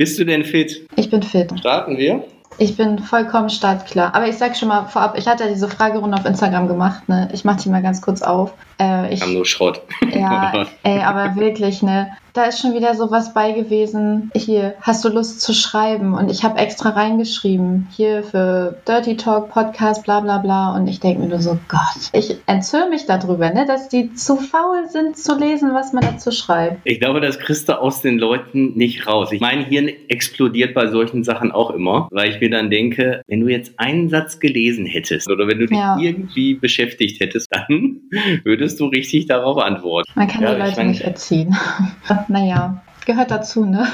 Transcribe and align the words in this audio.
Bist 0.00 0.18
du 0.18 0.24
denn 0.24 0.46
fit? 0.46 0.88
Ich 0.96 1.10
bin 1.10 1.22
fit. 1.22 1.52
Starten 1.58 1.98
wir? 1.98 2.24
Ich 2.56 2.74
bin 2.74 3.00
vollkommen 3.00 3.50
startklar. 3.50 4.14
Aber 4.14 4.26
ich 4.26 4.38
sag 4.38 4.56
schon 4.56 4.68
mal 4.68 4.86
vorab, 4.86 5.18
ich 5.18 5.26
hatte 5.26 5.46
diese 5.46 5.68
Fragerunde 5.68 6.16
auf 6.16 6.24
Instagram 6.24 6.68
gemacht, 6.68 7.06
ne? 7.06 7.28
Ich 7.34 7.44
mach 7.44 7.60
die 7.60 7.68
mal 7.68 7.82
ganz 7.82 8.00
kurz 8.00 8.22
auf. 8.22 8.54
Äh, 8.80 9.12
ich, 9.12 9.20
Haben 9.20 9.34
nur 9.34 9.44
Schrott. 9.44 9.82
Ja, 10.10 10.66
ey, 10.84 11.00
aber 11.00 11.36
wirklich, 11.36 11.82
ne? 11.82 12.12
Da 12.32 12.44
ist 12.44 12.60
schon 12.60 12.74
wieder 12.74 12.94
sowas 12.94 13.34
bei 13.34 13.52
gewesen. 13.52 14.30
Hier, 14.34 14.74
hast 14.80 15.04
du 15.04 15.08
Lust 15.08 15.40
zu 15.40 15.52
schreiben? 15.52 16.14
Und 16.14 16.30
ich 16.30 16.44
habe 16.44 16.58
extra 16.58 16.90
reingeschrieben, 16.90 17.88
hier 17.90 18.22
für 18.22 18.80
Dirty 18.86 19.16
Talk 19.16 19.50
Podcast, 19.50 20.04
bla 20.04 20.20
bla 20.20 20.38
bla. 20.38 20.76
Und 20.76 20.86
ich 20.86 21.00
denke 21.00 21.20
mir 21.22 21.28
nur 21.28 21.40
so, 21.40 21.58
Gott, 21.68 22.10
ich 22.12 22.36
entzürne 22.46 22.90
mich 22.90 23.06
darüber, 23.06 23.50
ne, 23.50 23.66
dass 23.66 23.88
die 23.88 24.14
zu 24.14 24.36
faul 24.36 24.88
sind 24.88 25.16
zu 25.16 25.36
lesen, 25.36 25.74
was 25.74 25.92
man 25.92 26.02
dazu 26.02 26.30
schreibt. 26.30 26.80
Ich 26.84 27.00
glaube, 27.00 27.20
das 27.20 27.38
kriegst 27.38 27.68
du 27.68 27.80
aus 27.80 28.00
den 28.00 28.18
Leuten 28.18 28.74
nicht 28.74 29.06
raus. 29.08 29.32
Ich 29.32 29.40
mein 29.40 29.64
Hirn 29.64 29.88
explodiert 30.08 30.74
bei 30.74 30.86
solchen 30.86 31.24
Sachen 31.24 31.50
auch 31.50 31.70
immer, 31.70 32.08
weil 32.12 32.30
ich 32.30 32.40
mir 32.40 32.50
dann 32.50 32.70
denke, 32.70 33.22
wenn 33.26 33.40
du 33.40 33.48
jetzt 33.48 33.72
einen 33.78 34.08
Satz 34.08 34.38
gelesen 34.38 34.86
hättest 34.86 35.28
oder 35.30 35.48
wenn 35.48 35.58
du 35.58 35.66
dich 35.66 35.78
ja. 35.78 35.98
irgendwie 35.98 36.54
beschäftigt 36.54 37.20
hättest, 37.20 37.48
dann 37.50 38.02
würdest 38.44 38.78
du 38.78 38.86
richtig 38.86 39.26
darauf 39.26 39.58
antworten. 39.58 40.10
Man 40.14 40.28
kann 40.28 40.42
ja, 40.42 40.54
die 40.54 40.60
Leute 40.60 40.76
mein, 40.76 40.88
nicht 40.88 41.02
erziehen. 41.02 41.56
naja, 42.28 42.82
gehört 43.06 43.30
dazu, 43.30 43.64
ne? 43.64 43.86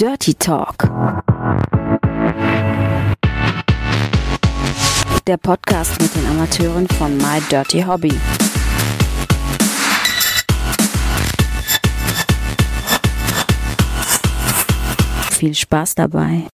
Dirty 0.00 0.34
Talk. 0.34 0.76
Der 5.26 5.36
Podcast 5.36 6.00
mit 6.00 6.14
den 6.14 6.26
Amateuren 6.26 6.86
von 6.88 7.16
My 7.16 7.40
Dirty 7.50 7.82
Hobby. 7.82 8.12
Viel 15.32 15.54
Spaß 15.54 15.94
dabei. 15.94 16.48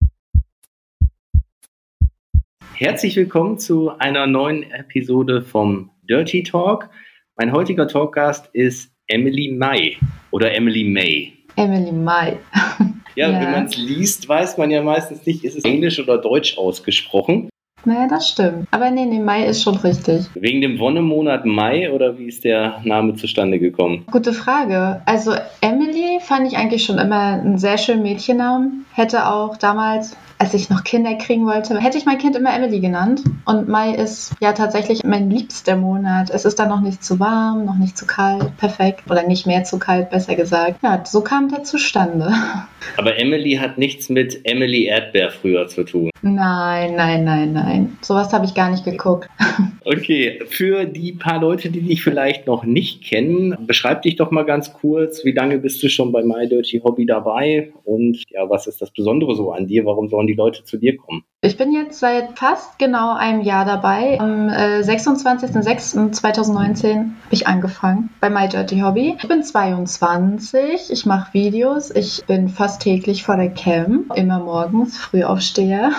Herzlich 2.75 3.15
willkommen 3.17 3.59
zu 3.59 3.91
einer 3.99 4.27
neuen 4.27 4.65
Episode 4.73 5.43
vom 5.43 5.91
Dirty 6.09 6.43
Talk. 6.43 6.91
Mein 7.39 7.51
heutiger 7.53 7.89
Talkgast 7.89 8.51
ist 8.53 8.93
Emily 9.07 9.51
May 9.57 9.97
oder 10.33 10.55
Emily 10.55 10.85
May. 10.85 11.33
Emily 11.57 11.91
May. 11.91 12.37
ja, 13.15 13.31
ja, 13.31 13.41
wenn 13.41 13.51
man 13.53 13.65
es 13.65 13.77
liest, 13.79 14.29
weiß 14.29 14.59
man 14.59 14.71
ja 14.71 14.83
meistens 14.83 15.25
nicht, 15.25 15.43
ist 15.43 15.57
es 15.57 15.65
Englisch 15.65 15.99
oder 15.99 16.19
Deutsch 16.19 16.59
ausgesprochen. 16.59 17.49
Naja, 17.87 18.07
das 18.07 18.29
stimmt. 18.29 18.69
Aber 18.71 18.91
nee, 18.91 19.07
nee, 19.07 19.19
Mai 19.19 19.47
ist 19.47 19.63
schon 19.63 19.77
richtig. 19.77 20.27
Wegen 20.35 20.61
dem 20.61 20.79
Wonnemonat 20.79 21.47
Mai 21.47 21.91
oder 21.91 22.19
wie 22.19 22.27
ist 22.27 22.45
der 22.45 22.81
Name 22.85 23.15
zustande 23.15 23.59
gekommen? 23.59 24.05
Gute 24.11 24.35
Frage. 24.35 25.01
Also 25.07 25.33
Emily 25.63 26.21
fand 26.21 26.47
ich 26.47 26.59
eigentlich 26.59 26.85
schon 26.85 26.99
immer 26.99 27.41
einen 27.41 27.57
sehr 27.57 27.79
schönen 27.79 28.03
Mädchennamen. 28.03 28.85
Hätte 28.93 29.27
auch 29.27 29.57
damals 29.57 30.17
als 30.43 30.55
ich 30.55 30.69
noch 30.71 30.83
Kinder 30.83 31.15
kriegen 31.15 31.47
wollte, 31.47 31.79
hätte 31.79 31.97
ich 31.97 32.05
mein 32.05 32.19
Kind 32.19 32.35
immer 32.35 32.53
Emily 32.53 32.81
genannt. 32.81 33.23
Und 33.45 33.69
Mai 33.69 33.95
ist 33.95 34.33
ja 34.41 34.53
tatsächlich 34.53 35.05
mein 35.05 35.31
liebster 35.31 35.77
Monat. 35.77 36.31
Es 36.31 36.45
ist 36.45 36.59
dann 36.59 36.69
noch 36.69 36.81
nicht 36.81 37.05
zu 37.05 37.21
warm, 37.21 37.65
noch 37.65 37.77
nicht 37.77 37.97
zu 37.97 38.09
kalt, 38.09 38.57
perfekt. 38.57 39.09
Oder 39.09 39.23
nicht 39.23 39.47
mehr 39.47 39.63
zu 39.63 39.79
kalt, 39.79 40.11
besser 40.11 40.35
gesagt. 40.35 40.83
Ja, 40.83 41.01
so 41.07 41.21
kam 41.21 41.49
der 41.49 41.63
zustande. 41.63 42.33
Aber 42.97 43.21
Emily 43.21 43.55
hat 43.55 43.79
nichts 43.79 44.09
mit 44.09 44.41
Emily 44.45 44.87
Erdbeer 44.87 45.31
früher 45.31 45.69
zu 45.69 45.85
tun. 45.85 46.11
Nein, 46.23 46.97
nein, 46.97 47.23
nein, 47.23 47.53
nein. 47.53 47.99
Sowas 48.01 48.33
habe 48.33 48.45
ich 48.45 48.55
gar 48.55 48.69
nicht 48.69 48.85
geguckt. 48.85 49.29
Okay, 49.85 50.41
für 50.47 50.85
die 50.85 51.13
paar 51.13 51.41
Leute, 51.41 51.71
die 51.71 51.81
dich 51.81 52.03
vielleicht 52.03 52.47
noch 52.47 52.65
nicht 52.65 53.03
kennen, 53.03 53.57
beschreib 53.67 54.03
dich 54.03 54.17
doch 54.17 54.31
mal 54.31 54.45
ganz 54.45 54.73
kurz. 54.73 55.25
Wie 55.25 55.33
lange 55.33 55.59
bist 55.59 55.83
du 55.83 55.89
schon 55.89 56.13
bei 56.13 56.23
My 56.23 56.49
Dirty 56.49 56.81
Hobby 56.85 57.07
dabei? 57.07 57.73
Und 57.85 58.23
ja, 58.31 58.49
was 58.49 58.67
ist 58.67 58.81
das 58.81 58.93
Besondere 58.93 59.35
so 59.35 59.53
an 59.53 59.67
dir? 59.67 59.85
Warum 59.85 60.09
sollen 60.09 60.27
die 60.27 60.35
Leute 60.35 60.63
zu 60.65 60.77
dir 60.77 60.97
kommen? 60.97 61.25
Ich 61.45 61.57
bin 61.57 61.73
jetzt 61.73 61.99
seit 61.99 62.39
fast 62.39 62.79
genau 62.79 63.17
einem 63.17 63.41
Jahr 63.41 63.65
dabei. 63.65 64.21
Am 64.21 64.49
äh, 64.49 64.79
26.06.2019 64.83 66.95
habe 66.95 67.11
ich 67.31 67.49
angefangen 67.49 68.11
bei 68.21 68.31
My 68.31 68.49
Dirty 68.49 68.79
Hobby. 68.79 69.17
Ich 69.21 69.27
bin 69.27 69.43
22, 69.43 70.93
ich 70.93 71.05
mache 71.05 71.35
Videos, 71.35 71.91
ich 71.91 72.23
bin 72.29 72.49
fast 72.49 72.83
täglich 72.83 73.25
vor 73.25 73.37
der 73.37 73.51
Cam, 73.51 74.05
immer 74.15 74.39
morgens, 74.39 74.97
früh 74.97 75.25
aufstehe. 75.25 75.91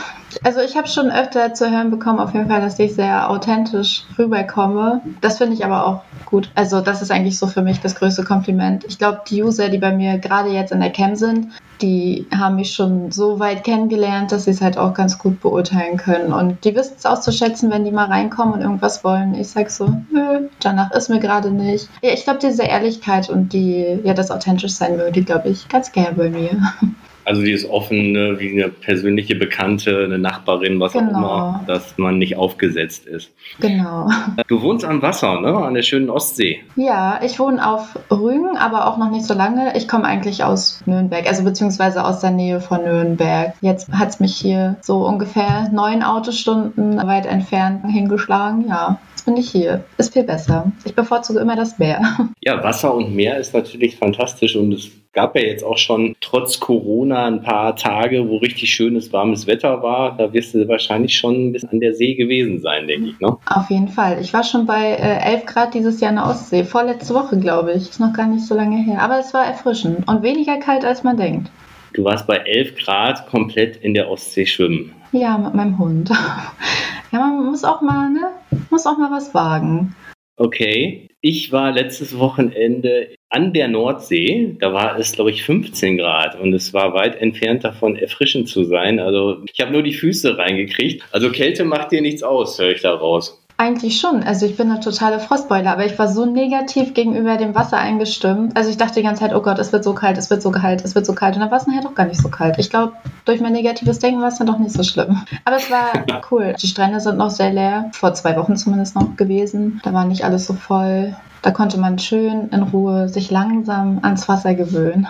Also 0.43 0.61
ich 0.61 0.77
habe 0.77 0.87
schon 0.87 1.11
öfter 1.11 1.53
zu 1.53 1.69
hören 1.69 1.91
bekommen, 1.91 2.19
auf 2.19 2.33
jeden 2.33 2.47
Fall, 2.47 2.61
dass 2.61 2.79
ich 2.79 2.95
sehr 2.95 3.29
authentisch 3.29 4.05
rüberkomme. 4.17 5.01
Das 5.19 5.39
finde 5.39 5.55
ich 5.55 5.65
aber 5.65 5.85
auch 5.85 6.03
gut. 6.25 6.49
Also 6.55 6.79
das 6.79 7.01
ist 7.01 7.11
eigentlich 7.11 7.37
so 7.37 7.47
für 7.47 7.61
mich 7.61 7.81
das 7.81 7.95
größte 7.95 8.23
Kompliment. 8.23 8.85
Ich 8.87 8.97
glaube, 8.97 9.23
die 9.29 9.43
User, 9.43 9.67
die 9.67 9.77
bei 9.77 9.93
mir 9.93 10.19
gerade 10.19 10.51
jetzt 10.51 10.71
in 10.71 10.79
der 10.79 10.91
Cam 10.91 11.15
sind, 11.15 11.49
die 11.81 12.27
haben 12.33 12.55
mich 12.55 12.73
schon 12.73 13.11
so 13.11 13.39
weit 13.39 13.63
kennengelernt, 13.63 14.31
dass 14.31 14.45
sie 14.45 14.51
es 14.51 14.61
halt 14.61 14.77
auch 14.77 14.93
ganz 14.93 15.17
gut 15.17 15.32
beurteilen 15.39 15.97
können. 15.97 16.33
Und 16.33 16.63
die 16.65 16.75
wissen 16.75 16.95
es 16.97 17.05
auszuschätzen, 17.05 17.71
wenn 17.71 17.85
die 17.85 17.91
mal 17.91 18.07
reinkommen 18.07 18.53
und 18.55 18.61
irgendwas 18.61 19.03
wollen. 19.03 19.33
Ich 19.35 19.49
sag 19.49 19.69
so, 19.69 19.87
nö, 20.11 20.49
danach 20.59 20.91
ist 20.91 21.09
mir 21.09 21.19
gerade 21.19 21.51
nicht. 21.51 21.89
Ja, 22.01 22.11
ich 22.11 22.23
glaube, 22.23 22.39
diese 22.39 22.63
Ehrlichkeit 22.63 23.29
und 23.29 23.53
die, 23.53 23.99
ja, 24.03 24.13
das 24.13 24.31
authentisch 24.31 24.73
sein 24.73 24.99
die 25.13 25.23
glaube 25.23 25.49
ich 25.49 25.67
ganz 25.67 25.91
gerne 25.91 26.15
bei 26.15 26.29
mir. 26.29 26.51
Also 27.25 27.41
die 27.41 27.51
ist 27.51 27.69
offen, 27.69 28.11
ne, 28.11 28.39
wie 28.39 28.51
eine 28.51 28.69
persönliche 28.69 29.35
Bekannte, 29.35 30.03
eine 30.03 30.19
Nachbarin, 30.19 30.79
was 30.79 30.93
genau. 30.93 31.05
auch 31.05 31.17
immer, 31.17 31.63
dass 31.67 31.97
man 31.97 32.17
nicht 32.17 32.37
aufgesetzt 32.37 33.05
ist. 33.05 33.31
Genau. 33.59 34.09
Du 34.47 34.61
wohnst 34.61 34.85
am 34.85 35.01
Wasser, 35.01 35.39
ne? 35.41 35.55
An 35.55 35.73
der 35.73 35.83
schönen 35.83 36.09
Ostsee. 36.09 36.61
Ja, 36.75 37.19
ich 37.23 37.39
wohne 37.39 37.65
auf 37.65 37.97
Rügen, 38.11 38.57
aber 38.57 38.87
auch 38.87 38.97
noch 38.97 39.09
nicht 39.09 39.25
so 39.25 39.33
lange. 39.33 39.75
Ich 39.77 39.87
komme 39.87 40.05
eigentlich 40.05 40.43
aus 40.43 40.81
Nürnberg, 40.85 41.27
also 41.27 41.43
beziehungsweise 41.43 42.03
aus 42.03 42.19
der 42.19 42.31
Nähe 42.31 42.59
von 42.59 42.83
Nürnberg. 42.83 43.53
Jetzt 43.61 43.91
hat 43.91 44.09
es 44.09 44.19
mich 44.19 44.35
hier 44.35 44.75
so 44.81 45.05
ungefähr 45.05 45.69
neun 45.71 46.03
Autostunden 46.03 46.97
weit 47.07 47.25
entfernt 47.25 47.85
hingeschlagen. 47.85 48.67
Ja, 48.67 48.99
bin 49.25 49.37
ich 49.37 49.49
hier. 49.49 49.83
Ist 49.97 50.13
viel 50.13 50.23
besser. 50.23 50.71
Ich 50.85 50.95
bevorzuge 50.95 51.39
immer 51.39 51.55
das 51.55 51.79
Meer. 51.79 52.01
Ja, 52.45 52.61
Wasser 52.61 52.93
und 52.93 53.15
Meer 53.15 53.37
ist 53.37 53.53
natürlich 53.53 53.95
fantastisch 53.95 54.57
und 54.57 54.73
es 54.73 54.91
gab 55.13 55.35
ja 55.35 55.43
jetzt 55.43 55.63
auch 55.63 55.77
schon 55.77 56.15
trotz 56.19 56.59
Corona 56.59 57.25
ein 57.25 57.41
paar 57.41 57.75
Tage, 57.75 58.27
wo 58.27 58.37
richtig 58.37 58.73
schönes, 58.73 59.13
warmes 59.13 59.47
Wetter 59.47 59.81
war. 59.81 60.17
Da 60.17 60.33
wirst 60.33 60.53
du 60.53 60.67
wahrscheinlich 60.67 61.15
schon 61.15 61.35
ein 61.35 61.51
bisschen 61.53 61.69
an 61.69 61.79
der 61.79 61.93
See 61.93 62.15
gewesen 62.15 62.59
sein, 62.59 62.87
denke 62.87 63.09
ich. 63.09 63.19
Ne? 63.19 63.37
Auf 63.45 63.69
jeden 63.69 63.87
Fall. 63.87 64.19
Ich 64.19 64.33
war 64.33 64.43
schon 64.43 64.65
bei 64.65 64.93
äh, 64.93 65.33
11 65.33 65.45
Grad 65.45 65.73
dieses 65.73 66.01
Jahr 66.01 66.09
in 66.09 66.17
der 66.17 66.25
Ostsee. 66.25 66.63
Vorletzte 66.63 67.13
Woche, 67.13 67.39
glaube 67.39 67.71
ich. 67.73 67.89
Ist 67.89 67.99
noch 67.99 68.13
gar 68.13 68.27
nicht 68.27 68.45
so 68.45 68.55
lange 68.55 68.83
her. 68.83 69.01
Aber 69.01 69.19
es 69.19 69.33
war 69.33 69.45
erfrischend 69.45 70.07
und 70.07 70.23
weniger 70.23 70.57
kalt, 70.57 70.83
als 70.83 71.03
man 71.03 71.15
denkt. 71.15 71.49
Du 71.93 72.03
warst 72.03 72.25
bei 72.25 72.37
11 72.37 72.75
Grad 72.75 73.27
komplett 73.27 73.77
in 73.77 73.93
der 73.93 74.09
Ostsee 74.09 74.45
schwimmen. 74.45 74.93
Ja, 75.11 75.37
mit 75.37 75.53
meinem 75.53 75.77
Hund. 75.77 76.09
ja, 77.11 77.19
man 77.19 77.45
muss 77.45 77.63
auch 77.63 77.81
mal, 77.81 78.09
ne? 78.09 78.31
Muss 78.71 78.87
auch 78.87 78.97
mal 78.97 79.11
was 79.11 79.33
wagen. 79.33 79.95
Okay. 80.35 81.07
Ich 81.25 81.53
war 81.53 81.71
letztes 81.71 82.17
Wochenende 82.17 83.15
an 83.29 83.53
der 83.53 83.69
Nordsee. 83.69 84.57
Da 84.59 84.73
war 84.73 84.99
es, 84.99 85.13
glaube 85.13 85.29
ich, 85.29 85.43
15 85.43 85.97
Grad 85.97 86.37
und 86.37 86.51
es 86.53 86.73
war 86.73 86.93
weit 86.93 87.15
entfernt 87.15 87.63
davon, 87.63 87.95
erfrischend 87.95 88.49
zu 88.49 88.65
sein. 88.65 88.99
Also 88.99 89.41
ich 89.53 89.61
habe 89.61 89.71
nur 89.71 89.83
die 89.83 89.93
Füße 89.93 90.37
reingekriegt. 90.37 91.03
Also 91.11 91.31
Kälte 91.31 91.63
macht 91.63 91.91
dir 91.91 92.01
nichts 92.01 92.23
aus, 92.23 92.59
höre 92.59 92.71
ich 92.71 92.81
da 92.81 92.93
raus. 92.93 93.42
Eigentlich 93.63 93.97
schon. 93.97 94.23
Also 94.23 94.45
ich 94.45 94.57
bin 94.57 94.69
eine 94.69 94.81
totale 94.81 95.21
Frostbeule, 95.21 95.71
aber 95.71 95.85
ich 95.85 95.97
war 95.97 96.09
so 96.09 96.25
negativ 96.25 96.93
gegenüber 96.93 97.37
dem 97.37 97.55
Wasser 97.55 97.77
eingestimmt. 97.77 98.57
Also 98.57 98.69
ich 98.69 98.75
dachte 98.75 98.95
die 98.95 99.03
ganze 99.03 99.21
Zeit, 99.21 99.33
oh 99.33 99.41
Gott, 99.41 99.57
es 99.57 99.71
wird 99.71 99.85
so 99.85 99.93
kalt, 99.93 100.17
es 100.17 100.29
wird 100.29 100.41
so 100.41 100.51
kalt, 100.51 100.83
es 100.83 100.95
wird 100.95 101.05
so 101.05 101.15
kalt. 101.15 101.35
Und 101.35 101.39
dann 101.39 101.49
war 101.49 101.59
es 101.59 101.65
nachher 101.65 101.81
doch 101.81 101.95
gar 101.95 102.05
nicht 102.05 102.19
so 102.19 102.27
kalt. 102.27 102.59
Ich 102.59 102.69
glaube, 102.69 102.91
durch 103.23 103.39
mein 103.39 103.53
negatives 103.53 103.99
Denken 103.99 104.19
war 104.19 104.27
es 104.27 104.37
dann 104.37 104.47
doch 104.47 104.59
nicht 104.59 104.73
so 104.73 104.83
schlimm. 104.83 105.21
Aber 105.45 105.55
es 105.55 105.71
war 105.71 105.93
cool. 106.31 106.53
Die 106.61 106.67
Strände 106.67 106.99
sind 106.99 107.17
noch 107.17 107.29
sehr 107.29 107.53
leer, 107.53 107.89
vor 107.93 108.13
zwei 108.13 108.35
Wochen 108.35 108.57
zumindest 108.57 108.97
noch 108.97 109.15
gewesen. 109.15 109.79
Da 109.85 109.93
war 109.93 110.03
nicht 110.03 110.25
alles 110.25 110.45
so 110.45 110.55
voll. 110.55 111.15
Da 111.41 111.51
konnte 111.51 111.79
man 111.79 111.99
schön 111.99 112.49
in 112.49 112.63
Ruhe 112.63 113.07
sich 113.07 113.31
langsam 113.31 113.99
ans 114.01 114.27
Wasser 114.27 114.55
gewöhnen 114.55 115.07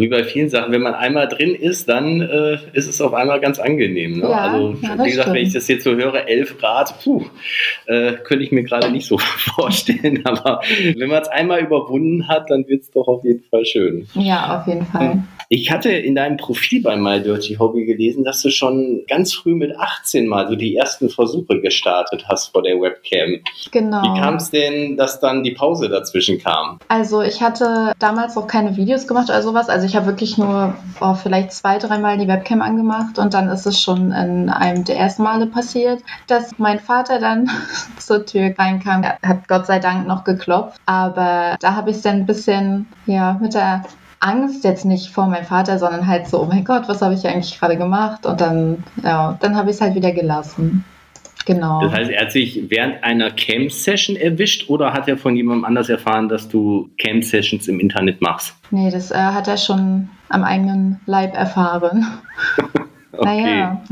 wie 0.00 0.08
bei 0.08 0.24
vielen 0.24 0.48
Sachen, 0.48 0.72
wenn 0.72 0.82
man 0.82 0.94
einmal 0.94 1.28
drin 1.28 1.54
ist, 1.54 1.88
dann 1.88 2.20
äh, 2.20 2.58
ist 2.72 2.88
es 2.88 3.00
auf 3.00 3.14
einmal 3.14 3.40
ganz 3.40 3.58
angenehm. 3.58 4.18
Ne? 4.18 4.28
Ja, 4.28 4.52
also, 4.52 4.76
ja, 4.80 4.98
wie 4.98 5.10
gesagt, 5.10 5.22
stimmt. 5.22 5.36
wenn 5.36 5.42
ich 5.42 5.52
das 5.52 5.68
jetzt 5.68 5.84
so 5.84 5.94
höre, 5.94 6.28
11 6.28 6.58
Grad, 6.58 7.02
puh, 7.02 7.24
äh, 7.86 8.12
könnte 8.12 8.44
ich 8.44 8.52
mir 8.52 8.64
gerade 8.64 8.90
nicht 8.90 9.06
so 9.06 9.18
vorstellen. 9.56 10.24
Aber 10.24 10.60
wenn 10.96 11.08
man 11.08 11.22
es 11.22 11.28
einmal 11.28 11.60
überwunden 11.60 12.28
hat, 12.28 12.50
dann 12.50 12.66
wird 12.68 12.82
es 12.82 12.90
doch 12.90 13.08
auf 13.08 13.24
jeden 13.24 13.44
Fall 13.44 13.64
schön. 13.64 14.06
Ja, 14.14 14.60
auf 14.60 14.66
jeden 14.66 14.86
Fall. 14.86 15.22
Ich 15.50 15.72
hatte 15.72 15.88
in 15.88 16.14
deinem 16.14 16.36
Profil 16.36 16.82
bei 16.82 16.94
My 16.96 17.22
Dirty 17.22 17.54
Hobby 17.54 17.86
gelesen, 17.86 18.22
dass 18.22 18.42
du 18.42 18.50
schon 18.50 19.04
ganz 19.08 19.32
früh 19.32 19.54
mit 19.54 19.74
18 19.78 20.26
mal 20.26 20.46
so 20.46 20.56
die 20.56 20.76
ersten 20.76 21.08
Versuche 21.08 21.62
gestartet 21.62 22.26
hast 22.28 22.48
vor 22.48 22.62
der 22.62 22.78
Webcam. 22.78 23.40
Genau. 23.70 24.02
Wie 24.02 24.20
kam 24.20 24.34
es 24.34 24.50
denn, 24.50 24.98
dass 24.98 25.20
dann 25.20 25.42
die 25.42 25.52
Pause 25.52 25.88
dazwischen 25.88 26.38
kam? 26.38 26.78
Also 26.88 27.22
ich 27.22 27.40
hatte 27.40 27.94
damals 27.98 28.36
auch 28.36 28.46
keine 28.46 28.76
Videos 28.76 29.06
gemacht 29.06 29.30
oder 29.30 29.40
sowas. 29.40 29.70
Also 29.70 29.86
ich 29.86 29.96
habe 29.96 30.04
wirklich 30.04 30.36
nur 30.36 30.74
oh, 31.00 31.14
vielleicht 31.14 31.52
zwei, 31.52 31.78
dreimal 31.78 32.18
die 32.18 32.28
Webcam 32.28 32.60
angemacht 32.60 33.18
und 33.18 33.32
dann 33.32 33.48
ist 33.48 33.64
es 33.64 33.80
schon 33.80 34.12
in 34.12 34.50
einem 34.50 34.84
der 34.84 34.98
ersten 34.98 35.22
Male 35.22 35.46
passiert, 35.46 36.02
dass 36.26 36.58
mein 36.58 36.78
Vater 36.78 37.20
dann 37.20 37.48
zur 37.98 38.26
Tür 38.26 38.52
reinkam. 38.58 39.02
Er 39.02 39.18
hat 39.26 39.48
Gott 39.48 39.64
sei 39.64 39.78
Dank 39.78 40.06
noch 40.06 40.24
geklopft, 40.24 40.78
aber 40.84 41.56
da 41.58 41.74
habe 41.74 41.88
ich 41.88 41.96
es 41.96 42.02
dann 42.02 42.16
ein 42.16 42.26
bisschen 42.26 42.86
ja, 43.06 43.38
mit 43.40 43.54
der 43.54 43.84
Angst, 44.20 44.64
jetzt 44.64 44.84
nicht 44.84 45.10
vor 45.10 45.26
meinem 45.26 45.44
Vater, 45.44 45.78
sondern 45.78 46.06
halt 46.06 46.26
so, 46.26 46.42
oh 46.42 46.46
mein 46.46 46.64
Gott, 46.64 46.88
was 46.88 47.02
habe 47.02 47.14
ich 47.14 47.26
eigentlich 47.26 47.58
gerade 47.58 47.76
gemacht? 47.76 48.26
Und 48.26 48.40
dann, 48.40 48.84
ja, 49.02 49.38
dann 49.40 49.56
habe 49.56 49.70
ich 49.70 49.76
es 49.76 49.82
halt 49.82 49.94
wieder 49.94 50.12
gelassen. 50.12 50.84
Genau. 51.46 51.80
Das 51.80 51.92
heißt, 51.92 52.10
er 52.10 52.22
hat 52.22 52.32
sich 52.32 52.64
während 52.68 53.02
einer 53.02 53.30
Camp-Session 53.30 54.16
erwischt 54.16 54.68
oder 54.68 54.92
hat 54.92 55.08
er 55.08 55.16
von 55.16 55.34
jemandem 55.34 55.64
anders 55.64 55.88
erfahren, 55.88 56.28
dass 56.28 56.48
du 56.48 56.90
Camp-Sessions 56.98 57.68
im 57.68 57.80
Internet 57.80 58.20
machst? 58.20 58.54
Nee, 58.70 58.90
das 58.90 59.10
äh, 59.10 59.14
hat 59.14 59.48
er 59.48 59.56
schon 59.56 60.10
am 60.28 60.44
eigenen 60.44 61.00
Leib 61.06 61.34
erfahren. 61.34 62.06
okay. 63.12 63.42
Naja. 63.42 63.82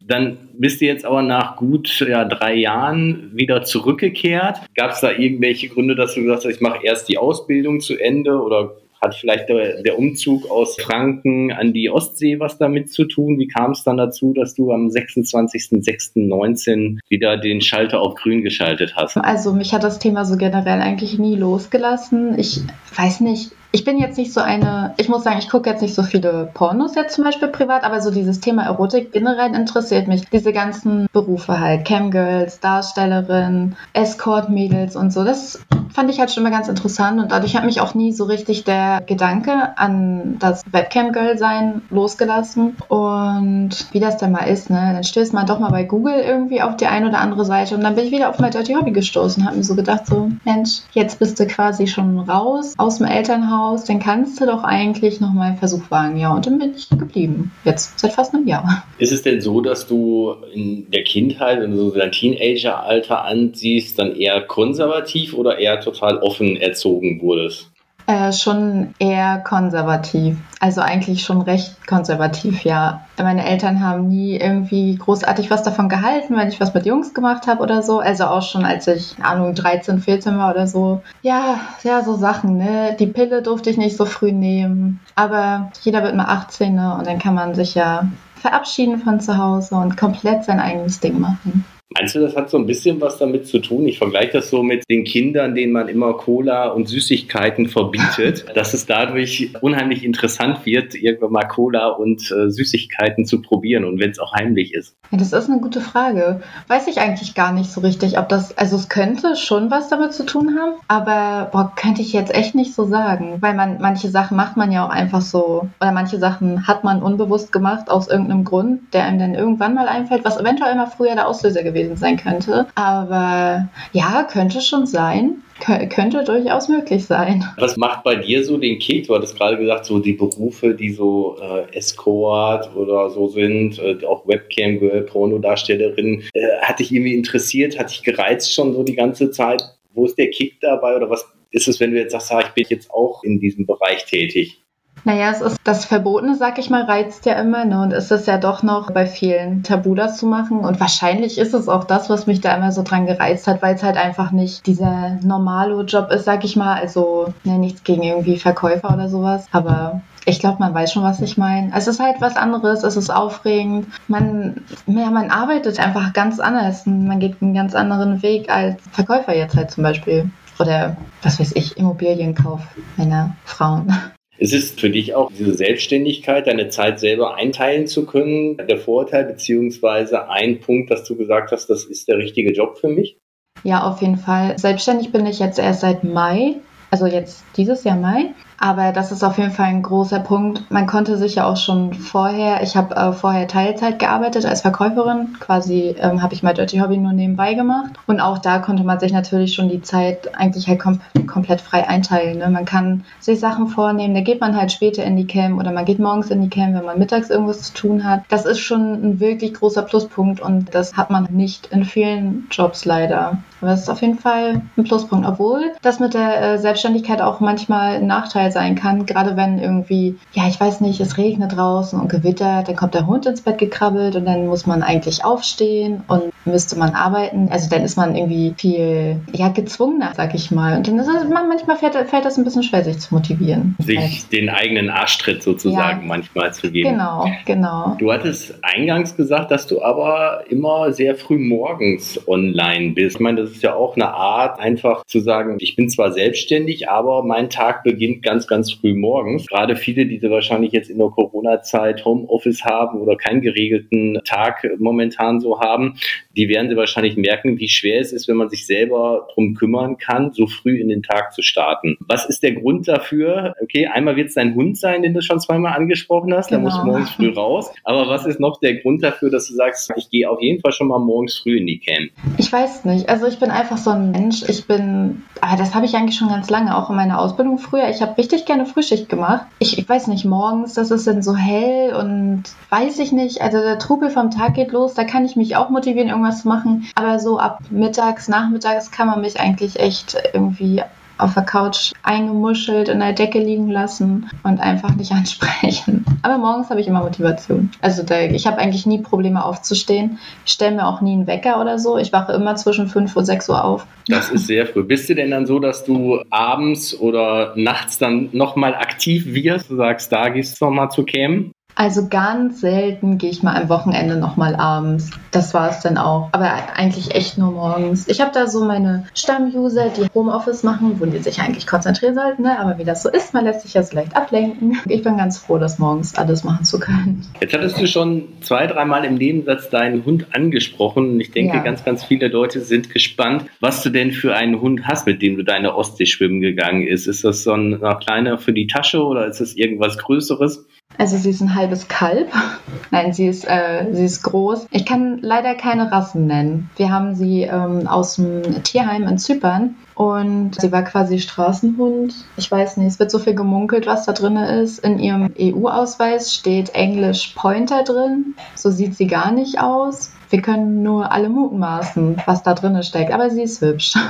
Dann 0.00 0.38
bist 0.54 0.80
du 0.80 0.86
jetzt 0.86 1.04
aber 1.04 1.22
nach 1.22 1.54
gut 1.54 2.00
ja, 2.00 2.24
drei 2.24 2.54
Jahren 2.54 3.30
wieder 3.32 3.62
zurückgekehrt. 3.62 4.58
Gab 4.74 4.90
es 4.90 5.00
da 5.00 5.12
irgendwelche 5.12 5.68
Gründe, 5.68 5.94
dass 5.94 6.14
du 6.14 6.22
gesagt 6.22 6.44
hast, 6.44 6.50
ich 6.52 6.60
mache 6.60 6.84
erst 6.84 7.08
die 7.08 7.16
Ausbildung 7.16 7.80
zu 7.80 7.96
Ende 7.96 8.42
oder 8.42 8.72
hat 9.00 9.14
vielleicht 9.14 9.48
der, 9.48 9.82
der, 9.82 9.98
Umzug 9.98 10.50
aus 10.50 10.76
Franken 10.76 11.52
an 11.52 11.72
die 11.72 11.88
Ostsee 11.90 12.38
was 12.38 12.58
damit 12.58 12.92
zu 12.92 13.04
tun? 13.04 13.38
Wie 13.38 13.48
kam 13.48 13.70
es 13.72 13.82
dann 13.82 13.96
dazu, 13.96 14.34
dass 14.34 14.54
du 14.54 14.70
am 14.72 14.88
26.06.19 14.88 16.98
wieder 17.08 17.36
den 17.36 17.60
Schalter 17.60 18.00
auf 18.00 18.14
grün 18.14 18.42
geschaltet 18.42 18.94
hast? 18.96 19.16
Also 19.16 19.52
mich 19.52 19.72
hat 19.72 19.82
das 19.84 19.98
Thema 19.98 20.24
so 20.24 20.36
generell 20.36 20.80
eigentlich 20.80 21.18
nie 21.18 21.36
losgelassen. 21.36 22.38
Ich 22.38 22.60
weiß 22.96 23.20
nicht, 23.20 23.52
ich 23.72 23.84
bin 23.84 23.98
jetzt 23.98 24.18
nicht 24.18 24.32
so 24.32 24.40
eine, 24.40 24.94
ich 24.96 25.08
muss 25.08 25.22
sagen, 25.22 25.38
ich 25.38 25.48
gucke 25.48 25.70
jetzt 25.70 25.80
nicht 25.80 25.94
so 25.94 26.02
viele 26.02 26.50
Pornos 26.54 26.96
jetzt 26.96 27.14
zum 27.14 27.24
Beispiel 27.24 27.48
privat, 27.48 27.84
aber 27.84 28.00
so 28.00 28.10
dieses 28.10 28.40
Thema 28.40 28.64
Erotik 28.64 29.12
generell 29.12 29.54
interessiert 29.54 30.08
mich. 30.08 30.28
Diese 30.28 30.52
ganzen 30.52 31.06
Berufe 31.12 31.60
halt, 31.60 31.84
Camgirls, 31.84 32.60
Darstellerin, 32.60 33.76
Escort-Mädels 33.92 34.96
und 34.96 35.12
so, 35.12 35.24
das 35.24 35.60
fand 35.92 36.10
ich 36.10 36.18
halt 36.20 36.30
schon 36.30 36.42
mal 36.42 36.50
ganz 36.50 36.68
interessant 36.68 37.20
und 37.20 37.32
dadurch 37.32 37.56
hat 37.56 37.64
mich 37.64 37.80
auch 37.80 37.94
nie 37.94 38.12
so 38.12 38.24
richtig 38.24 38.64
der 38.64 39.02
Gedanke 39.06 39.76
an 39.76 40.36
das 40.38 40.62
Webcam-Girl-Sein 40.70 41.82
losgelassen 41.90 42.76
und 42.88 43.70
wie 43.92 44.00
das 44.00 44.16
dann 44.16 44.32
mal 44.32 44.44
ist, 44.44 44.70
ne, 44.70 44.92
dann 44.94 45.04
stößt 45.04 45.32
man 45.32 45.46
doch 45.46 45.58
mal 45.58 45.70
bei 45.70 45.84
Google 45.84 46.14
irgendwie 46.14 46.62
auf 46.62 46.76
die 46.76 46.86
eine 46.86 47.08
oder 47.08 47.18
andere 47.18 47.44
Seite 47.44 47.74
und 47.74 47.82
dann 47.82 47.94
bin 47.94 48.04
ich 48.04 48.12
wieder 48.12 48.30
auf 48.30 48.38
mein 48.38 48.50
Dirty 48.50 48.74
Hobby 48.74 48.92
gestoßen, 48.92 49.44
habe 49.44 49.56
mir 49.56 49.64
so 49.64 49.74
gedacht, 49.74 50.06
so, 50.06 50.30
Mensch, 50.44 50.80
jetzt 50.92 51.18
bist 51.18 51.38
du 51.38 51.46
quasi 51.46 51.86
schon 51.86 52.18
raus 52.18 52.74
aus 52.76 52.98
dem 52.98 53.06
Elternhaus 53.06 53.59
Haus, 53.60 53.84
dann 53.84 54.00
kannst 54.00 54.40
du 54.40 54.46
doch 54.46 54.64
eigentlich 54.64 55.20
noch 55.20 55.32
mal 55.32 55.48
einen 55.48 55.58
Versuch 55.58 55.90
wagen. 55.90 56.16
Ja, 56.18 56.34
und 56.34 56.46
dann 56.46 56.58
bin 56.58 56.74
ich 56.74 56.88
geblieben. 56.88 57.52
Jetzt 57.64 57.98
seit 57.98 58.12
fast 58.12 58.34
einem 58.34 58.46
Jahr. 58.46 58.84
Ist 58.98 59.12
es 59.12 59.22
denn 59.22 59.40
so, 59.40 59.60
dass 59.60 59.86
du 59.86 60.34
in 60.52 60.90
der 60.90 61.04
Kindheit, 61.04 61.60
wenn 61.60 61.72
du 61.72 61.76
so 61.76 61.90
dein 61.90 62.12
Teenager-Alter 62.12 63.24
ansiehst, 63.24 63.98
dann 63.98 64.16
eher 64.16 64.40
konservativ 64.42 65.34
oder 65.34 65.58
eher 65.58 65.80
total 65.80 66.18
offen 66.18 66.56
erzogen 66.56 67.20
wurdest? 67.20 67.69
Äh, 68.10 68.32
schon 68.32 68.92
eher 68.98 69.38
konservativ. 69.38 70.36
Also 70.58 70.80
eigentlich 70.80 71.22
schon 71.22 71.42
recht 71.42 71.86
konservativ, 71.86 72.64
ja. 72.64 73.02
Meine 73.16 73.46
Eltern 73.46 73.86
haben 73.86 74.08
nie 74.08 74.36
irgendwie 74.36 74.96
großartig 74.96 75.48
was 75.48 75.62
davon 75.62 75.88
gehalten, 75.88 76.36
wenn 76.36 76.48
ich 76.48 76.60
was 76.60 76.74
mit 76.74 76.86
Jungs 76.86 77.14
gemacht 77.14 77.46
habe 77.46 77.62
oder 77.62 77.84
so. 77.84 78.00
Also 78.00 78.24
auch 78.24 78.42
schon 78.42 78.64
als 78.64 78.88
ich, 78.88 79.14
Ahnung, 79.22 79.54
13, 79.54 80.00
14 80.00 80.36
war 80.38 80.50
oder 80.50 80.66
so. 80.66 81.02
Ja, 81.22 81.60
ja, 81.84 82.02
so 82.02 82.16
Sachen, 82.16 82.56
ne? 82.56 82.96
Die 82.98 83.06
Pille 83.06 83.42
durfte 83.42 83.70
ich 83.70 83.76
nicht 83.76 83.96
so 83.96 84.06
früh 84.06 84.32
nehmen. 84.32 84.98
Aber 85.14 85.70
jeder 85.82 86.02
wird 86.02 86.16
mal 86.16 86.24
18, 86.24 86.74
ne? 86.74 86.96
Und 86.98 87.06
dann 87.06 87.20
kann 87.20 87.34
man 87.34 87.54
sich 87.54 87.76
ja 87.76 88.08
verabschieden 88.34 88.98
von 88.98 89.20
zu 89.20 89.38
Hause 89.38 89.76
und 89.76 89.96
komplett 89.96 90.42
sein 90.42 90.58
eigenes 90.58 90.98
Ding 90.98 91.20
machen. 91.20 91.64
Meinst 91.98 92.14
du, 92.14 92.20
das 92.20 92.36
hat 92.36 92.48
so 92.50 92.56
ein 92.56 92.66
bisschen 92.66 93.00
was 93.00 93.18
damit 93.18 93.48
zu 93.48 93.58
tun? 93.58 93.84
Ich 93.88 93.98
vergleiche 93.98 94.34
das 94.34 94.48
so 94.48 94.62
mit 94.62 94.88
den 94.88 95.02
Kindern, 95.02 95.56
denen 95.56 95.72
man 95.72 95.88
immer 95.88 96.12
Cola 96.12 96.68
und 96.68 96.88
Süßigkeiten 96.88 97.66
verbietet, 97.66 98.46
dass 98.54 98.74
es 98.74 98.86
dadurch 98.86 99.50
unheimlich 99.60 100.04
interessant 100.04 100.64
wird, 100.64 100.94
irgendwann 100.94 101.32
mal 101.32 101.48
Cola 101.48 101.88
und 101.88 102.30
äh, 102.30 102.48
Süßigkeiten 102.48 103.26
zu 103.26 103.42
probieren 103.42 103.84
und 103.84 103.98
wenn 103.98 104.10
es 104.10 104.20
auch 104.20 104.32
heimlich 104.34 104.72
ist. 104.72 104.94
Ja, 105.10 105.18
das 105.18 105.32
ist 105.32 105.50
eine 105.50 105.60
gute 105.60 105.80
Frage. 105.80 106.42
Weiß 106.68 106.86
ich 106.86 107.00
eigentlich 107.00 107.34
gar 107.34 107.52
nicht 107.52 107.72
so 107.72 107.80
richtig, 107.80 108.20
ob 108.20 108.28
das, 108.28 108.56
also 108.56 108.76
es 108.76 108.88
könnte 108.88 109.34
schon 109.34 109.72
was 109.72 109.88
damit 109.88 110.12
zu 110.12 110.24
tun 110.24 110.56
haben, 110.56 110.74
aber 110.86 111.50
boah, 111.50 111.72
könnte 111.74 112.02
ich 112.02 112.12
jetzt 112.12 112.32
echt 112.32 112.54
nicht 112.54 112.72
so 112.72 112.84
sagen, 112.84 113.38
weil 113.40 113.54
man 113.54 113.78
manche 113.80 114.10
Sachen 114.10 114.36
macht 114.36 114.56
man 114.56 114.70
ja 114.70 114.86
auch 114.86 114.90
einfach 114.90 115.22
so 115.22 115.68
oder 115.80 115.90
manche 115.90 116.18
Sachen 116.18 116.68
hat 116.68 116.84
man 116.84 117.02
unbewusst 117.02 117.50
gemacht 117.50 117.90
aus 117.90 118.06
irgendeinem 118.06 118.44
Grund, 118.44 118.94
der 118.94 119.06
einem 119.06 119.18
dann 119.18 119.34
irgendwann 119.34 119.74
mal 119.74 119.88
einfällt, 119.88 120.24
was 120.24 120.38
eventuell 120.38 120.72
immer 120.72 120.86
früher 120.86 121.16
der 121.16 121.26
Auslöser 121.26 121.64
gewesen 121.64 121.79
gewesen 121.82 121.96
sein 121.96 122.16
könnte. 122.16 122.66
Aber 122.74 123.68
ja, 123.92 124.26
könnte 124.30 124.60
schon 124.60 124.86
sein. 124.86 125.42
Kön 125.60 125.88
könnte 125.90 126.24
durchaus 126.24 126.68
möglich 126.68 127.04
sein. 127.04 127.44
Was 127.58 127.76
macht 127.76 128.02
bei 128.02 128.16
dir 128.16 128.44
so 128.44 128.56
den 128.56 128.78
Kick? 128.78 129.06
Du 129.06 129.14
hattest 129.14 129.36
gerade 129.36 129.58
gesagt, 129.58 129.84
so 129.84 129.98
die 129.98 130.14
Berufe, 130.14 130.74
die 130.74 130.90
so 130.90 131.36
äh, 131.40 131.76
Escort 131.76 132.74
oder 132.74 133.10
so 133.10 133.28
sind, 133.28 133.78
äh, 133.78 134.04
auch 134.06 134.26
Webcam-Girl, 134.26 135.02
Pornodarstellerin, 135.02 136.22
äh, 136.32 136.40
hat 136.62 136.78
dich 136.78 136.92
irgendwie 136.92 137.14
interessiert, 137.14 137.78
hat 137.78 137.90
dich 137.90 138.02
gereizt 138.02 138.54
schon 138.54 138.72
so 138.72 138.82
die 138.82 138.94
ganze 138.94 139.30
Zeit? 139.30 139.62
Wo 139.92 140.06
ist 140.06 140.16
der 140.16 140.30
Kick 140.30 140.60
dabei 140.60 140.96
oder 140.96 141.10
was 141.10 141.26
ist 141.50 141.68
es, 141.68 141.80
wenn 141.80 141.90
du 141.90 141.98
jetzt 141.98 142.12
sagst, 142.12 142.32
ah, 142.32 142.40
ich 142.40 142.54
bin 142.54 142.64
jetzt 142.68 142.90
auch 142.90 143.22
in 143.22 143.40
diesem 143.40 143.66
Bereich 143.66 144.06
tätig? 144.06 144.62
Naja, 145.04 145.30
es 145.30 145.40
ist 145.40 145.56
das 145.64 145.84
Verbotene, 145.84 146.36
sag 146.36 146.58
ich 146.58 146.70
mal, 146.70 146.82
reizt 146.82 147.26
ja 147.26 147.34
immer, 147.34 147.64
ne? 147.64 147.82
Und 147.82 147.92
ist 147.92 148.12
es 148.12 148.26
ja 148.26 148.38
doch 148.38 148.62
noch 148.62 148.90
bei 148.90 149.06
vielen 149.06 149.62
tabu, 149.62 149.94
das 149.94 150.18
zu 150.18 150.26
machen. 150.26 150.60
Und 150.60 150.80
wahrscheinlich 150.80 151.38
ist 151.38 151.54
es 151.54 151.68
auch 151.68 151.84
das, 151.84 152.10
was 152.10 152.26
mich 152.26 152.40
da 152.40 152.54
immer 152.54 152.72
so 152.72 152.82
dran 152.82 153.06
gereizt 153.06 153.46
hat, 153.46 153.62
weil 153.62 153.74
es 153.74 153.82
halt 153.82 153.96
einfach 153.96 154.30
nicht 154.30 154.66
dieser 154.66 155.18
normale 155.22 155.82
Job 155.82 156.10
ist, 156.10 156.24
sag 156.24 156.44
ich 156.44 156.56
mal. 156.56 156.74
Also 156.74 157.32
ne, 157.44 157.58
nichts 157.58 157.84
gegen 157.84 158.02
irgendwie 158.02 158.38
Verkäufer 158.38 158.92
oder 158.92 159.08
sowas. 159.08 159.46
Aber 159.52 160.02
ich 160.26 160.38
glaube, 160.38 160.58
man 160.60 160.74
weiß 160.74 160.92
schon, 160.92 161.02
was 161.02 161.20
ich 161.20 161.38
meine. 161.38 161.72
Es 161.74 161.88
ist 161.88 162.00
halt 162.00 162.20
was 162.20 162.36
anderes, 162.36 162.82
es 162.84 162.96
ist 162.96 163.10
aufregend. 163.10 163.86
Man, 164.06 164.62
ja, 164.86 165.10
man 165.10 165.30
arbeitet 165.30 165.80
einfach 165.80 166.12
ganz 166.12 166.40
anders. 166.40 166.84
Man 166.86 167.20
geht 167.20 167.40
einen 167.40 167.54
ganz 167.54 167.74
anderen 167.74 168.22
Weg 168.22 168.50
als 168.50 168.80
Verkäufer 168.92 169.34
jetzt 169.34 169.56
halt 169.56 169.70
zum 169.70 169.82
Beispiel. 169.82 170.30
Oder 170.58 170.96
was 171.22 171.40
weiß 171.40 171.52
ich, 171.54 171.78
Immobilienkauf, 171.78 172.60
Männer, 172.96 173.34
Frauen. 173.44 173.92
Ist 174.40 174.54
es 174.54 174.70
für 174.70 174.88
dich 174.88 175.14
auch 175.14 175.30
diese 175.30 175.52
Selbstständigkeit, 175.52 176.46
deine 176.46 176.70
Zeit 176.70 176.98
selber 176.98 177.34
einteilen 177.34 177.86
zu 177.86 178.06
können, 178.06 178.56
der 178.56 178.78
Vorteil 178.78 179.24
beziehungsweise 179.24 180.30
ein 180.30 180.60
Punkt, 180.60 180.90
dass 180.90 181.04
du 181.04 181.14
gesagt 181.14 181.52
hast, 181.52 181.68
das 181.68 181.84
ist 181.84 182.08
der 182.08 182.16
richtige 182.16 182.50
Job 182.50 182.78
für 182.78 182.88
mich? 182.88 183.18
Ja, 183.64 183.82
auf 183.82 184.00
jeden 184.00 184.16
Fall. 184.16 184.58
Selbstständig 184.58 185.12
bin 185.12 185.26
ich 185.26 185.40
jetzt 185.40 185.58
erst 185.58 185.82
seit 185.82 186.04
Mai, 186.04 186.54
also 186.90 187.06
jetzt 187.06 187.44
dieses 187.56 187.84
Jahr 187.84 187.96
Mai. 187.96 188.34
Aber 188.62 188.92
das 188.92 189.10
ist 189.10 189.24
auf 189.24 189.38
jeden 189.38 189.52
Fall 189.52 189.68
ein 189.68 189.82
großer 189.82 190.20
Punkt. 190.20 190.70
Man 190.70 190.86
konnte 190.86 191.16
sich 191.16 191.36
ja 191.36 191.46
auch 191.46 191.56
schon 191.56 191.94
vorher, 191.94 192.62
ich 192.62 192.76
habe 192.76 192.94
äh, 192.94 193.12
vorher 193.14 193.48
Teilzeit 193.48 193.98
gearbeitet 193.98 194.44
als 194.44 194.60
Verkäuferin, 194.60 195.38
quasi 195.40 195.96
ähm, 195.98 196.22
habe 196.22 196.34
ich 196.34 196.42
mein 196.42 196.54
Dirty 196.54 196.76
Hobby 196.76 196.98
nur 196.98 197.14
nebenbei 197.14 197.54
gemacht. 197.54 197.92
Und 198.06 198.20
auch 198.20 198.36
da 198.36 198.58
konnte 198.58 198.84
man 198.84 199.00
sich 199.00 199.12
natürlich 199.12 199.54
schon 199.54 199.70
die 199.70 199.80
Zeit 199.80 200.38
eigentlich 200.38 200.68
halt 200.68 200.78
kom 200.78 201.00
komplett 201.26 201.62
frei 201.62 201.88
einteilen. 201.88 202.38
Ne? 202.38 202.50
Man 202.50 202.66
kann 202.66 203.04
sich 203.18 203.40
Sachen 203.40 203.68
vornehmen, 203.68 204.14
da 204.14 204.20
geht 204.20 204.42
man 204.42 204.54
halt 204.54 204.72
später 204.72 205.04
in 205.04 205.16
die 205.16 205.26
Cam 205.26 205.58
oder 205.58 205.72
man 205.72 205.86
geht 205.86 205.98
morgens 205.98 206.30
in 206.30 206.42
die 206.42 206.50
Cam, 206.50 206.74
wenn 206.74 206.84
man 206.84 206.98
mittags 206.98 207.30
irgendwas 207.30 207.62
zu 207.62 207.72
tun 207.72 208.04
hat. 208.04 208.24
Das 208.28 208.44
ist 208.44 208.58
schon 208.58 208.92
ein 208.92 209.20
wirklich 209.20 209.54
großer 209.54 209.82
Pluspunkt 209.82 210.40
und 210.40 210.74
das 210.74 210.98
hat 210.98 211.10
man 211.10 211.28
nicht 211.30 211.68
in 211.68 211.86
vielen 211.86 212.46
Jobs 212.50 212.84
leider. 212.84 213.38
Aber 213.60 213.72
es 213.72 213.82
ist 213.82 213.90
auf 213.90 214.00
jeden 214.02 214.18
Fall 214.18 214.62
ein 214.76 214.84
Pluspunkt, 214.84 215.26
obwohl 215.26 215.72
das 215.82 216.00
mit 216.00 216.14
der 216.14 216.42
äh, 216.42 216.58
Selbstständigkeit 216.58 217.20
auch 217.22 217.39
manchmal 217.40 217.96
ein 217.96 218.06
Nachteil 218.06 218.50
sein 218.52 218.74
kann. 218.74 219.06
Gerade 219.06 219.36
wenn 219.36 219.58
irgendwie, 219.58 220.16
ja, 220.32 220.48
ich 220.48 220.60
weiß 220.60 220.80
nicht, 220.80 221.00
es 221.00 221.18
regnet 221.18 221.56
draußen 221.56 222.00
und 222.00 222.08
gewittert, 222.08 222.68
dann 222.68 222.76
kommt 222.76 222.94
der 222.94 223.06
Hund 223.06 223.26
ins 223.26 223.42
Bett 223.42 223.58
gekrabbelt 223.58 224.16
und 224.16 224.24
dann 224.24 224.46
muss 224.46 224.66
man 224.66 224.82
eigentlich 224.82 225.24
aufstehen 225.24 226.02
und 226.08 226.32
müsste 226.44 226.76
man 226.76 226.94
arbeiten. 226.94 227.48
Also 227.50 227.68
dann 227.68 227.82
ist 227.82 227.96
man 227.96 228.14
irgendwie 228.14 228.54
viel, 228.56 229.20
ja, 229.32 229.48
gezwungener, 229.48 230.12
sag 230.14 230.34
ich 230.34 230.50
mal. 230.50 230.76
Und 230.76 230.88
dann 230.88 230.98
ist 230.98 231.08
es, 231.08 231.28
manchmal 231.28 231.76
fällt, 231.76 231.94
fällt 232.08 232.24
das 232.24 232.38
ein 232.38 232.44
bisschen 232.44 232.62
schwer, 232.62 232.84
sich 232.84 232.98
zu 232.98 233.14
motivieren. 233.14 233.76
Sich 233.78 233.98
halt. 233.98 234.32
den 234.32 234.48
eigenen 234.48 234.90
Arschtritt 234.90 235.42
sozusagen 235.42 236.02
ja. 236.02 236.06
manchmal 236.06 236.52
zu 236.52 236.70
geben. 236.70 236.90
Genau, 236.90 237.26
genau. 237.44 237.96
Du 237.98 238.12
hattest 238.12 238.54
eingangs 238.62 239.16
gesagt, 239.16 239.50
dass 239.50 239.66
du 239.66 239.82
aber 239.82 240.44
immer 240.48 240.92
sehr 240.92 241.14
früh 241.14 241.38
morgens 241.38 242.20
online 242.28 242.92
bist. 242.92 243.16
Ich 243.16 243.20
meine, 243.20 243.42
das 243.42 243.50
ist 243.50 243.62
ja 243.62 243.74
auch 243.74 243.96
eine 243.96 244.12
Art, 244.12 244.58
einfach 244.58 245.04
zu 245.06 245.20
sagen, 245.20 245.56
ich 245.60 245.76
bin 245.76 245.88
zwar 245.90 246.12
selbstständig, 246.12 246.88
aber 246.88 247.22
mein 247.30 247.48
Tag 247.48 247.84
beginnt 247.84 248.24
ganz 248.24 248.48
ganz, 248.48 248.72
früh 248.72 248.92
morgens. 248.92 249.46
Gerade 249.46 249.76
viele, 249.76 250.04
die 250.04 250.20
wahrscheinlich 250.30 250.72
jetzt 250.72 250.90
in 250.90 250.98
der 250.98 251.10
Corona-Zeit 251.10 252.04
Homeoffice 252.04 252.64
haben 252.64 253.00
oder 253.00 253.16
keinen 253.16 253.40
geregelten 253.40 254.18
Tag 254.24 254.66
momentan 254.80 255.38
so 255.38 255.60
haben, 255.60 255.94
die 256.36 256.48
werden 256.48 256.68
sie 256.68 256.76
wahrscheinlich 256.76 257.16
merken, 257.16 257.58
wie 257.58 257.68
schwer 257.68 258.00
es 258.00 258.12
ist, 258.12 258.28
wenn 258.28 258.36
man 258.36 258.48
sich 258.48 258.66
selber 258.66 259.28
drum 259.34 259.54
kümmern 259.54 259.98
kann, 259.98 260.32
so 260.32 260.46
früh 260.46 260.80
in 260.80 260.88
den 260.88 261.02
Tag 261.02 261.32
zu 261.32 261.42
starten. 261.42 261.96
Was 262.00 262.26
ist 262.26 262.42
der 262.42 262.52
Grund 262.52 262.86
dafür? 262.86 263.54
Okay, 263.60 263.86
einmal 263.86 264.16
wird 264.16 264.28
es 264.28 264.34
dein 264.34 264.54
Hund 264.54 264.78
sein, 264.78 265.02
den 265.02 265.14
du 265.14 265.22
schon 265.22 265.40
zweimal 265.40 265.74
angesprochen 265.74 266.32
hast, 266.32 266.48
genau. 266.48 266.60
da 266.60 266.64
musst 266.64 266.78
du 266.78 266.86
morgens 266.86 267.10
früh 267.10 267.30
raus. 267.30 267.72
Aber 267.84 268.08
was 268.08 268.26
ist 268.26 268.38
noch 268.38 268.60
der 268.60 268.76
Grund 268.76 269.02
dafür, 269.02 269.30
dass 269.30 269.48
du 269.48 269.54
sagst, 269.54 269.92
ich 269.96 270.10
gehe 270.10 270.30
auf 270.30 270.40
jeden 270.40 270.60
Fall 270.60 270.72
schon 270.72 270.88
mal 270.88 270.98
morgens 270.98 271.36
früh 271.36 271.58
in 271.58 271.66
die 271.66 271.78
Camp? 271.78 272.10
Ich 272.38 272.52
weiß 272.52 272.84
nicht. 272.84 273.08
Also 273.08 273.26
ich 273.26 273.38
bin 273.38 273.50
einfach 273.50 273.76
so 273.76 273.90
ein 273.90 274.12
Mensch. 274.12 274.42
Ich 274.48 274.66
bin, 274.66 275.22
aber 275.40 275.56
das 275.56 275.74
habe 275.74 275.86
ich 275.86 275.94
eigentlich 275.94 276.16
schon 276.16 276.28
ganz 276.28 276.48
lange, 276.48 276.76
auch 276.76 276.90
in 276.90 276.96
meiner 276.96 277.20
Ausbildung 277.20 277.58
früher. 277.58 277.88
Ich 277.90 278.02
habe 278.02 278.16
richtig 278.16 278.44
gerne 278.44 278.66
Frühschicht 278.66 279.08
gemacht. 279.08 279.46
Ich, 279.58 279.78
ich 279.78 279.88
weiß 279.88 280.06
nicht, 280.06 280.24
morgens, 280.24 280.74
das 280.74 280.90
ist 280.90 281.06
dann 281.06 281.22
so 281.22 281.34
hell 281.34 281.94
und 281.94 282.44
weiß 282.70 282.98
ich 283.00 283.12
nicht. 283.12 283.42
Also 283.42 283.60
der 283.60 283.78
Trubel 283.78 284.10
vom 284.10 284.30
Tag 284.30 284.54
geht 284.54 284.72
los, 284.72 284.94
da 284.94 285.04
kann 285.04 285.24
ich 285.24 285.36
mich 285.36 285.56
auch 285.56 285.70
motivieren, 285.70 286.08
irgendwas 286.20 286.44
machen. 286.44 286.86
Aber 286.94 287.18
so 287.18 287.38
ab 287.38 287.60
mittags, 287.70 288.28
nachmittags 288.28 288.90
kann 288.90 289.08
man 289.08 289.20
mich 289.20 289.40
eigentlich 289.40 289.78
echt 289.78 290.16
irgendwie 290.32 290.82
auf 291.18 291.34
der 291.34 291.42
Couch 291.42 291.92
eingemuschelt 292.02 292.88
in 292.88 293.00
der 293.00 293.12
Decke 293.12 293.38
liegen 293.38 293.68
lassen 293.68 294.30
und 294.42 294.58
einfach 294.58 294.94
nicht 294.96 295.12
ansprechen. 295.12 296.04
Aber 296.22 296.38
morgens 296.38 296.70
habe 296.70 296.80
ich 296.80 296.86
immer 296.86 297.02
Motivation. 297.02 297.70
Also 297.82 298.02
da, 298.02 298.22
ich 298.22 298.46
habe 298.46 298.56
eigentlich 298.56 298.86
nie 298.86 299.02
Probleme 299.02 299.44
aufzustehen. 299.44 300.18
Ich 300.46 300.52
stelle 300.52 300.76
mir 300.76 300.86
auch 300.86 301.02
nie 301.02 301.12
einen 301.12 301.26
Wecker 301.26 301.60
oder 301.60 301.78
so. 301.78 301.98
Ich 301.98 302.10
wache 302.12 302.32
immer 302.32 302.56
zwischen 302.56 302.88
5 302.88 303.14
und 303.16 303.24
6 303.26 303.50
Uhr 303.50 303.62
auf. 303.62 303.86
Das 304.08 304.30
ist 304.30 304.46
sehr 304.46 304.66
früh. 304.66 304.82
Bist 304.82 305.10
du 305.10 305.14
denn 305.14 305.30
dann 305.30 305.44
so, 305.44 305.58
dass 305.58 305.84
du 305.84 306.22
abends 306.30 306.98
oder 306.98 307.52
nachts 307.54 307.98
dann 307.98 308.30
nochmal 308.32 308.74
aktiv 308.74 309.26
wirst? 309.26 309.70
Du 309.70 309.76
sagst, 309.76 310.10
da 310.10 310.30
gehst 310.30 310.58
du 310.58 310.64
nochmal 310.64 310.90
zu 310.90 311.04
Cam? 311.04 311.52
Also 311.80 312.08
ganz 312.08 312.60
selten 312.60 313.16
gehe 313.16 313.30
ich 313.30 313.42
mal 313.42 313.56
am 313.56 313.70
Wochenende 313.70 314.16
nochmal 314.16 314.54
abends. 314.54 315.12
Das 315.30 315.54
war 315.54 315.70
es 315.70 315.80
dann 315.80 315.96
auch. 315.96 316.28
Aber 316.32 316.52
eigentlich 316.76 317.14
echt 317.14 317.38
nur 317.38 317.52
morgens. 317.52 318.06
Ich 318.06 318.20
habe 318.20 318.32
da 318.34 318.48
so 318.48 318.62
meine 318.66 319.06
Stammuser, 319.14 319.88
die 319.88 320.06
Homeoffice 320.14 320.62
machen, 320.62 320.96
wo 321.00 321.06
die 321.06 321.16
sich 321.20 321.40
eigentlich 321.40 321.66
konzentrieren 321.66 322.14
sollten. 322.14 322.42
Ne? 322.42 322.58
Aber 322.58 322.76
wie 322.76 322.84
das 322.84 323.02
so 323.02 323.08
ist, 323.08 323.32
man 323.32 323.46
lässt 323.46 323.62
sich 323.62 323.72
ja 323.72 323.82
so 323.82 323.96
leicht 323.96 324.14
ablenken. 324.14 324.78
Ich 324.90 325.02
bin 325.02 325.16
ganz 325.16 325.38
froh, 325.38 325.56
das 325.56 325.78
morgens 325.78 326.18
alles 326.18 326.44
machen 326.44 326.66
zu 326.66 326.78
können. 326.78 327.24
Jetzt 327.40 327.54
hattest 327.54 327.80
du 327.80 327.86
schon 327.86 328.24
zwei, 328.42 328.66
dreimal 328.66 329.06
im 329.06 329.14
Nebensatz 329.14 329.70
deinen 329.70 330.04
Hund 330.04 330.26
angesprochen. 330.34 331.12
Und 331.12 331.20
ich 331.20 331.30
denke, 331.30 331.56
ja. 331.56 331.62
ganz, 331.62 331.82
ganz 331.82 332.04
viele 332.04 332.28
Leute 332.28 332.60
sind 332.60 332.90
gespannt, 332.90 333.46
was 333.60 333.82
du 333.82 333.88
denn 333.88 334.12
für 334.12 334.34
einen 334.36 334.60
Hund 334.60 334.86
hast, 334.86 335.06
mit 335.06 335.22
dem 335.22 335.38
du 335.38 335.44
deine 335.44 335.74
Ostsee 335.74 336.04
schwimmen 336.04 336.42
gegangen 336.42 336.86
ist. 336.86 337.06
Ist 337.06 337.24
das 337.24 337.42
so 337.42 337.54
ein 337.54 337.80
kleiner 338.04 338.36
für 338.36 338.52
die 338.52 338.66
Tasche 338.66 339.02
oder 339.02 339.26
ist 339.28 339.40
das 339.40 339.54
irgendwas 339.56 339.96
Größeres? 339.96 340.66
Also 341.00 341.16
sie 341.16 341.30
ist 341.30 341.40
ein 341.40 341.54
halbes 341.54 341.88
Kalb. 341.88 342.28
Nein, 342.90 343.14
sie 343.14 343.26
ist, 343.26 343.48
äh, 343.48 343.86
sie 343.90 344.04
ist 344.04 344.22
groß. 344.22 344.66
Ich 344.70 344.84
kann 344.84 345.20
leider 345.22 345.54
keine 345.54 345.90
Rassen 345.90 346.26
nennen. 346.26 346.68
Wir 346.76 346.92
haben 346.92 347.14
sie 347.14 347.44
ähm, 347.44 347.86
aus 347.86 348.16
dem 348.16 348.62
Tierheim 348.64 349.08
in 349.08 349.16
Zypern 349.16 349.76
und 349.94 350.60
sie 350.60 350.70
war 350.70 350.82
quasi 350.82 351.18
Straßenhund. 351.18 352.12
Ich 352.36 352.50
weiß 352.50 352.76
nicht, 352.76 352.88
es 352.88 352.98
wird 352.98 353.10
so 353.10 353.18
viel 353.18 353.34
gemunkelt, 353.34 353.86
was 353.86 354.04
da 354.04 354.12
drin 354.12 354.36
ist. 354.36 354.80
In 354.80 354.98
ihrem 354.98 355.32
EU-Ausweis 355.40 356.34
steht 356.34 356.74
Englisch 356.74 357.32
Pointer 357.34 357.82
drin. 357.82 358.34
So 358.54 358.70
sieht 358.70 358.94
sie 358.94 359.06
gar 359.06 359.32
nicht 359.32 359.58
aus. 359.58 360.10
Wir 360.30 360.42
können 360.42 360.82
nur 360.82 361.10
alle 361.10 361.28
mutmaßen, 361.28 362.22
was 362.24 362.42
da 362.42 362.54
drin 362.54 362.80
steckt. 362.82 363.12
Aber 363.12 363.30
sie 363.30 363.42
ist 363.42 363.60
hübsch. 363.60 363.94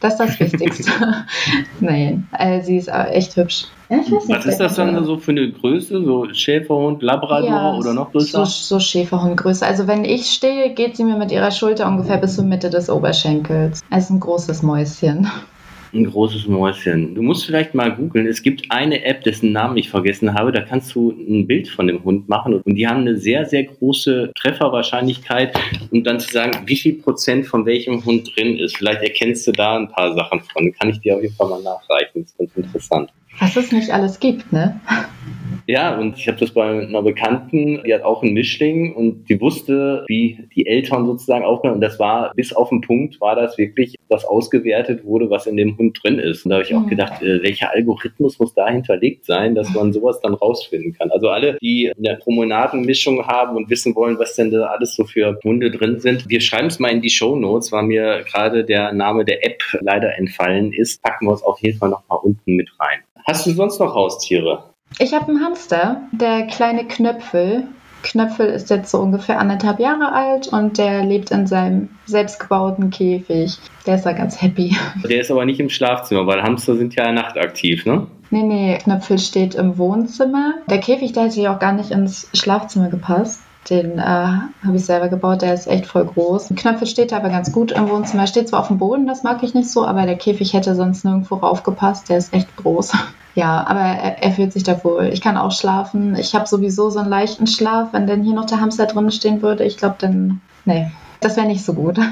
Das 0.00 0.14
ist 0.14 0.18
das 0.18 0.40
Wichtigste. 0.40 0.90
Nein, 1.80 2.26
äh, 2.38 2.62
sie 2.62 2.78
ist 2.78 2.88
echt 2.88 3.36
hübsch. 3.36 3.66
Ja, 3.90 3.98
was 4.28 4.46
ist 4.46 4.58
das 4.58 4.76
dann 4.76 5.04
so 5.04 5.18
für 5.18 5.32
eine 5.32 5.50
Größe? 5.52 6.02
So 6.02 6.32
Schäferhund, 6.32 7.02
Labrador 7.02 7.50
ja, 7.50 7.74
oder 7.74 7.92
noch 7.92 8.10
größer? 8.10 8.46
So, 8.46 8.76
so 8.76 8.80
Schäferhundgröße. 8.80 9.66
Also 9.66 9.86
wenn 9.86 10.06
ich 10.06 10.30
stehe, 10.30 10.72
geht 10.72 10.96
sie 10.96 11.04
mir 11.04 11.18
mit 11.18 11.32
ihrer 11.32 11.50
Schulter 11.50 11.86
ungefähr 11.86 12.16
bis 12.16 12.36
zur 12.36 12.44
Mitte 12.44 12.70
des 12.70 12.88
Oberschenkels. 12.88 13.82
Es 13.90 14.04
ist 14.04 14.10
ein 14.10 14.20
großes 14.20 14.62
Mäuschen. 14.62 15.30
Ein 15.92 16.04
großes 16.04 16.46
Mäuschen. 16.46 17.16
Du 17.16 17.22
musst 17.22 17.46
vielleicht 17.46 17.74
mal 17.74 17.94
googeln. 17.94 18.26
Es 18.26 18.42
gibt 18.42 18.70
eine 18.70 19.04
App, 19.04 19.24
dessen 19.24 19.50
Namen 19.50 19.76
ich 19.76 19.90
vergessen 19.90 20.34
habe. 20.34 20.52
Da 20.52 20.60
kannst 20.60 20.94
du 20.94 21.10
ein 21.10 21.46
Bild 21.48 21.66
von 21.68 21.88
dem 21.88 22.04
Hund 22.04 22.28
machen 22.28 22.54
und 22.54 22.74
die 22.76 22.86
haben 22.86 23.00
eine 23.00 23.16
sehr, 23.16 23.44
sehr 23.44 23.64
große 23.64 24.32
Trefferwahrscheinlichkeit, 24.36 25.58
um 25.90 26.04
dann 26.04 26.20
zu 26.20 26.30
sagen, 26.32 26.62
wie 26.66 26.76
viel 26.76 26.94
Prozent 26.94 27.46
von 27.46 27.66
welchem 27.66 28.04
Hund 28.04 28.30
drin 28.36 28.56
ist. 28.58 28.76
Vielleicht 28.76 29.02
erkennst 29.02 29.46
du 29.48 29.52
da 29.52 29.76
ein 29.76 29.88
paar 29.88 30.14
Sachen 30.14 30.40
von. 30.52 30.72
Kann 30.72 30.90
ich 30.90 31.00
dir 31.00 31.16
auf 31.16 31.22
jeden 31.22 31.34
Fall 31.34 31.48
mal 31.48 31.62
nachreichen. 31.62 32.22
Das 32.22 32.30
ist 32.30 32.38
ganz 32.38 32.56
interessant. 32.56 33.12
Was 33.40 33.56
es 33.56 33.72
nicht 33.72 33.90
alles 33.90 34.20
gibt, 34.20 34.52
ne? 34.52 34.80
Ja, 35.66 35.98
und 35.98 36.16
ich 36.18 36.28
habe 36.28 36.38
das 36.38 36.52
bei 36.52 36.86
einer 36.86 37.02
Bekannten, 37.02 37.82
die 37.84 37.94
hat 37.94 38.02
auch 38.02 38.22
einen 38.22 38.34
Mischling 38.34 38.94
und 38.94 39.28
die 39.28 39.40
wusste, 39.40 40.04
wie 40.08 40.48
die 40.54 40.66
Eltern 40.66 41.06
sozusagen 41.06 41.44
aufgehört. 41.44 41.76
Und 41.76 41.80
das 41.80 41.98
war 41.98 42.32
bis 42.34 42.52
auf 42.52 42.70
den 42.70 42.80
Punkt, 42.80 43.20
war 43.20 43.36
das 43.36 43.58
wirklich, 43.58 43.96
was 44.08 44.24
ausgewertet 44.24 45.04
wurde, 45.04 45.30
was 45.30 45.46
in 45.46 45.56
dem 45.56 45.76
Hund 45.78 45.98
drin 46.02 46.18
ist. 46.18 46.44
Und 46.44 46.50
da 46.50 46.56
habe 46.56 46.64
ich 46.64 46.74
auch 46.74 46.80
mhm. 46.80 46.88
gedacht, 46.88 47.22
äh, 47.22 47.42
welcher 47.42 47.72
Algorithmus 47.72 48.38
muss 48.38 48.54
da 48.54 48.68
hinterlegt 48.68 49.24
sein, 49.24 49.54
dass 49.54 49.72
man 49.74 49.92
sowas 49.92 50.20
dann 50.20 50.34
rausfinden 50.34 50.92
kann. 50.92 51.10
Also 51.10 51.28
alle, 51.28 51.58
die 51.62 51.92
eine 51.96 52.16
Promenadenmischung 52.16 53.26
haben 53.26 53.56
und 53.56 53.70
wissen 53.70 53.94
wollen, 53.94 54.18
was 54.18 54.34
denn 54.34 54.50
da 54.50 54.66
alles 54.66 54.94
so 54.94 55.04
für 55.04 55.38
Hunde 55.44 55.70
drin 55.70 56.00
sind, 56.00 56.28
wir 56.28 56.40
schreiben 56.40 56.68
es 56.68 56.78
mal 56.78 56.90
in 56.90 57.02
die 57.02 57.10
Show 57.10 57.36
Notes, 57.36 57.72
weil 57.72 57.84
mir 57.84 58.24
gerade 58.30 58.64
der 58.64 58.92
Name 58.92 59.24
der 59.24 59.44
App 59.44 59.62
leider 59.80 60.16
entfallen 60.16 60.72
ist. 60.72 61.02
Packen 61.02 61.26
wir 61.26 61.34
es 61.34 61.42
auf 61.42 61.60
jeden 61.60 61.78
Fall 61.78 61.90
nochmal 61.90 62.18
unten 62.22 62.56
mit 62.56 62.68
rein. 62.78 63.00
Hast 63.26 63.46
du 63.46 63.50
sonst 63.50 63.78
noch 63.78 63.94
Haustiere? 63.94 64.69
Ich 64.98 65.14
habe 65.14 65.28
einen 65.28 65.44
Hamster, 65.44 66.02
der 66.12 66.46
kleine 66.46 66.86
Knöpfel. 66.86 67.64
Knöpfel 68.02 68.46
ist 68.46 68.70
jetzt 68.70 68.90
so 68.90 68.98
ungefähr 68.98 69.38
anderthalb 69.38 69.78
Jahre 69.78 70.12
alt 70.12 70.48
und 70.48 70.78
der 70.78 71.04
lebt 71.04 71.30
in 71.30 71.46
seinem 71.46 71.90
selbstgebauten 72.06 72.90
Käfig. 72.90 73.58
Der 73.86 73.96
ist 73.96 74.06
da 74.06 74.12
ganz 74.12 74.40
happy. 74.40 74.76
Der 75.04 75.20
ist 75.20 75.30
aber 75.30 75.44
nicht 75.44 75.60
im 75.60 75.68
Schlafzimmer, 75.68 76.26
weil 76.26 76.42
Hamster 76.42 76.76
sind 76.76 76.94
ja 76.94 77.12
nachtaktiv, 77.12 77.86
ne? 77.86 78.06
Nee, 78.30 78.42
nee, 78.42 78.78
Knöpfel 78.78 79.18
steht 79.18 79.54
im 79.54 79.76
Wohnzimmer. 79.76 80.54
Der 80.68 80.78
Käfig, 80.78 81.12
der 81.12 81.24
hätte 81.24 81.40
ja 81.40 81.54
auch 81.54 81.58
gar 81.58 81.72
nicht 81.72 81.90
ins 81.90 82.28
Schlafzimmer 82.32 82.88
gepasst. 82.88 83.42
Den 83.68 83.98
äh, 83.98 84.02
habe 84.02 84.76
ich 84.76 84.84
selber 84.84 85.08
gebaut, 85.08 85.42
der 85.42 85.54
ist 85.54 85.66
echt 85.66 85.86
voll 85.86 86.06
groß. 86.06 86.50
Knöpfel 86.56 86.86
steht 86.86 87.12
aber 87.12 87.28
ganz 87.28 87.52
gut 87.52 87.72
im 87.72 87.90
Wohnzimmer. 87.90 88.26
Steht 88.26 88.48
zwar 88.48 88.60
auf 88.60 88.68
dem 88.68 88.78
Boden, 88.78 89.06
das 89.06 89.22
mag 89.22 89.42
ich 89.42 89.54
nicht 89.54 89.70
so, 89.70 89.84
aber 89.84 90.06
der 90.06 90.16
Käfig 90.16 90.54
hätte 90.54 90.74
sonst 90.74 91.04
nirgendwo 91.04 91.36
raufgepasst. 91.36 92.08
Der 92.08 92.18
ist 92.18 92.32
echt 92.32 92.54
groß. 92.56 92.92
Ja, 93.36 93.64
aber 93.64 93.78
er, 93.78 94.24
er, 94.24 94.32
fühlt 94.32 94.52
sich 94.52 94.64
da 94.64 94.82
wohl. 94.82 95.08
Ich 95.12 95.20
kann 95.20 95.36
auch 95.36 95.52
schlafen. 95.52 96.16
Ich 96.16 96.34
habe 96.34 96.48
sowieso 96.48 96.90
so 96.90 96.98
einen 96.98 97.08
leichten 97.08 97.46
Schlaf. 97.46 97.92
Wenn 97.92 98.08
denn 98.08 98.24
hier 98.24 98.34
noch 98.34 98.46
der 98.46 98.60
Hamster 98.60 98.86
drin 98.86 99.08
stehen 99.12 99.40
würde, 99.40 99.62
ich 99.62 99.76
glaube, 99.76 99.94
dann, 100.00 100.40
nee, 100.64 100.90
das 101.20 101.36
wäre 101.36 101.46
nicht 101.46 101.64
so 101.64 101.74
gut. 101.74 101.98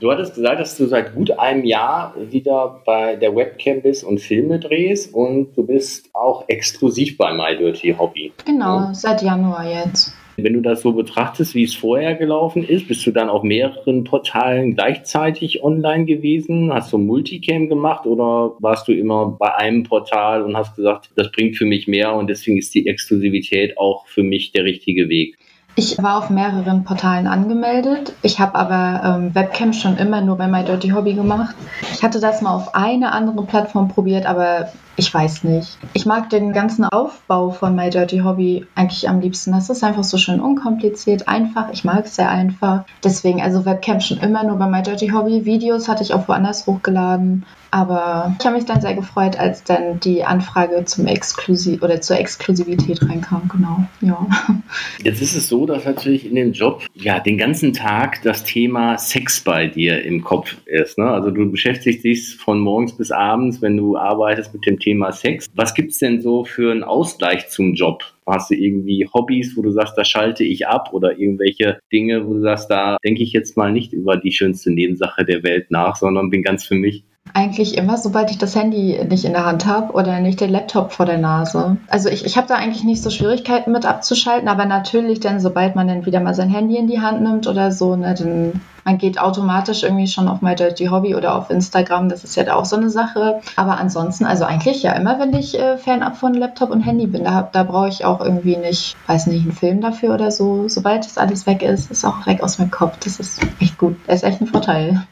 Du 0.00 0.10
hattest 0.10 0.34
gesagt, 0.34 0.58
dass 0.58 0.78
du 0.78 0.86
seit 0.86 1.14
gut 1.14 1.38
einem 1.38 1.64
Jahr 1.64 2.14
wieder 2.16 2.80
bei 2.86 3.16
der 3.16 3.36
Webcam 3.36 3.82
bist 3.82 4.02
und 4.02 4.18
Filme 4.18 4.58
drehst 4.58 5.12
und 5.14 5.52
du 5.54 5.66
bist 5.66 6.08
auch 6.14 6.44
exklusiv 6.48 7.18
bei 7.18 7.34
My 7.34 7.54
Dirty 7.54 7.94
Hobby. 7.98 8.32
Genau, 8.46 8.78
ja? 8.78 8.94
seit 8.94 9.20
Januar 9.20 9.66
jetzt. 9.66 10.14
Wenn 10.42 10.54
du 10.54 10.60
das 10.60 10.82
so 10.82 10.92
betrachtest, 10.92 11.54
wie 11.54 11.64
es 11.64 11.74
vorher 11.74 12.14
gelaufen 12.14 12.64
ist, 12.64 12.88
bist 12.88 13.06
du 13.06 13.10
dann 13.10 13.28
auf 13.28 13.42
mehreren 13.42 14.04
Portalen 14.04 14.74
gleichzeitig 14.74 15.62
online 15.62 16.04
gewesen? 16.04 16.72
Hast 16.72 16.92
du 16.92 16.98
Multicam 16.98 17.68
gemacht 17.68 18.06
oder 18.06 18.54
warst 18.58 18.88
du 18.88 18.92
immer 18.92 19.26
bei 19.38 19.54
einem 19.54 19.84
Portal 19.84 20.42
und 20.42 20.56
hast 20.56 20.76
gesagt, 20.76 21.10
das 21.16 21.30
bringt 21.32 21.56
für 21.56 21.66
mich 21.66 21.88
mehr 21.88 22.14
und 22.14 22.28
deswegen 22.28 22.58
ist 22.58 22.74
die 22.74 22.86
Exklusivität 22.86 23.78
auch 23.78 24.06
für 24.06 24.22
mich 24.22 24.52
der 24.52 24.64
richtige 24.64 25.08
Weg? 25.08 25.38
Ich 25.76 25.96
war 26.02 26.18
auf 26.18 26.30
mehreren 26.30 26.84
Portalen 26.84 27.26
angemeldet. 27.26 28.12
Ich 28.22 28.40
habe 28.40 28.54
aber 28.56 29.02
ähm, 29.04 29.34
Webcam 29.34 29.72
schon 29.72 29.96
immer 29.96 30.20
nur 30.20 30.36
bei 30.36 30.48
My 30.48 30.64
Dirty 30.64 30.90
Hobby 30.90 31.14
gemacht. 31.14 31.54
Ich 31.92 32.02
hatte 32.02 32.20
das 32.20 32.42
mal 32.42 32.54
auf 32.54 32.74
eine 32.74 33.12
andere 33.12 33.44
Plattform 33.46 33.88
probiert, 33.88 34.26
aber 34.26 34.72
ich 35.00 35.12
weiß 35.12 35.44
nicht. 35.44 35.78
Ich 35.94 36.04
mag 36.04 36.28
den 36.28 36.52
ganzen 36.52 36.84
Aufbau 36.84 37.50
von 37.50 37.74
My 37.74 37.88
Dirty 37.88 38.18
Hobby 38.18 38.66
eigentlich 38.74 39.08
am 39.08 39.20
liebsten. 39.20 39.52
Das 39.52 39.70
ist 39.70 39.82
einfach 39.82 40.04
so 40.04 40.18
schön 40.18 40.40
unkompliziert, 40.40 41.26
einfach. 41.26 41.70
Ich 41.72 41.84
mag 41.84 42.04
es 42.04 42.16
sehr 42.16 42.28
einfach. 42.28 42.84
Deswegen, 43.02 43.40
also 43.40 43.64
Webcam 43.64 44.00
schon 44.00 44.18
immer 44.18 44.44
nur 44.44 44.56
bei 44.56 44.66
My 44.66 44.82
Dirty 44.82 45.08
Hobby. 45.08 45.46
Videos 45.46 45.88
hatte 45.88 46.02
ich 46.02 46.12
auch 46.12 46.28
woanders 46.28 46.66
hochgeladen. 46.66 47.46
Aber 47.72 48.34
ich 48.38 48.44
habe 48.44 48.56
mich 48.56 48.64
dann 48.64 48.80
sehr 48.80 48.94
gefreut, 48.94 49.38
als 49.38 49.62
dann 49.62 50.00
die 50.00 50.24
Anfrage 50.24 50.84
zum 50.86 51.06
Exklusiv 51.06 51.82
oder 51.82 52.00
zur 52.00 52.18
Exklusivität 52.18 53.00
reinkam, 53.02 53.48
genau. 53.48 53.84
Ja. 54.00 54.26
Jetzt 55.04 55.22
ist 55.22 55.36
es 55.36 55.48
so, 55.48 55.66
dass 55.66 55.84
natürlich 55.84 56.26
in 56.26 56.34
dem 56.34 56.52
Job 56.52 56.82
ja 56.94 57.20
den 57.20 57.38
ganzen 57.38 57.72
Tag 57.72 58.22
das 58.22 58.42
Thema 58.42 58.98
Sex 58.98 59.40
bei 59.40 59.68
dir 59.68 60.02
im 60.04 60.24
Kopf 60.24 60.56
ist. 60.66 60.98
Ne? 60.98 61.08
Also 61.08 61.30
du 61.30 61.48
beschäftigst 61.50 62.02
dich 62.02 62.36
von 62.36 62.58
morgens 62.58 62.96
bis 62.96 63.12
abends, 63.12 63.62
wenn 63.62 63.76
du 63.76 63.96
arbeitest 63.96 64.52
mit 64.52 64.66
dem 64.66 64.80
Thema 64.80 64.89
Sex. 65.12 65.46
Was 65.54 65.74
gibt 65.74 65.92
es 65.92 65.98
denn 65.98 66.20
so 66.20 66.44
für 66.44 66.70
einen 66.70 66.84
Ausgleich 66.84 67.48
zum 67.48 67.74
Job? 67.74 68.02
Hast 68.26 68.50
du 68.50 68.54
irgendwie 68.54 69.08
Hobbys, 69.12 69.56
wo 69.56 69.62
du 69.62 69.70
sagst, 69.70 69.96
da 69.96 70.04
schalte 70.04 70.44
ich 70.44 70.66
ab 70.66 70.92
oder 70.92 71.18
irgendwelche 71.18 71.80
Dinge, 71.92 72.26
wo 72.26 72.34
du 72.34 72.40
sagst, 72.40 72.70
da 72.70 72.96
denke 73.04 73.22
ich 73.22 73.32
jetzt 73.32 73.56
mal 73.56 73.72
nicht 73.72 73.92
über 73.92 74.16
die 74.16 74.32
schönste 74.32 74.70
Nebensache 74.70 75.24
der 75.24 75.42
Welt 75.42 75.70
nach, 75.70 75.96
sondern 75.96 76.30
bin 76.30 76.42
ganz 76.42 76.64
für 76.64 76.76
mich? 76.76 77.04
Eigentlich 77.32 77.76
immer, 77.76 77.96
sobald 77.96 78.30
ich 78.30 78.38
das 78.38 78.56
Handy 78.56 79.00
nicht 79.08 79.24
in 79.24 79.32
der 79.32 79.46
Hand 79.46 79.66
habe 79.66 79.92
oder 79.92 80.18
nicht 80.20 80.40
den 80.40 80.50
Laptop 80.50 80.92
vor 80.92 81.06
der 81.06 81.18
Nase. 81.18 81.76
Also 81.88 82.08
ich, 82.08 82.24
ich 82.24 82.36
habe 82.36 82.48
da 82.48 82.54
eigentlich 82.56 82.82
nicht 82.82 83.02
so 83.02 83.10
Schwierigkeiten 83.10 83.70
mit 83.72 83.86
abzuschalten, 83.86 84.48
aber 84.48 84.64
natürlich 84.64 85.20
dann, 85.20 85.38
sobald 85.38 85.76
man 85.76 85.86
dann 85.86 86.06
wieder 86.06 86.20
mal 86.20 86.34
sein 86.34 86.50
Handy 86.50 86.76
in 86.76 86.88
die 86.88 87.00
Hand 87.00 87.22
nimmt 87.22 87.46
oder 87.46 87.70
so, 87.70 87.94
ne, 87.94 88.14
dann 88.14 88.60
man 88.84 88.98
geht 88.98 89.20
automatisch 89.20 89.82
irgendwie 89.82 90.06
schon 90.06 90.26
auf 90.26 90.40
My 90.40 90.54
Dirty 90.54 90.86
Hobby 90.86 91.14
oder 91.14 91.36
auf 91.36 91.50
Instagram, 91.50 92.08
das 92.08 92.24
ist 92.24 92.34
ja 92.34 92.44
da 92.44 92.54
auch 92.56 92.64
so 92.64 92.76
eine 92.76 92.90
Sache. 92.90 93.40
Aber 93.54 93.78
ansonsten, 93.78 94.24
also 94.24 94.44
eigentlich 94.44 94.82
ja 94.82 94.92
immer, 94.92 95.20
wenn 95.20 95.34
ich 95.34 95.58
äh, 95.58 95.76
Fanab 95.76 96.16
von 96.16 96.34
Laptop 96.34 96.70
und 96.70 96.80
Handy 96.80 97.06
bin, 97.06 97.24
da, 97.24 97.48
da 97.52 97.62
brauche 97.62 97.88
ich 97.88 98.04
auch 98.04 98.20
irgendwie 98.20 98.56
nicht, 98.56 98.96
weiß 99.06 99.26
nicht, 99.28 99.42
einen 99.42 99.52
Film 99.52 99.80
dafür 99.80 100.14
oder 100.14 100.30
so. 100.30 100.68
Sobald 100.68 101.04
das 101.04 101.18
alles 101.18 101.46
weg 101.46 101.62
ist, 101.62 101.90
ist 101.90 102.04
auch 102.04 102.26
weg 102.26 102.42
aus 102.42 102.58
meinem 102.58 102.70
Kopf. 102.70 102.96
Das 103.04 103.20
ist 103.20 103.40
echt 103.60 103.78
gut. 103.78 103.96
Das 104.06 104.16
ist 104.16 104.24
echt 104.24 104.40
ein 104.40 104.46
Vorteil. 104.46 105.06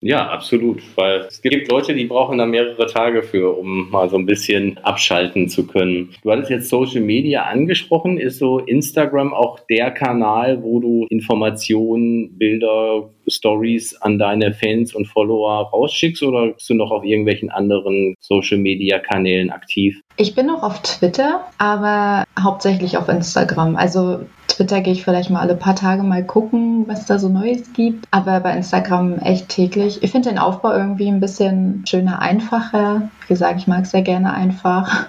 Ja, 0.00 0.28
absolut, 0.28 0.82
weil 0.96 1.20
es 1.20 1.40
gibt 1.40 1.70
Leute, 1.70 1.94
die 1.94 2.04
brauchen 2.04 2.36
da 2.36 2.44
mehrere 2.44 2.86
Tage 2.86 3.22
für, 3.22 3.56
um 3.56 3.90
mal 3.90 4.10
so 4.10 4.16
ein 4.16 4.26
bisschen 4.26 4.76
abschalten 4.78 5.48
zu 5.48 5.66
können. 5.66 6.14
Du 6.22 6.30
hattest 6.30 6.50
jetzt 6.50 6.68
Social 6.68 7.00
Media 7.00 7.44
angesprochen. 7.44 8.18
Ist 8.18 8.38
so 8.38 8.58
Instagram 8.58 9.32
auch 9.32 9.58
der 9.70 9.90
Kanal, 9.90 10.62
wo 10.62 10.80
du 10.80 11.06
Informationen, 11.08 12.36
Bilder, 12.36 13.08
Stories 13.28 13.96
an 14.00 14.18
deine 14.18 14.52
Fans 14.52 14.94
und 14.94 15.06
Follower 15.06 15.70
rausschickst 15.70 16.22
oder 16.22 16.52
bist 16.52 16.68
du 16.70 16.74
noch 16.74 16.90
auf 16.90 17.04
irgendwelchen 17.04 17.50
anderen 17.50 18.14
Social 18.20 18.58
Media 18.58 18.98
Kanälen 18.98 19.50
aktiv? 19.50 20.00
Ich 20.16 20.34
bin 20.34 20.46
noch 20.46 20.62
auf 20.62 20.80
Twitter, 20.82 21.46
aber 21.58 22.24
hauptsächlich 22.38 22.96
auf 22.96 23.08
Instagram. 23.08 23.76
Also 23.76 24.20
Twitter 24.48 24.80
gehe 24.80 24.94
ich 24.94 25.04
vielleicht 25.04 25.28
mal 25.30 25.40
alle 25.40 25.54
paar 25.54 25.76
Tage 25.76 26.02
mal 26.02 26.24
gucken, 26.24 26.88
was 26.88 27.04
da 27.04 27.18
so 27.18 27.28
Neues 27.28 27.72
gibt. 27.74 28.06
Aber 28.10 28.40
bei 28.40 28.56
Instagram 28.56 29.18
echt 29.18 29.50
täglich. 29.50 30.02
Ich 30.02 30.12
finde 30.12 30.30
den 30.30 30.38
Aufbau 30.38 30.72
irgendwie 30.72 31.08
ein 31.08 31.20
bisschen 31.20 31.84
schöner, 31.86 32.20
einfacher. 32.22 33.10
Wie 33.26 33.34
gesagt, 33.34 33.58
ich 33.58 33.66
mag 33.66 33.82
es 33.82 33.90
sehr 33.90 34.02
gerne 34.02 34.32
einfach. 34.32 35.08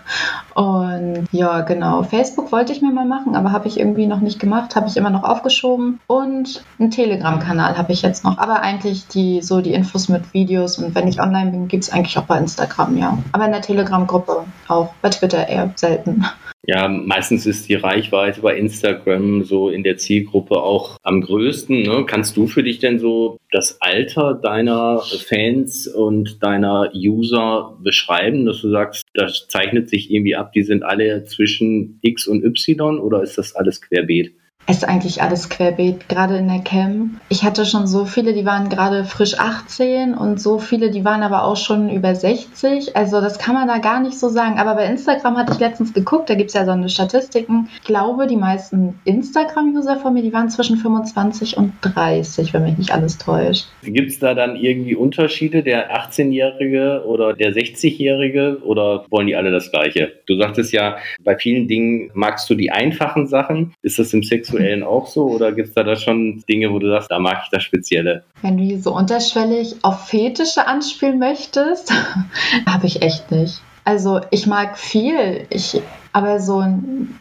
Und 0.56 1.28
ja, 1.32 1.62
genau. 1.62 2.02
Facebook 2.04 2.52
wollte 2.52 2.74
ich 2.74 2.82
mir 2.82 2.92
mal 2.92 3.06
machen, 3.06 3.36
aber 3.36 3.52
habe 3.52 3.68
ich 3.68 3.80
irgendwie 3.80 4.08
noch 4.08 4.22
nicht 4.22 4.40
gemacht, 4.40 4.76
habe 4.76 4.88
ich 4.88 4.98
immer 4.98 5.12
noch 5.12 5.24
aufgeschoben. 5.24 6.00
Und 6.08 6.64
einen 6.80 6.90
Telegram-Kanal 6.90 7.78
habe 7.78 7.94
ich 7.94 8.02
jetzt 8.02 8.24
noch. 8.24 8.40
Aber 8.40 8.62
eigentlich 8.62 9.08
die 9.08 9.42
so 9.42 9.62
die 9.62 9.74
Infos 9.74 10.10
mit 10.10 10.34
Videos 10.34 10.80
und 10.80 10.96
wenn 10.96 11.08
ich 11.08 11.22
online 11.22 11.52
bin, 11.52 11.68
gibt 11.68 11.84
es 11.84 11.92
eigentlich 11.92 12.18
auch 12.18 12.24
bei 12.24 12.38
Instagram, 12.38 12.98
ja. 12.98 13.18
Aber 13.34 13.46
in 13.46 13.52
der 13.52 13.62
Telegram-Gruppe 13.62 14.46
auch. 14.68 14.94
Bei 15.02 15.10
Twitter 15.10 15.48
eher 15.48 15.72
selten. 15.76 16.26
Ja, 16.70 16.90
meistens 16.90 17.46
ist 17.46 17.70
die 17.70 17.76
Reichweite 17.76 18.42
bei 18.42 18.58
Instagram 18.58 19.46
so 19.46 19.70
in 19.70 19.84
der 19.84 19.96
Zielgruppe 19.96 20.58
auch 20.58 20.98
am 21.02 21.22
größten. 21.22 21.84
Ne? 21.84 22.04
Kannst 22.06 22.36
du 22.36 22.46
für 22.46 22.62
dich 22.62 22.80
denn 22.80 23.00
so 23.00 23.38
das 23.52 23.82
Alter 23.82 24.34
deiner 24.34 25.02
Fans 25.30 25.88
und 25.88 26.44
deiner 26.44 26.92
User 26.94 27.78
beschreiben, 27.82 28.46
dass 28.46 28.60
du 28.60 28.70
sagst, 28.70 29.04
das 29.14 29.48
zeichnet 29.48 29.90
sich 29.90 30.12
irgendwie 30.12 30.36
ab, 30.36 30.52
die 30.52 30.64
sind 30.64 30.84
alle 30.84 31.24
zwischen 31.24 32.00
X 32.02 32.28
und 32.28 32.44
Y 32.44 33.00
oder 33.00 33.24
ist 33.24 33.38
das 33.38 33.56
alles 33.56 33.82
querbeet? 33.82 34.34
Es 34.70 34.78
ist 34.78 34.84
eigentlich 34.84 35.22
alles 35.22 35.48
querbeet, 35.48 36.10
gerade 36.10 36.36
in 36.36 36.50
der 36.50 36.60
Cam. 36.60 37.22
Ich 37.30 37.44
hatte 37.44 37.66
schon 37.66 37.88
so 37.88 38.04
viele, 38.04 38.34
die 38.34 38.46
waren 38.46 38.68
gerade 38.68 39.06
frisch 39.06 39.40
18 39.40 40.14
und 40.14 40.42
so 40.42 40.60
viele, 40.60 40.92
die 40.92 41.06
waren 41.06 41.24
aber 41.24 41.46
auch 41.46 41.56
schon 41.56 41.90
über 41.90 42.14
60. 42.14 42.94
Also 42.94 43.22
das 43.22 43.40
kann 43.40 43.56
man 43.56 43.70
da 43.70 43.78
gar 43.78 44.02
nicht 44.02 44.20
so 44.20 44.28
sagen. 44.28 44.60
Aber 44.60 44.76
bei 44.76 44.86
Instagram 44.86 45.38
hatte 45.38 45.54
ich 45.54 45.60
letztens 45.60 45.94
geguckt, 45.94 46.30
da 46.30 46.36
gibt 46.36 46.50
es 46.50 46.54
ja 46.54 46.66
so 46.66 46.72
eine 46.72 46.90
Statistiken. 46.90 47.70
Ich 47.76 47.88
glaube, 47.88 48.28
die 48.28 48.36
meisten 48.36 49.00
Instagram-User 49.06 49.98
von 50.02 50.14
mir, 50.14 50.22
die 50.22 50.34
waren 50.34 50.50
zwischen 50.50 50.76
25 50.76 51.56
und 51.56 51.72
30, 51.82 52.54
wenn 52.54 52.64
mich 52.64 52.78
nicht 52.78 52.92
alles 52.92 53.18
täuscht. 53.18 53.68
Gibt 53.84 54.12
es 54.12 54.20
da 54.20 54.34
dann 54.34 54.58
irgendwie 54.58 54.96
Unterschiede, 54.96 55.64
der 55.64 55.96
18-Jährige 55.98 57.04
oder 57.06 57.32
der 57.34 57.54
60-Jährige 57.54 58.58
oder 58.66 59.06
wollen 59.10 59.28
die 59.28 59.36
alle 59.38 59.52
das 59.52 59.72
Gleiche? 59.72 60.12
Du 60.26 60.38
sagtest 60.38 60.74
ja, 60.74 60.98
bei 61.24 61.38
vielen 61.38 61.70
Dingen 61.70 62.12
magst 62.14 62.50
du 62.50 62.56
die 62.56 62.70
einfachen 62.70 63.28
Sachen. 63.28 63.74
Ist 63.82 63.98
das 63.98 64.14
im 64.14 64.24
Sexuellen 64.24 64.57
Sexuellen 64.58 64.84
auch 64.84 65.08
so 65.08 65.28
oder 65.28 65.52
gibt 65.52 65.70
es 65.70 65.74
da, 65.74 65.84
da 65.84 65.96
schon 65.96 66.44
Dinge, 66.50 66.72
wo 66.72 66.80
du 66.80 66.90
sagst, 66.90 67.12
da 67.12 67.20
mag 67.20 67.42
ich 67.44 67.50
das 67.50 67.64
Spezielle? 67.64 68.24
Wenn 68.42 68.58
du 68.58 68.78
so 68.80 68.96
unterschwellig 68.96 69.76
auf 69.84 70.08
Fetische 70.08 70.68
anspielen 70.68 71.20
möchtest, 71.20 71.94
habe 72.68 72.88
ich 72.88 73.02
echt 73.02 73.32
nicht. 73.32 73.62
Also 73.84 74.20
ich 74.32 74.48
mag 74.48 74.78
viel, 74.78 75.46
ich, 75.50 75.82
aber 76.12 76.42
so 76.42 76.62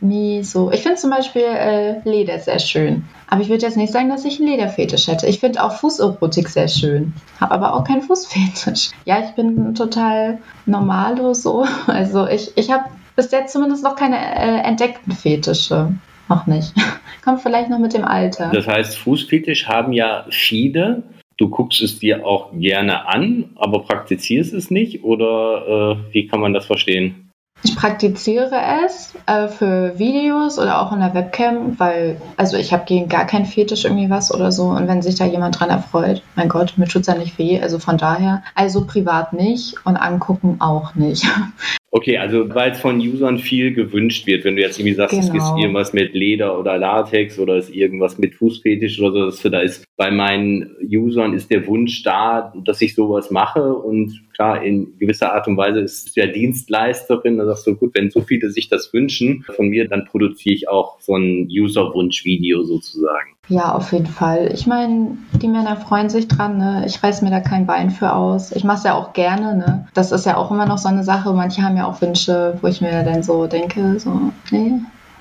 nie 0.00 0.43
so. 0.43 0.73
Ich 0.73 0.83
finde 0.83 0.97
zum 0.97 1.11
Beispiel 1.11 1.43
äh, 1.43 2.00
Leder 2.05 2.40
sehr 2.40 2.59
schön. 2.59 3.05
Aber 3.28 3.40
ich 3.40 3.49
würde 3.49 3.64
jetzt 3.64 3.76
nicht 3.76 3.93
sagen, 3.93 4.09
dass 4.09 4.25
ich 4.25 4.40
einen 4.40 4.49
Lederfetisch 4.49 5.07
hätte. 5.07 5.28
Ich 5.28 5.38
finde 5.38 5.62
auch 5.62 5.73
Fußerotik 5.76 6.49
sehr 6.49 6.66
schön. 6.66 7.12
Habe 7.40 7.55
aber 7.55 7.75
auch 7.75 7.85
keinen 7.85 8.02
Fußfetisch. 8.02 8.90
Ja, 9.05 9.21
ich 9.21 9.31
bin 9.37 9.76
total 9.76 10.38
normalo 10.64 11.35
so. 11.35 11.64
Also 11.87 12.26
ich, 12.26 12.57
ich 12.57 12.73
habe 12.73 12.87
bis 13.14 13.31
jetzt 13.31 13.52
zumindest 13.52 13.85
noch 13.85 13.95
keine 13.95 14.16
äh, 14.16 14.66
entdeckten 14.66 15.12
Fetische. 15.12 15.93
Noch 16.28 16.47
nicht. 16.47 16.73
Kommt 17.25 17.40
vielleicht 17.40 17.70
noch 17.70 17.79
mit 17.79 17.94
dem 17.94 18.05
Alter. 18.05 18.50
Das 18.53 18.66
heißt, 18.66 18.98
Fußfetisch 18.98 19.66
haben 19.66 19.92
ja 19.92 20.27
viele. 20.31 21.03
Du 21.38 21.50
guckst 21.50 21.83
es 21.83 21.98
dir 21.98 22.27
auch 22.27 22.53
gerne 22.53 23.09
an, 23.09 23.50
aber 23.57 23.83
praktizierst 23.83 24.55
es 24.55 24.70
nicht? 24.70 25.05
Oder 25.05 25.98
äh, 26.09 26.14
wie 26.14 26.27
kann 26.27 26.40
man 26.40 26.55
das 26.55 26.64
verstehen? 26.64 27.27
Ich 27.62 27.74
praktiziere 27.74 28.50
es 28.85 29.14
äh, 29.27 29.48
für 29.48 29.98
Videos 29.98 30.59
oder 30.59 30.81
auch 30.81 30.92
in 30.92 31.00
der 31.00 31.14
Webcam, 31.14 31.79
weil, 31.79 32.20
also 32.37 32.57
ich 32.57 32.72
habe 32.72 32.85
gegen 32.85 33.09
gar 33.09 33.27
keinen 33.27 33.46
Fetisch 33.46 33.85
irgendwie 33.85 34.11
was 34.11 34.33
oder 34.33 34.53
so. 34.53 34.64
Und 34.64 34.88
wenn 34.88 35.03
sich 35.03 35.16
da 35.16 35.24
jemand 35.24 35.59
dran 35.59 35.70
erfreut, 35.70 36.22
mein 36.37 36.48
Gott, 36.48 36.74
mir 36.77 36.87
tut 36.87 37.03
es 37.03 37.07
ja 37.09 37.14
nicht 37.14 37.38
weh. 37.38 37.61
Also 37.61 37.79
von 37.79 37.98
daher, 37.98 38.42
also 38.55 38.87
privat 38.87 39.33
nicht 39.33 39.74
und 39.85 39.96
angucken 39.96 40.57
auch 40.61 40.94
nicht. 40.94 41.27
Okay, 41.96 42.18
also 42.18 42.54
weil 42.54 42.72
es 42.72 42.80
von 42.80 42.98
Usern 42.98 43.38
viel 43.38 43.72
gewünscht 43.72 44.26
wird, 44.26 44.44
wenn 44.44 44.56
du 44.56 44.61
jetzt 44.61 44.78
irgendwie 44.78 44.92
sagst, 44.92 45.12
genau. 45.12 45.22
es 45.22 45.28
ist 45.28 45.32
genau. 45.32 45.59
irgendwas 45.59 45.94
mit 45.94 46.12
Leder 46.12 46.61
oder 46.61 46.76
Latex 46.76 47.38
oder 47.38 47.56
ist 47.56 47.74
irgendwas 47.74 48.18
mit 48.18 48.35
Fußfetisch 48.35 49.00
oder 49.00 49.12
so, 49.12 49.24
dass 49.24 49.40
du 49.40 49.48
da 49.48 49.61
ist, 49.61 49.82
bei 49.96 50.11
meinen 50.11 50.76
Usern 50.82 51.32
ist 51.32 51.50
der 51.50 51.66
Wunsch 51.66 52.02
da, 52.02 52.52
dass 52.66 52.82
ich 52.82 52.94
sowas 52.94 53.30
mache 53.30 53.72
und 53.72 54.12
klar, 54.37 54.62
in 54.62 54.99
gewisser 54.99 55.33
Art 55.35 55.49
und 55.49 55.57
Weise 55.57 55.81
ist 55.81 56.09
es 56.09 56.14
ja 56.14 56.27
Dienstleisterin, 56.27 57.38
da 57.38 57.46
sagst 57.46 57.66
du, 57.66 57.75
gut, 57.75 57.94
wenn 57.94 58.11
so 58.11 58.20
viele 58.20 58.51
sich 58.51 58.68
das 58.68 58.92
wünschen 58.92 59.44
von 59.57 59.68
mir, 59.68 59.88
dann 59.88 60.05
produziere 60.05 60.55
ich 60.55 60.68
auch 60.68 61.01
so 61.01 61.16
ein 61.16 61.49
User-Wunsch-Video 61.51 62.62
sozusagen. 62.62 63.37
Ja, 63.49 63.75
auf 63.75 63.92
jeden 63.92 64.07
Fall. 64.07 64.51
Ich 64.53 64.66
meine, 64.66 65.16
die 65.40 65.49
Männer 65.49 65.77
freuen 65.77 66.11
sich 66.11 66.29
dran, 66.29 66.59
ne? 66.59 66.85
Ich 66.87 67.03
reiß 67.03 67.22
mir 67.22 67.31
da 67.31 67.40
kein 67.40 67.66
Bein 67.66 67.90
für 67.90 68.12
aus. 68.12 68.53
Ich 68.53 68.64
mache 68.64 68.79
es 68.79 68.85
ja 68.85 68.94
auch 68.94 69.12
gerne, 69.12 69.57
ne? 69.57 69.88
Das 69.94 70.12
ist 70.12 70.27
ja 70.27 70.37
auch 70.37 70.51
immer 70.51 70.66
noch 70.66 70.79
so 70.79 70.88
eine 70.88 71.05
Sache. 71.05 71.33
Manche 71.33 71.62
haben 71.62 71.77
ja 71.77 71.87
auch 71.87 72.01
Wünsche, 72.03 72.59
wo 72.61 72.66
ich 72.66 72.81
mir 72.81 73.05
dann 73.05 73.22
so 73.22 73.46
denke, 73.46 73.99
so, 73.99 74.33
nee, 74.51 74.72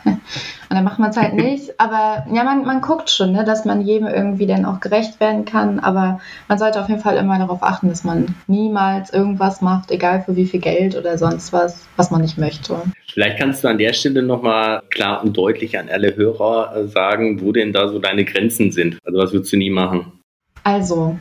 und 0.70 0.70
dann 0.70 0.84
macht 0.84 1.00
man 1.00 1.10
es 1.10 1.18
halt 1.18 1.34
nicht. 1.36 1.80
Aber 1.80 2.26
ja, 2.34 2.44
man, 2.44 2.66
man 2.66 2.82
guckt 2.82 3.10
schon, 3.10 3.32
ne, 3.32 3.44
dass 3.44 3.66
man 3.66 3.82
jedem 3.82 4.08
irgendwie 4.08 4.48
dann 4.48 4.66
auch 4.66 4.80
gerecht 4.80 5.20
werden 5.20 5.46
kann. 5.46 5.80
Aber 5.80 6.20
man 6.48 6.58
sollte 6.58 6.80
auf 6.80 6.90
jeden 6.90 7.02
Fall 7.02 7.18
immer 7.18 7.38
darauf 7.38 7.64
achten, 7.64 7.90
dass 7.90 8.04
man 8.04 8.36
niemals 8.48 9.12
irgendwas 9.12 9.62
macht, 9.62 9.92
egal 9.92 10.22
für 10.24 10.36
wie 10.36 10.46
viel 10.46 10.60
Geld 10.60 10.96
oder 10.96 11.18
sonst 11.18 11.54
was, 11.54 11.86
was 11.96 12.12
man 12.12 12.22
nicht 12.22 12.38
möchte. 12.38 12.78
Vielleicht 13.14 13.40
kannst 13.40 13.64
du 13.64 13.68
an 13.68 13.78
der 13.78 13.94
Stelle 13.94 14.22
nochmal 14.24 14.82
klar 14.90 15.24
und 15.24 15.38
deutlich 15.38 15.78
an 15.80 15.90
alle 15.90 16.16
Hörer 16.16 16.76
äh, 16.76 16.88
sagen, 16.88 17.42
wo 17.42 17.52
denn 17.52 17.74
da 17.74 17.88
so 17.88 18.00
deine 18.00 18.26
Grenzen 18.26 18.72
sind. 18.72 18.98
Also 19.06 19.20
was 19.20 19.34
würdest 19.34 19.54
du 19.54 19.58
nie 19.58 19.70
machen? 19.70 20.12
Also, 20.64 21.18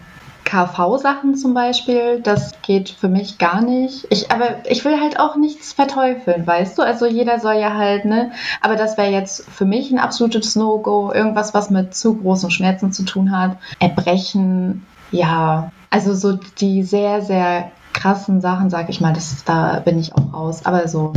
KV-Sachen 0.54 1.34
zum 1.34 1.52
Beispiel, 1.52 2.20
das 2.20 2.52
geht 2.62 2.88
für 2.88 3.08
mich 3.08 3.38
gar 3.38 3.60
nicht. 3.60 4.06
Ich, 4.10 4.30
aber 4.30 4.64
ich 4.68 4.84
will 4.84 5.00
halt 5.00 5.18
auch 5.18 5.34
nichts 5.34 5.72
verteufeln, 5.72 6.46
weißt 6.46 6.78
du? 6.78 6.82
Also 6.82 7.06
jeder 7.06 7.40
soll 7.40 7.54
ja 7.54 7.74
halt, 7.74 8.04
ne? 8.04 8.30
Aber 8.60 8.76
das 8.76 8.96
wäre 8.96 9.10
jetzt 9.10 9.44
für 9.50 9.64
mich 9.64 9.90
ein 9.90 9.98
absolutes 9.98 10.54
No-Go. 10.54 11.12
Irgendwas, 11.12 11.54
was 11.54 11.70
mit 11.70 11.96
zu 11.96 12.14
großen 12.14 12.52
Schmerzen 12.52 12.92
zu 12.92 13.04
tun 13.04 13.36
hat. 13.36 13.56
Erbrechen, 13.80 14.86
ja. 15.10 15.72
Also 15.90 16.14
so 16.14 16.38
die 16.60 16.84
sehr, 16.84 17.22
sehr 17.22 17.72
krassen 17.92 18.40
Sachen, 18.40 18.70
sag 18.70 18.88
ich 18.88 19.00
mal, 19.00 19.12
das, 19.12 19.44
da 19.44 19.80
bin 19.80 19.98
ich 19.98 20.14
auch 20.14 20.32
raus. 20.32 20.60
Aber 20.64 20.86
so 20.86 21.14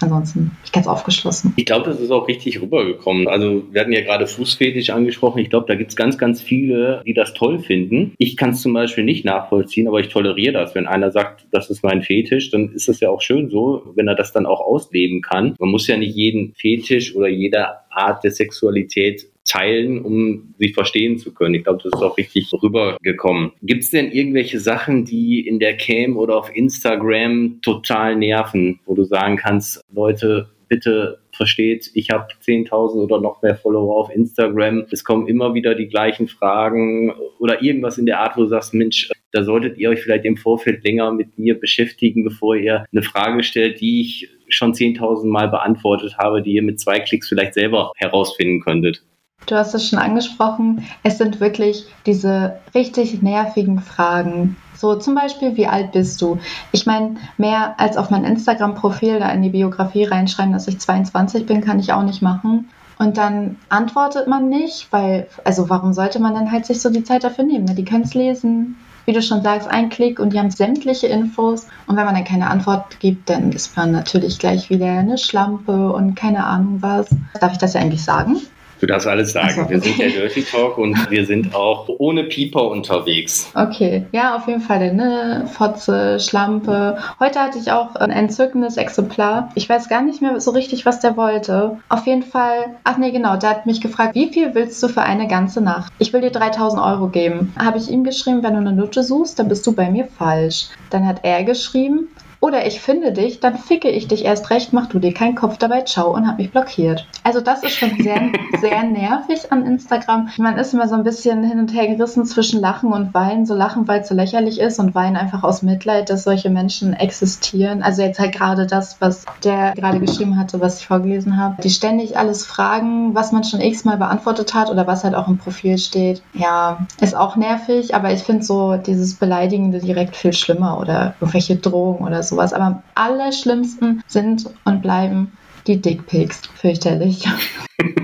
ansonsten 0.00 0.40
bin 0.40 0.50
ich 0.64 0.72
ganz 0.72 0.86
aufgeschlossen. 0.86 1.52
Ich 1.56 1.66
glaube, 1.66 1.90
das 1.90 2.00
ist 2.00 2.10
auch 2.10 2.28
richtig 2.28 2.60
rübergekommen. 2.60 3.28
Also 3.28 3.64
wir 3.70 3.80
hatten 3.80 3.92
ja 3.92 4.02
gerade 4.02 4.26
Fußfetisch 4.26 4.90
angesprochen. 4.90 5.38
Ich 5.38 5.50
glaube, 5.50 5.66
da 5.66 5.74
gibt 5.74 5.90
es 5.90 5.96
ganz, 5.96 6.18
ganz 6.18 6.40
viele, 6.40 7.02
die 7.06 7.14
das 7.14 7.34
toll 7.34 7.58
finden. 7.58 8.14
Ich 8.18 8.36
kann 8.36 8.50
es 8.50 8.62
zum 8.62 8.72
Beispiel 8.72 9.04
nicht 9.04 9.24
nachvollziehen, 9.24 9.88
aber 9.88 10.00
ich 10.00 10.08
toleriere 10.08 10.52
das. 10.52 10.74
Wenn 10.74 10.86
einer 10.86 11.10
sagt, 11.10 11.46
das 11.50 11.70
ist 11.70 11.82
mein 11.82 12.02
Fetisch, 12.02 12.50
dann 12.50 12.72
ist 12.72 12.88
das 12.88 13.00
ja 13.00 13.10
auch 13.10 13.20
schön 13.20 13.50
so, 13.50 13.92
wenn 13.94 14.08
er 14.08 14.14
das 14.14 14.32
dann 14.32 14.46
auch 14.46 14.60
ausleben 14.60 15.22
kann. 15.22 15.54
Man 15.58 15.70
muss 15.70 15.86
ja 15.86 15.96
nicht 15.96 16.14
jeden 16.14 16.54
Fetisch 16.54 17.14
oder 17.14 17.28
jede 17.28 17.66
Art 17.90 18.24
der 18.24 18.30
Sexualität 18.30 19.28
teilen, 19.48 20.02
um 20.02 20.54
sich 20.58 20.74
verstehen 20.74 21.18
zu 21.18 21.32
können. 21.32 21.54
Ich 21.54 21.64
glaube, 21.64 21.80
das 21.82 21.92
ist 21.92 22.02
auch 22.02 22.16
richtig 22.16 22.52
rübergekommen. 22.52 23.52
Gibt 23.62 23.84
es 23.84 23.90
denn 23.90 24.10
irgendwelche 24.10 24.60
Sachen, 24.60 25.04
die 25.04 25.46
in 25.46 25.58
der 25.58 25.76
Cam 25.76 26.16
oder 26.16 26.36
auf 26.36 26.54
Instagram 26.54 27.60
total 27.62 28.16
nerven, 28.16 28.80
wo 28.86 28.94
du 28.94 29.04
sagen 29.04 29.36
kannst, 29.36 29.80
Leute, 29.92 30.48
bitte 30.68 31.18
versteht, 31.32 31.90
ich 31.94 32.10
habe 32.10 32.26
10.000 32.44 32.96
oder 32.96 33.20
noch 33.20 33.42
mehr 33.42 33.56
Follower 33.56 33.96
auf 33.96 34.10
Instagram. 34.14 34.84
Es 34.90 35.04
kommen 35.04 35.26
immer 35.28 35.54
wieder 35.54 35.74
die 35.74 35.86
gleichen 35.86 36.28
Fragen 36.28 37.12
oder 37.38 37.62
irgendwas 37.62 37.96
in 37.96 38.06
der 38.06 38.20
Art, 38.20 38.36
wo 38.36 38.42
du 38.42 38.48
sagst, 38.48 38.74
Mensch, 38.74 39.08
da 39.32 39.44
solltet 39.44 39.78
ihr 39.78 39.90
euch 39.90 40.02
vielleicht 40.02 40.24
im 40.24 40.36
Vorfeld 40.36 40.84
länger 40.84 41.12
mit 41.12 41.38
mir 41.38 41.58
beschäftigen, 41.58 42.24
bevor 42.24 42.56
ihr 42.56 42.84
eine 42.92 43.02
Frage 43.02 43.42
stellt, 43.42 43.80
die 43.80 44.00
ich 44.00 44.28
schon 44.48 44.72
10.000 44.72 45.26
Mal 45.26 45.48
beantwortet 45.48 46.18
habe, 46.18 46.42
die 46.42 46.54
ihr 46.54 46.62
mit 46.62 46.80
zwei 46.80 47.00
Klicks 47.00 47.28
vielleicht 47.28 47.54
selber 47.54 47.92
herausfinden 47.96 48.60
könntet. 48.60 49.04
Du 49.46 49.56
hast 49.56 49.74
es 49.74 49.88
schon 49.88 49.98
angesprochen, 49.98 50.84
es 51.02 51.16
sind 51.16 51.40
wirklich 51.40 51.86
diese 52.04 52.58
richtig 52.74 53.22
nervigen 53.22 53.80
Fragen. 53.80 54.56
So 54.74 54.94
zum 54.96 55.14
Beispiel, 55.14 55.56
wie 55.56 55.66
alt 55.66 55.92
bist 55.92 56.20
du? 56.20 56.38
Ich 56.70 56.86
meine, 56.86 57.16
mehr 57.38 57.80
als 57.80 57.96
auf 57.96 58.10
mein 58.10 58.24
Instagram-Profil 58.24 59.18
da 59.18 59.30
in 59.30 59.42
die 59.42 59.48
Biografie 59.48 60.04
reinschreiben, 60.04 60.52
dass 60.52 60.68
ich 60.68 60.78
22 60.78 61.46
bin, 61.46 61.62
kann 61.62 61.80
ich 61.80 61.92
auch 61.92 62.02
nicht 62.02 62.20
machen. 62.20 62.68
Und 62.98 63.16
dann 63.16 63.56
antwortet 63.68 64.26
man 64.26 64.48
nicht, 64.48 64.88
weil, 64.90 65.28
also 65.44 65.70
warum 65.70 65.92
sollte 65.92 66.20
man 66.20 66.34
dann 66.34 66.52
halt 66.52 66.66
sich 66.66 66.80
so 66.80 66.90
die 66.90 67.04
Zeit 67.04 67.24
dafür 67.24 67.44
nehmen? 67.44 67.64
Ne? 67.64 67.74
Die 67.74 67.84
können 67.84 68.04
es 68.04 68.14
lesen, 68.14 68.76
wie 69.04 69.12
du 69.12 69.22
schon 69.22 69.42
sagst, 69.42 69.68
ein 69.68 69.88
Klick 69.88 70.20
und 70.20 70.32
die 70.32 70.38
haben 70.38 70.50
sämtliche 70.50 71.06
Infos. 71.06 71.66
Und 71.86 71.96
wenn 71.96 72.04
man 72.04 72.14
dann 72.14 72.24
keine 72.24 72.50
Antwort 72.50 73.00
gibt, 73.00 73.30
dann 73.30 73.52
ist 73.52 73.76
man 73.76 73.92
natürlich 73.92 74.38
gleich 74.38 74.68
wieder 74.68 74.86
eine 74.86 75.16
Schlampe 75.16 75.92
und 75.92 76.14
keine 76.14 76.44
Ahnung 76.44 76.82
was. 76.82 77.08
Darf 77.40 77.52
ich 77.52 77.58
das 77.58 77.74
ja 77.74 77.80
eigentlich 77.80 78.04
sagen? 78.04 78.36
Du 78.80 78.86
darfst 78.86 79.06
alles 79.06 79.32
sagen. 79.32 79.54
So, 79.54 79.62
okay. 79.62 79.70
Wir 79.70 79.80
sind 79.80 79.98
der 79.98 80.08
Dirty 80.20 80.42
Talk 80.42 80.78
und 80.78 81.10
wir 81.10 81.26
sind 81.26 81.54
auch 81.54 81.88
ohne 81.98 82.24
Pieper 82.24 82.68
unterwegs. 82.68 83.50
Okay, 83.54 84.06
ja, 84.12 84.36
auf 84.36 84.46
jeden 84.46 84.60
Fall 84.60 84.78
eine 84.78 85.46
Fotze, 85.46 86.20
Schlampe. 86.20 86.98
Heute 87.18 87.40
hatte 87.40 87.58
ich 87.58 87.72
auch 87.72 87.96
ein 87.96 88.10
entzückendes 88.10 88.76
Exemplar. 88.76 89.50
Ich 89.54 89.68
weiß 89.68 89.88
gar 89.88 90.02
nicht 90.02 90.22
mehr 90.22 90.40
so 90.40 90.52
richtig, 90.52 90.86
was 90.86 91.00
der 91.00 91.16
wollte. 91.16 91.78
Auf 91.88 92.06
jeden 92.06 92.22
Fall, 92.22 92.76
ach 92.84 92.98
nee, 92.98 93.10
genau, 93.10 93.36
der 93.36 93.50
hat 93.50 93.66
mich 93.66 93.80
gefragt, 93.80 94.14
wie 94.14 94.32
viel 94.32 94.54
willst 94.54 94.82
du 94.82 94.88
für 94.88 95.02
eine 95.02 95.26
ganze 95.26 95.60
Nacht? 95.60 95.92
Ich 95.98 96.12
will 96.12 96.20
dir 96.20 96.30
3000 96.30 96.82
Euro 96.82 97.08
geben. 97.08 97.52
Habe 97.58 97.78
ich 97.78 97.90
ihm 97.90 98.04
geschrieben, 98.04 98.42
wenn 98.42 98.52
du 98.52 98.60
eine 98.60 98.72
Nutte 98.72 99.02
suchst, 99.02 99.38
dann 99.38 99.48
bist 99.48 99.66
du 99.66 99.72
bei 99.72 99.90
mir 99.90 100.06
falsch. 100.06 100.68
Dann 100.90 101.06
hat 101.06 101.20
er 101.22 101.44
geschrieben, 101.44 102.08
oder 102.40 102.66
ich 102.66 102.80
finde 102.80 103.12
dich, 103.12 103.40
dann 103.40 103.58
ficke 103.58 103.88
ich 103.88 104.06
dich 104.06 104.24
erst 104.24 104.50
recht, 104.50 104.72
mach 104.72 104.86
du 104.86 105.00
dir 105.00 105.12
keinen 105.12 105.34
Kopf 105.34 105.58
dabei, 105.58 105.82
ciao 105.82 106.14
und 106.14 106.28
hab 106.28 106.38
mich 106.38 106.52
blockiert. 106.52 107.06
Also 107.24 107.40
das 107.40 107.64
ist 107.64 107.76
schon 107.76 108.00
sehr, 108.00 108.30
sehr 108.60 108.84
nervig 108.84 109.50
an 109.50 109.66
Instagram. 109.66 110.28
Man 110.38 110.56
ist 110.56 110.72
immer 110.72 110.88
so 110.88 110.94
ein 110.94 111.02
bisschen 111.02 111.42
hin 111.42 111.58
und 111.58 111.74
her 111.74 111.88
gerissen 111.88 112.24
zwischen 112.26 112.60
Lachen 112.60 112.92
und 112.92 113.12
Weinen. 113.12 113.44
So 113.44 113.54
lachen, 113.54 113.88
weil 113.88 114.00
es 114.00 114.08
so 114.08 114.14
lächerlich 114.14 114.60
ist 114.60 114.78
und 114.78 114.94
weinen 114.94 115.16
einfach 115.16 115.42
aus 115.42 115.62
Mitleid, 115.62 116.10
dass 116.10 116.24
solche 116.24 116.48
Menschen 116.48 116.92
existieren. 116.92 117.82
Also 117.82 118.02
jetzt 118.02 118.20
halt 118.20 118.32
gerade 118.32 118.66
das, 118.66 119.00
was 119.00 119.24
der 119.42 119.72
gerade 119.74 119.98
geschrieben 119.98 120.38
hatte, 120.38 120.60
was 120.60 120.80
ich 120.80 120.86
vorgelesen 120.86 121.36
habe. 121.36 121.60
Die 121.62 121.70
ständig 121.70 122.16
alles 122.16 122.46
fragen, 122.46 123.14
was 123.14 123.32
man 123.32 123.42
schon 123.42 123.60
x-mal 123.60 123.96
beantwortet 123.96 124.54
hat 124.54 124.70
oder 124.70 124.86
was 124.86 125.02
halt 125.02 125.14
auch 125.14 125.26
im 125.26 125.38
Profil 125.38 125.76
steht. 125.78 126.22
Ja, 126.34 126.86
ist 127.00 127.16
auch 127.16 127.34
nervig, 127.34 127.94
aber 127.94 128.12
ich 128.12 128.22
finde 128.22 128.44
so 128.44 128.76
dieses 128.76 129.16
Beleidigende 129.16 129.80
direkt 129.80 130.14
viel 130.14 130.32
schlimmer 130.32 130.78
oder 130.78 131.14
irgendwelche 131.20 131.56
Drohungen 131.56 132.06
oder 132.06 132.22
so 132.22 132.27
sowas. 132.28 132.52
Aber 132.52 132.64
am 132.64 132.82
allerschlimmsten 132.94 134.02
sind 134.06 134.46
und 134.64 134.82
bleiben 134.82 135.32
die 135.66 135.80
Dickpics. 135.80 136.42
Fürchterlich. 136.56 137.24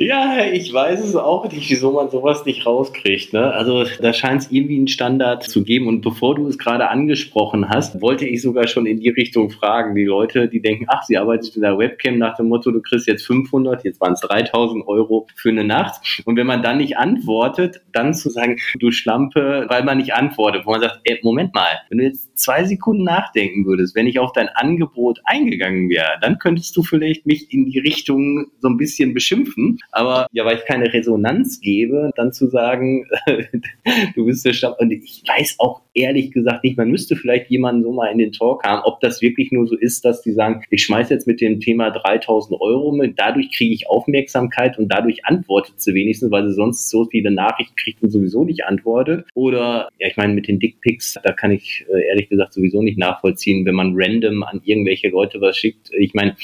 Ja, 0.00 0.44
ich 0.44 0.72
weiß 0.72 1.04
es 1.04 1.16
auch 1.16 1.50
nicht, 1.50 1.68
wieso 1.70 1.90
man 1.90 2.08
sowas 2.08 2.46
nicht 2.46 2.64
rauskriegt. 2.64 3.32
Ne? 3.32 3.52
Also 3.52 3.84
da 4.00 4.12
scheint 4.12 4.42
es 4.42 4.52
irgendwie 4.52 4.76
einen 4.76 4.86
Standard 4.86 5.42
zu 5.42 5.64
geben. 5.64 5.88
Und 5.88 6.02
bevor 6.02 6.36
du 6.36 6.46
es 6.46 6.56
gerade 6.56 6.88
angesprochen 6.88 7.68
hast, 7.68 8.00
wollte 8.00 8.24
ich 8.24 8.40
sogar 8.40 8.68
schon 8.68 8.86
in 8.86 9.00
die 9.00 9.08
Richtung 9.08 9.50
fragen. 9.50 9.96
Die 9.96 10.04
Leute, 10.04 10.48
die 10.48 10.62
denken, 10.62 10.86
ach, 10.86 11.02
sie 11.02 11.18
arbeitet 11.18 11.56
in 11.56 11.62
der 11.62 11.78
Webcam 11.78 12.16
nach 12.16 12.36
dem 12.36 12.46
Motto, 12.46 12.70
du 12.70 12.80
kriegst 12.80 13.08
jetzt 13.08 13.26
500, 13.26 13.82
jetzt 13.82 14.00
waren 14.00 14.12
es 14.12 14.20
3000 14.20 14.86
Euro 14.86 15.26
für 15.34 15.48
eine 15.48 15.64
Nacht. 15.64 16.22
Und 16.24 16.36
wenn 16.36 16.46
man 16.46 16.62
dann 16.62 16.76
nicht 16.76 16.96
antwortet, 16.96 17.80
dann 17.92 18.14
zu 18.14 18.30
sagen, 18.30 18.58
du 18.78 18.92
Schlampe, 18.92 19.66
weil 19.68 19.82
man 19.82 19.98
nicht 19.98 20.14
antwortet, 20.14 20.64
wo 20.64 20.70
man 20.70 20.80
sagt, 20.80 21.00
ey, 21.04 21.18
Moment 21.24 21.54
mal, 21.54 21.80
wenn 21.88 21.98
du 21.98 22.04
jetzt 22.04 22.27
zwei 22.38 22.64
Sekunden 22.64 23.04
nachdenken 23.04 23.66
würdest, 23.66 23.94
wenn 23.94 24.06
ich 24.06 24.18
auf 24.18 24.32
dein 24.32 24.48
Angebot 24.48 25.20
eingegangen 25.24 25.88
wäre, 25.88 26.18
dann 26.20 26.38
könntest 26.38 26.76
du 26.76 26.82
vielleicht 26.82 27.26
mich 27.26 27.52
in 27.52 27.66
die 27.66 27.78
Richtung 27.78 28.46
so 28.60 28.68
ein 28.68 28.76
bisschen 28.76 29.14
beschimpfen. 29.14 29.78
Aber 29.92 30.26
ja, 30.32 30.44
weil 30.44 30.58
ich 30.58 30.64
keine 30.64 30.92
Resonanz 30.92 31.60
gebe, 31.60 32.10
dann 32.16 32.32
zu 32.32 32.48
sagen, 32.48 33.06
du 34.14 34.24
bist 34.24 34.44
der 34.44 34.52
Stamm. 34.52 34.74
Und 34.78 34.90
ich 34.90 35.22
weiß 35.26 35.56
auch 35.58 35.82
ehrlich 35.98 36.32
gesagt 36.32 36.64
nicht, 36.64 36.76
man 36.76 36.90
müsste 36.90 37.16
vielleicht 37.16 37.50
jemanden 37.50 37.82
so 37.82 37.92
mal 37.92 38.06
in 38.06 38.18
den 38.18 38.32
Talk 38.32 38.64
haben, 38.64 38.82
ob 38.84 39.00
das 39.00 39.20
wirklich 39.20 39.52
nur 39.52 39.66
so 39.66 39.76
ist, 39.76 40.04
dass 40.04 40.22
die 40.22 40.32
sagen, 40.32 40.62
ich 40.70 40.84
schmeiße 40.84 41.12
jetzt 41.12 41.26
mit 41.26 41.40
dem 41.40 41.60
Thema 41.60 41.90
3000 41.90 42.60
Euro 42.60 42.92
mit, 42.92 43.18
dadurch 43.18 43.50
kriege 43.56 43.74
ich 43.74 43.88
Aufmerksamkeit 43.88 44.78
und 44.78 44.88
dadurch 44.88 45.24
antwortet 45.26 45.80
sie 45.80 45.94
wenigstens, 45.94 46.30
weil 46.30 46.46
sie 46.46 46.54
sonst 46.54 46.88
so 46.88 47.04
viele 47.06 47.30
Nachrichten 47.30 47.76
kriegt 47.76 48.02
und 48.02 48.10
sowieso 48.10 48.44
nicht 48.44 48.64
antwortet. 48.64 49.26
Oder, 49.34 49.88
ja, 49.98 50.08
ich 50.08 50.16
meine, 50.16 50.34
mit 50.34 50.48
den 50.48 50.58
Dickpics, 50.58 51.18
da 51.22 51.32
kann 51.32 51.50
ich 51.50 51.84
äh, 51.92 52.08
ehrlich 52.08 52.28
gesagt 52.28 52.52
sowieso 52.52 52.82
nicht 52.82 52.98
nachvollziehen, 52.98 53.64
wenn 53.66 53.74
man 53.74 53.92
random 53.94 54.42
an 54.42 54.60
irgendwelche 54.64 55.08
Leute 55.08 55.40
was 55.40 55.56
schickt. 55.56 55.90
Ich 55.98 56.14
meine, 56.14 56.36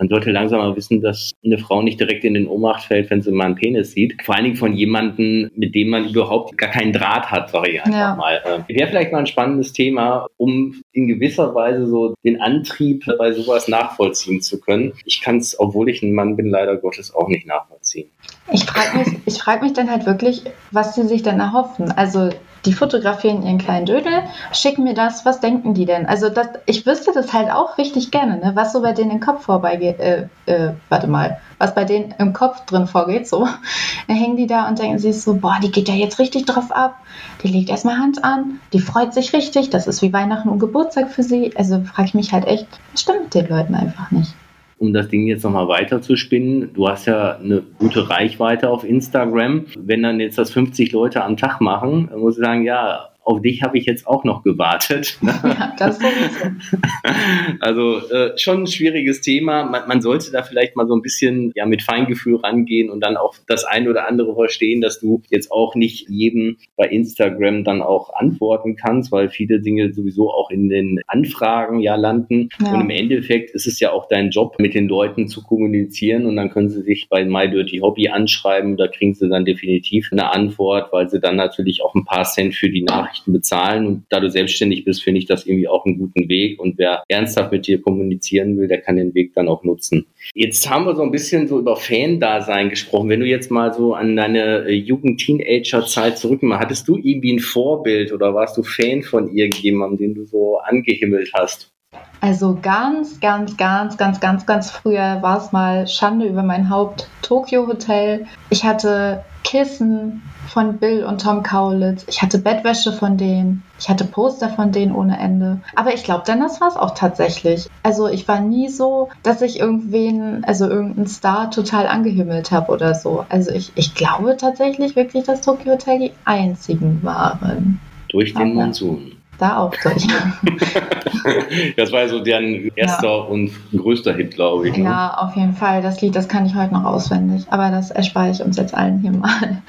man 0.00 0.08
sollte 0.08 0.30
langsam 0.30 0.60
mal 0.60 0.74
wissen, 0.74 1.02
dass 1.02 1.32
eine 1.44 1.58
Frau 1.58 1.82
nicht 1.82 2.00
direkt 2.00 2.24
in 2.24 2.32
den 2.32 2.48
Ohnmacht 2.48 2.84
fällt, 2.84 3.10
wenn 3.10 3.20
sie 3.20 3.30
mal 3.32 3.44
einen 3.44 3.54
Penis 3.54 3.92
sieht. 3.92 4.16
Vor 4.24 4.34
allen 4.34 4.44
Dingen 4.44 4.56
von 4.56 4.72
jemandem, 4.72 5.50
mit 5.54 5.74
dem 5.74 5.90
man 5.90 6.08
überhaupt 6.08 6.56
gar 6.56 6.70
keinen 6.70 6.94
Draht 6.94 7.30
hat, 7.30 7.50
sage 7.50 7.72
ich 7.72 7.82
einfach 7.84 7.98
ja. 7.98 8.14
mal. 8.16 8.64
Äh, 8.68 8.74
Wäre 8.74 8.88
vielleicht 8.88 9.12
mal 9.12 9.18
ein 9.18 9.26
spannendes 9.26 9.74
Thema, 9.74 10.26
um 10.38 10.80
in 10.92 11.06
gewisser 11.06 11.54
Weise 11.54 11.86
so 11.86 12.14
den 12.24 12.40
Antrieb 12.40 13.04
bei 13.18 13.32
sowas 13.32 13.68
nachvollziehen 13.68 14.40
zu 14.40 14.58
können. 14.58 14.94
Ich 15.04 15.20
kann 15.20 15.36
es, 15.36 15.60
obwohl 15.60 15.90
ich 15.90 16.02
ein 16.02 16.14
Mann 16.14 16.34
bin, 16.34 16.48
leider 16.48 16.78
Gottes 16.78 17.14
auch 17.14 17.28
nicht 17.28 17.46
nachvollziehen. 17.46 18.08
Ich 18.50 18.64
frage 18.64 18.96
mich, 18.96 19.18
ich 19.26 19.38
frag 19.38 19.60
mich 19.60 19.74
dann 19.74 19.90
halt 19.90 20.06
wirklich, 20.06 20.44
was 20.70 20.94
sie 20.94 21.06
sich 21.06 21.22
denn 21.22 21.38
erhoffen. 21.40 21.90
Also 21.90 22.30
die 22.64 22.72
fotografieren 22.72 23.42
ihren 23.42 23.58
kleinen 23.58 23.86
Dödel, 23.86 24.22
schicken 24.52 24.84
mir 24.84 24.94
das, 24.94 25.24
was 25.24 25.40
denken 25.40 25.74
die 25.74 25.86
denn? 25.86 26.06
Also 26.06 26.28
das, 26.28 26.48
ich 26.66 26.84
wüsste 26.86 27.12
das 27.12 27.32
halt 27.32 27.50
auch 27.50 27.78
richtig 27.78 28.10
gerne, 28.10 28.38
ne? 28.38 28.52
was 28.54 28.72
so 28.72 28.82
bei 28.82 28.92
denen 28.92 29.10
im 29.10 29.20
Kopf 29.20 29.44
vorbeigeht, 29.44 29.98
äh, 30.00 30.26
äh, 30.46 30.72
warte 30.88 31.06
mal, 31.06 31.40
was 31.58 31.74
bei 31.74 31.84
denen 31.84 32.14
im 32.18 32.32
Kopf 32.32 32.64
drin 32.66 32.86
vorgeht, 32.86 33.28
so. 33.28 33.46
Dann 34.08 34.16
hängen 34.16 34.36
die 34.36 34.46
da 34.46 34.68
und 34.68 34.78
denken 34.78 34.98
sich 34.98 35.20
so, 35.22 35.34
boah, 35.34 35.58
die 35.62 35.70
geht 35.70 35.88
ja 35.88 35.94
jetzt 35.94 36.18
richtig 36.18 36.46
drauf 36.46 36.70
ab, 36.70 36.96
die 37.42 37.48
legt 37.48 37.70
erstmal 37.70 37.98
Hand 37.98 38.24
an, 38.24 38.60
die 38.72 38.80
freut 38.80 39.14
sich 39.14 39.32
richtig, 39.32 39.70
das 39.70 39.86
ist 39.86 40.02
wie 40.02 40.12
Weihnachten 40.12 40.48
und 40.48 40.58
Geburtstag 40.58 41.10
für 41.10 41.22
sie. 41.22 41.56
Also 41.56 41.82
frage 41.82 42.08
ich 42.08 42.14
mich 42.14 42.32
halt 42.32 42.46
echt, 42.46 42.66
was 42.92 43.02
stimmt 43.02 43.22
mit 43.22 43.34
den 43.34 43.48
Leuten 43.48 43.74
einfach 43.74 44.10
nicht 44.10 44.34
um 44.80 44.94
das 44.94 45.08
Ding 45.08 45.26
jetzt 45.26 45.44
nochmal 45.44 45.68
weiter 45.68 46.00
zu 46.00 46.16
spinnen, 46.16 46.72
du 46.72 46.88
hast 46.88 47.04
ja 47.04 47.36
eine 47.36 47.62
gute 47.78 48.08
Reichweite 48.08 48.70
auf 48.70 48.82
Instagram. 48.82 49.66
Wenn 49.76 50.02
dann 50.02 50.20
jetzt 50.20 50.38
das 50.38 50.50
50 50.52 50.92
Leute 50.92 51.22
am 51.22 51.36
Tag 51.36 51.60
machen, 51.60 52.08
dann 52.10 52.20
muss 52.20 52.38
ich 52.38 52.44
sagen, 52.44 52.62
ja, 52.64 53.09
auf 53.22 53.42
dich 53.42 53.62
habe 53.62 53.78
ich 53.78 53.86
jetzt 53.86 54.06
auch 54.06 54.24
noch 54.24 54.42
gewartet. 54.42 55.18
Ja, 55.50 55.74
das 55.78 55.98
sowieso. 55.98 56.56
Also 57.60 57.98
äh, 58.10 58.36
schon 58.36 58.62
ein 58.62 58.66
schwieriges 58.66 59.20
Thema. 59.20 59.64
Man, 59.64 59.88
man, 59.88 60.00
sollte 60.00 60.30
da 60.30 60.42
vielleicht 60.42 60.76
mal 60.76 60.86
so 60.86 60.94
ein 60.94 61.02
bisschen 61.02 61.52
ja 61.54 61.66
mit 61.66 61.82
Feingefühl 61.82 62.36
rangehen 62.36 62.90
und 62.90 63.00
dann 63.00 63.16
auch 63.16 63.34
das 63.46 63.64
ein 63.64 63.88
oder 63.88 64.08
andere 64.08 64.34
verstehen, 64.34 64.80
dass 64.80 65.00
du 65.00 65.22
jetzt 65.30 65.50
auch 65.50 65.74
nicht 65.74 66.08
jedem 66.08 66.56
bei 66.76 66.86
Instagram 66.86 67.64
dann 67.64 67.82
auch 67.82 68.12
antworten 68.14 68.76
kannst, 68.76 69.12
weil 69.12 69.28
viele 69.28 69.60
Dinge 69.60 69.92
sowieso 69.92 70.30
auch 70.30 70.50
in 70.50 70.68
den 70.68 71.00
Anfragen 71.06 71.80
ja 71.80 71.96
landen. 71.96 72.48
Ja. 72.60 72.72
Und 72.72 72.82
im 72.82 72.90
Endeffekt 72.90 73.50
ist 73.50 73.66
es 73.66 73.80
ja 73.80 73.92
auch 73.92 74.08
dein 74.08 74.30
Job, 74.30 74.56
mit 74.58 74.74
den 74.74 74.88
Leuten 74.88 75.28
zu 75.28 75.42
kommunizieren 75.42 76.26
und 76.26 76.36
dann 76.36 76.50
können 76.50 76.68
sie 76.68 76.82
sich 76.82 77.08
bei 77.08 77.24
My 77.24 77.48
Dirty 77.48 77.78
Hobby 77.78 78.08
anschreiben. 78.08 78.76
Da 78.76 78.88
kriegen 78.88 79.14
sie 79.14 79.28
dann 79.28 79.44
definitiv 79.44 80.08
eine 80.12 80.32
Antwort, 80.32 80.92
weil 80.92 81.08
sie 81.08 81.20
dann 81.20 81.36
natürlich 81.36 81.82
auch 81.82 81.94
ein 81.94 82.04
paar 82.04 82.24
Cent 82.24 82.54
für 82.54 82.70
die 82.70 82.82
Nachricht 82.82 83.09
Nachrichten 83.10 83.32
bezahlen. 83.32 83.86
Und 83.86 84.04
da 84.08 84.20
du 84.20 84.30
selbstständig 84.30 84.84
bist, 84.84 85.02
finde 85.02 85.18
ich 85.18 85.26
das 85.26 85.46
irgendwie 85.46 85.68
auch 85.68 85.84
einen 85.84 85.98
guten 85.98 86.28
Weg. 86.28 86.60
Und 86.60 86.78
wer 86.78 87.02
ernsthaft 87.08 87.52
mit 87.52 87.66
dir 87.66 87.80
kommunizieren 87.80 88.56
will, 88.56 88.68
der 88.68 88.80
kann 88.80 88.96
den 88.96 89.14
Weg 89.14 89.34
dann 89.34 89.48
auch 89.48 89.64
nutzen. 89.64 90.06
Jetzt 90.34 90.68
haben 90.70 90.86
wir 90.86 90.94
so 90.94 91.02
ein 91.02 91.10
bisschen 91.10 91.48
so 91.48 91.58
über 91.58 91.76
Fan-Dasein 91.76 92.70
gesprochen. 92.70 93.08
Wenn 93.08 93.20
du 93.20 93.26
jetzt 93.26 93.50
mal 93.50 93.72
so 93.72 93.94
an 93.94 94.16
deine 94.16 94.66
äh, 94.66 94.72
Jugend-Teenager-Zeit 94.72 96.18
zurückmachst, 96.18 96.62
hattest 96.62 96.88
du 96.88 96.96
irgendwie 96.96 97.34
ein 97.34 97.40
Vorbild 97.40 98.12
oder 98.12 98.34
warst 98.34 98.56
du 98.56 98.62
Fan 98.62 99.02
von 99.02 99.34
irgendjemandem, 99.34 99.98
den 99.98 100.14
du 100.14 100.24
so 100.24 100.58
angehimmelt 100.58 101.30
hast? 101.34 101.72
Also 102.20 102.56
ganz, 102.60 103.18
ganz, 103.18 103.56
ganz, 103.56 103.96
ganz, 103.96 104.20
ganz, 104.20 104.46
ganz 104.46 104.70
früher 104.70 105.18
war 105.22 105.38
es 105.38 105.52
mal 105.52 105.88
Schande 105.88 106.26
über 106.26 106.42
mein 106.42 106.70
Haupt 106.70 107.08
Tokyo 107.22 107.66
Hotel. 107.66 108.26
Ich 108.50 108.64
hatte 108.64 109.24
Kissen 109.42 110.22
von 110.50 110.78
Bill 110.78 111.04
und 111.04 111.20
Tom 111.20 111.42
Kaulitz. 111.42 112.04
Ich 112.08 112.22
hatte 112.22 112.38
Bettwäsche 112.38 112.92
von 112.92 113.16
denen. 113.16 113.62
Ich 113.78 113.88
hatte 113.88 114.04
Poster 114.04 114.48
von 114.48 114.72
denen 114.72 114.94
ohne 114.94 115.18
Ende. 115.18 115.60
Aber 115.76 115.94
ich 115.94 116.02
glaube, 116.02 116.24
dann 116.26 116.40
das 116.40 116.60
war 116.60 116.68
es 116.68 116.76
auch 116.76 116.94
tatsächlich. 116.94 117.68
Also 117.82 118.08
ich 118.08 118.26
war 118.26 118.40
nie 118.40 118.68
so, 118.68 119.08
dass 119.22 119.42
ich 119.42 119.60
irgendwen, 119.60 120.44
also 120.44 120.68
irgendeinen 120.68 121.06
Star 121.06 121.50
total 121.50 121.86
angehimmelt 121.86 122.50
habe 122.50 122.72
oder 122.72 122.94
so. 122.94 123.24
Also 123.28 123.52
ich, 123.52 123.72
ich 123.76 123.94
glaube 123.94 124.36
tatsächlich 124.36 124.96
wirklich, 124.96 125.24
dass 125.24 125.40
Tokyo 125.40 125.72
Hotel 125.72 125.98
die 125.98 126.12
einzigen 126.24 127.00
waren. 127.02 127.80
Durch 128.08 128.34
den 128.34 128.42
Aber 128.42 128.64
Monsun 128.66 129.12
da 129.40 129.56
auch 129.58 129.74
durch. 129.82 130.06
das 131.76 131.92
war 131.92 132.08
so 132.08 132.20
deren 132.20 132.70
erster 132.76 133.08
ja. 133.08 133.22
und 133.22 133.52
größter 133.74 134.14
Hit, 134.14 134.34
glaube 134.34 134.68
ich. 134.68 134.76
Ne? 134.76 134.84
Ja, 134.84 135.14
auf 135.16 135.34
jeden 135.34 135.54
Fall. 135.54 135.82
Das 135.82 136.00
Lied, 136.00 136.14
das 136.14 136.28
kann 136.28 136.46
ich 136.46 136.54
heute 136.54 136.74
noch 136.74 136.84
auswendig. 136.84 137.46
Aber 137.50 137.70
das 137.70 137.90
erspare 137.90 138.30
ich 138.30 138.42
uns 138.42 138.56
jetzt 138.56 138.74
allen 138.74 138.98
hier 138.98 139.12
mal. 139.12 139.62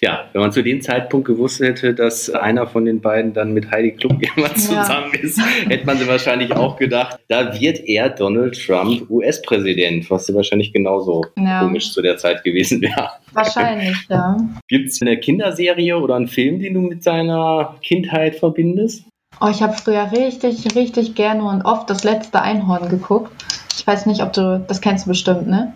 Ja, 0.00 0.28
wenn 0.32 0.42
man 0.42 0.52
zu 0.52 0.62
dem 0.62 0.80
Zeitpunkt 0.80 1.26
gewusst 1.26 1.60
hätte, 1.60 1.92
dass 1.92 2.30
einer 2.30 2.68
von 2.68 2.84
den 2.84 3.00
beiden 3.00 3.32
dann 3.32 3.52
mit 3.52 3.70
Heidi 3.70 3.92
Klum 3.92 4.20
jemand 4.36 4.58
zusammen 4.58 5.10
ja. 5.12 5.20
ist, 5.20 5.40
hätte 5.68 5.86
man 5.86 5.98
sich 5.98 6.06
wahrscheinlich 6.06 6.52
auch 6.52 6.76
gedacht, 6.76 7.18
da 7.28 7.58
wird 7.60 7.80
er 7.80 8.08
Donald 8.10 8.56
Trump 8.64 9.10
US-Präsident, 9.10 10.08
was 10.08 10.32
wahrscheinlich 10.32 10.72
genauso 10.72 11.24
ja. 11.36 11.60
komisch 11.60 11.92
zu 11.92 12.00
der 12.00 12.16
Zeit 12.16 12.44
gewesen 12.44 12.80
wäre. 12.80 13.10
Wahrscheinlich, 13.32 13.96
ja. 14.08 14.36
Gibt 14.68 14.90
es 14.90 15.02
eine 15.02 15.18
Kinderserie 15.18 15.98
oder 15.98 16.14
einen 16.14 16.28
Film, 16.28 16.60
den 16.60 16.74
du 16.74 16.80
mit 16.80 17.02
seiner 17.02 17.76
Kindheit 17.82 18.36
verbindest? 18.36 19.04
Oh, 19.40 19.48
ich 19.48 19.62
habe 19.62 19.74
früher 19.74 20.10
richtig, 20.12 20.74
richtig 20.74 21.14
gerne 21.14 21.44
und 21.44 21.62
oft 21.62 21.90
das 21.90 22.04
letzte 22.04 22.40
Einhorn 22.40 22.88
geguckt. 22.88 23.32
Ich 23.76 23.86
weiß 23.86 24.06
nicht, 24.06 24.22
ob 24.22 24.32
du 24.32 24.64
das 24.66 24.80
kennst 24.80 25.06
bestimmt, 25.06 25.46
ne? 25.46 25.72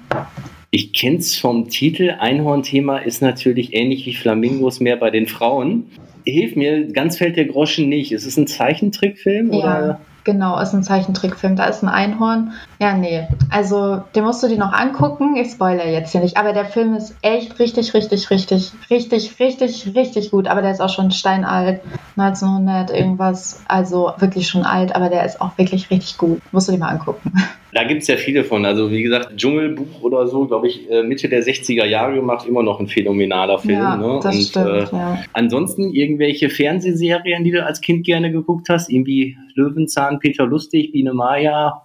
Ich 0.75 0.95
kenne 0.95 1.19
es 1.19 1.37
vom 1.37 1.69
Titel. 1.69 2.15
Einhorn-Thema 2.19 2.97
ist 2.97 3.21
natürlich 3.21 3.75
ähnlich 3.75 4.07
wie 4.07 4.15
Flamingos 4.15 4.81
mehr 4.81 4.97
bei 4.97 5.11
den 5.11 5.27
Frauen. 5.27 5.85
Hilf 6.25 6.57
mir, 6.57 6.87
ganz 6.87 7.19
fällt 7.19 7.37
der 7.37 7.45
Groschen 7.45 7.91
nicht. 7.91 8.11
Ist 8.11 8.25
es 8.25 8.39
ein 8.39 8.47
Zeichentrickfilm? 8.47 9.53
Ja. 9.53 9.59
Oder? 9.59 10.01
Genau, 10.25 10.59
ist 10.59 10.73
ein 10.73 10.83
Zeichentrickfilm. 10.83 11.57
Da 11.57 11.67
ist 11.67 11.83
ein 11.83 11.91
Einhorn. 11.91 12.53
Ja, 12.83 12.97
nee. 12.97 13.29
Also, 13.49 14.03
den 14.17 14.25
musst 14.25 14.43
du 14.43 14.49
dir 14.49 14.59
noch 14.59 14.73
angucken. 14.73 15.37
Ich 15.37 15.53
spoilere 15.53 15.89
jetzt 15.89 16.11
hier 16.11 16.21
nicht. 16.21 16.37
Aber 16.37 16.53
der 16.53 16.65
Film 16.65 16.95
ist 16.95 17.17
echt 17.23 17.61
richtig, 17.61 17.95
richtig, 17.95 18.29
richtig, 18.29 18.73
richtig, 18.91 19.39
richtig, 19.39 19.95
richtig 19.95 20.31
gut. 20.33 20.49
Aber 20.49 20.63
der 20.63 20.73
ist 20.73 20.81
auch 20.81 20.89
schon 20.89 21.13
steinalt. 21.13 21.81
1900 22.17 22.91
irgendwas. 22.91 23.63
Also 23.69 24.11
wirklich 24.19 24.49
schon 24.49 24.65
alt. 24.65 24.97
Aber 24.97 25.11
der 25.11 25.25
ist 25.25 25.41
auch 25.41 25.57
wirklich 25.59 25.93
richtig 25.93 26.19
gut. 26.19 26.41
Musst 26.51 26.67
du 26.67 26.73
dir 26.73 26.79
mal 26.79 26.89
angucken. 26.89 27.33
Da 27.75 27.85
gibt 27.85 28.03
es 28.03 28.09
ja 28.09 28.17
viele 28.17 28.45
von. 28.45 28.67
Also 28.67 28.91
wie 28.91 29.03
gesagt, 29.03 29.35
Dschungelbuch 29.35 30.03
oder 30.03 30.27
so, 30.27 30.47
glaube 30.47 30.69
ich, 30.69 30.91
äh, 30.91 31.03
Mitte 31.03 31.31
der 31.31 31.43
60er 31.43 31.87
Jahre 31.87 32.17
gemacht, 32.17 32.47
immer 32.47 32.63
noch 32.63 32.79
ein 32.81 32.87
phänomenaler 32.87 33.59
Film. 33.61 33.79
Ja, 33.79 33.97
ne? 33.97 34.21
das 34.23 34.37
Und, 34.37 34.43
stimmt, 34.43 34.93
äh, 34.93 34.95
ja. 34.95 35.19
Ansonsten 35.33 35.89
irgendwelche 35.91 36.51
Fernsehserien, 36.51 37.45
die 37.45 37.51
du 37.51 37.65
als 37.65 37.81
Kind 37.81 38.05
gerne 38.05 38.31
geguckt 38.31 38.69
hast, 38.69 38.91
irgendwie 38.91 39.39
Löwenzahn, 39.55 40.19
Peter 40.19 40.45
Lustig, 40.45 40.93
Biene 40.93 41.15
Maya, 41.15 41.81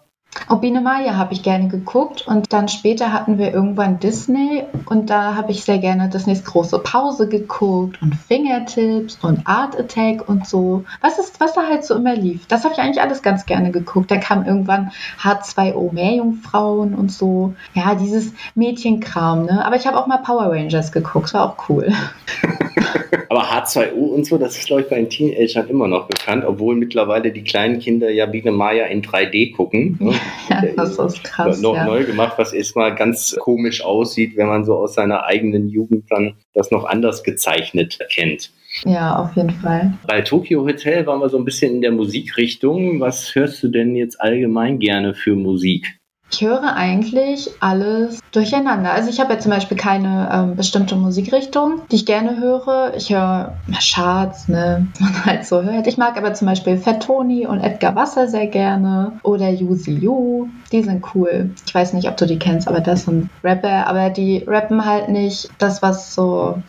Biene 0.67 0.82
Maya 0.82 1.15
habe 1.15 1.34
ich 1.34 1.43
gerne 1.43 1.67
geguckt 1.67 2.28
und 2.28 2.52
dann 2.52 2.67
später 2.67 3.13
hatten 3.13 3.38
wir 3.38 3.54
irgendwann 3.54 4.00
Disney 4.00 4.63
und 4.86 5.10
da 5.10 5.36
habe 5.36 5.52
ich 5.52 5.63
sehr 5.63 5.78
gerne 5.78 6.10
Disneys 6.10 6.43
große 6.43 6.80
Pause 6.80 7.30
geguckt 7.30 8.02
und 8.02 8.15
Fingertips 8.15 9.19
und 9.21 9.47
Art 9.47 9.80
Attack 9.80 10.28
und 10.28 10.47
so. 10.47 10.84
Was 11.02 11.19
ist, 11.19 11.39
was 11.39 11.54
da 11.54 11.63
halt 11.67 11.86
so 11.86 11.95
immer 11.95 12.15
lief. 12.15 12.47
Das 12.47 12.63
habe 12.63 12.73
ich 12.73 12.80
eigentlich 12.80 13.02
alles 13.02 13.21
ganz 13.21 13.45
gerne 13.45 13.71
geguckt. 13.71 14.12
Da 14.12 14.17
kam 14.17 14.45
irgendwann 14.45 14.91
H2O 15.21 15.93
Meerjungfrauen 15.93 16.95
und 16.95 17.12
so. 17.12 17.54
Ja, 17.73 17.95
dieses 17.95 18.34
Mädchenkram, 18.56 19.45
ne? 19.45 19.65
Aber 19.65 19.76
ich 19.76 19.88
habe 19.88 19.97
auch 19.97 20.08
mal 20.08 20.17
Power 20.17 20.52
Rangers 20.52 20.91
geguckt, 20.91 21.34
war 21.34 21.45
auch 21.45 21.69
cool. 21.69 21.93
Aber 23.30 23.43
H2O 23.43 23.93
und 23.93 24.26
so, 24.26 24.38
das 24.38 24.58
ist, 24.58 24.67
glaube 24.67 24.84
ich, 24.84 24.89
bei 24.89 24.95
den 24.95 25.10
Teenagern 25.10 25.67
immer 25.69 25.88
noch 25.88 26.08
bekannt, 26.08 26.45
obwohl 26.45 26.76
mittlerweile 26.76 27.32
die 27.32 27.43
kleinen 27.43 27.80
Kinder 27.80 28.10
ja 28.10 28.26
Biene 28.26 28.52
Maya 28.52 28.86
in 28.86 29.02
3D 29.02 29.54
gucken. 29.56 29.97
Ne? 30.00 30.13
Ja, 30.50 30.63
das 30.78 30.97
ist 30.97 31.23
krass. 31.26 31.62
Noch 31.62 31.76
ja. 31.76 31.86
neu 31.86 32.06
gemacht, 32.06 32.36
was 32.38 32.54
erstmal 32.54 32.95
ganz 32.95 33.36
komisch 33.39 33.84
aussieht, 33.84 34.38
wenn 34.38 34.47
man 34.47 34.63
so 34.63 34.76
aus 34.78 34.93
seiner 34.93 35.26
eigenen 35.26 35.67
Jugend 35.67 36.06
dann 36.10 36.36
das 36.54 36.71
noch 36.71 36.86
anders 36.86 37.23
gezeichnet 37.23 38.00
kennt. 38.10 38.52
Ja, 38.86 39.17
auf 39.17 39.36
jeden 39.36 39.52
Fall. 39.52 39.93
Bei 40.08 40.21
Tokyo 40.21 40.65
Hotel 40.65 41.06
waren 41.06 41.19
wir 41.19 41.30
so 41.30 41.38
ein 41.38 41.45
bisschen 41.45 41.76
in 41.76 41.82
der 41.82 41.91
Musikrichtung. 41.91 43.00
Was 43.00 43.36
hörst 43.36 43.62
du 43.63 43.69
denn 43.69 43.95
jetzt 43.95 44.21
allgemein 44.21 44.80
gerne 44.80 45.13
für 45.13 45.36
Musik? 45.36 45.96
Ich 46.29 46.41
höre 46.41 46.75
eigentlich 46.75 47.49
alles 47.61 48.19
durcheinander. 48.31 48.91
Also 48.91 49.09
ich 49.09 49.19
habe 49.19 49.33
ja 49.33 49.39
zum 49.39 49.51
Beispiel 49.51 49.77
keine 49.77 50.29
ähm, 50.31 50.55
bestimmte 50.55 50.95
Musikrichtung, 50.95 51.81
die 51.89 51.95
ich 51.95 52.05
gerne 52.05 52.37
höre. 52.37 52.93
Ich 52.95 53.09
höre 53.11 53.53
Charts, 53.79 54.49
ne, 54.49 54.87
man 54.99 55.25
halt 55.25 55.45
so 55.45 55.63
hört. 55.63 55.87
Ich 55.87 55.97
mag 55.97 56.17
aber 56.17 56.33
zum 56.33 56.47
Beispiel 56.47 56.77
Fat 56.77 57.03
Tony 57.03 57.47
und 57.47 57.61
Edgar 57.61 57.95
Wasser 57.95 58.27
sehr 58.27 58.47
gerne 58.47 59.13
oder 59.23 59.49
Yuzi 59.49 59.93
Yu. 59.93 60.47
Die 60.71 60.83
sind 60.83 61.03
cool. 61.15 61.51
Ich 61.65 61.73
weiß 61.73 61.93
nicht, 61.93 62.09
ob 62.09 62.17
du 62.17 62.25
die 62.25 62.39
kennst, 62.39 62.67
aber 62.67 62.81
das 62.81 63.05
sind 63.05 63.29
Rapper. 63.43 63.87
Aber 63.87 64.09
die 64.09 64.43
rappen 64.45 64.85
halt 64.85 65.09
nicht 65.09 65.49
das, 65.59 65.81
was 65.81 66.13
so 66.13 66.61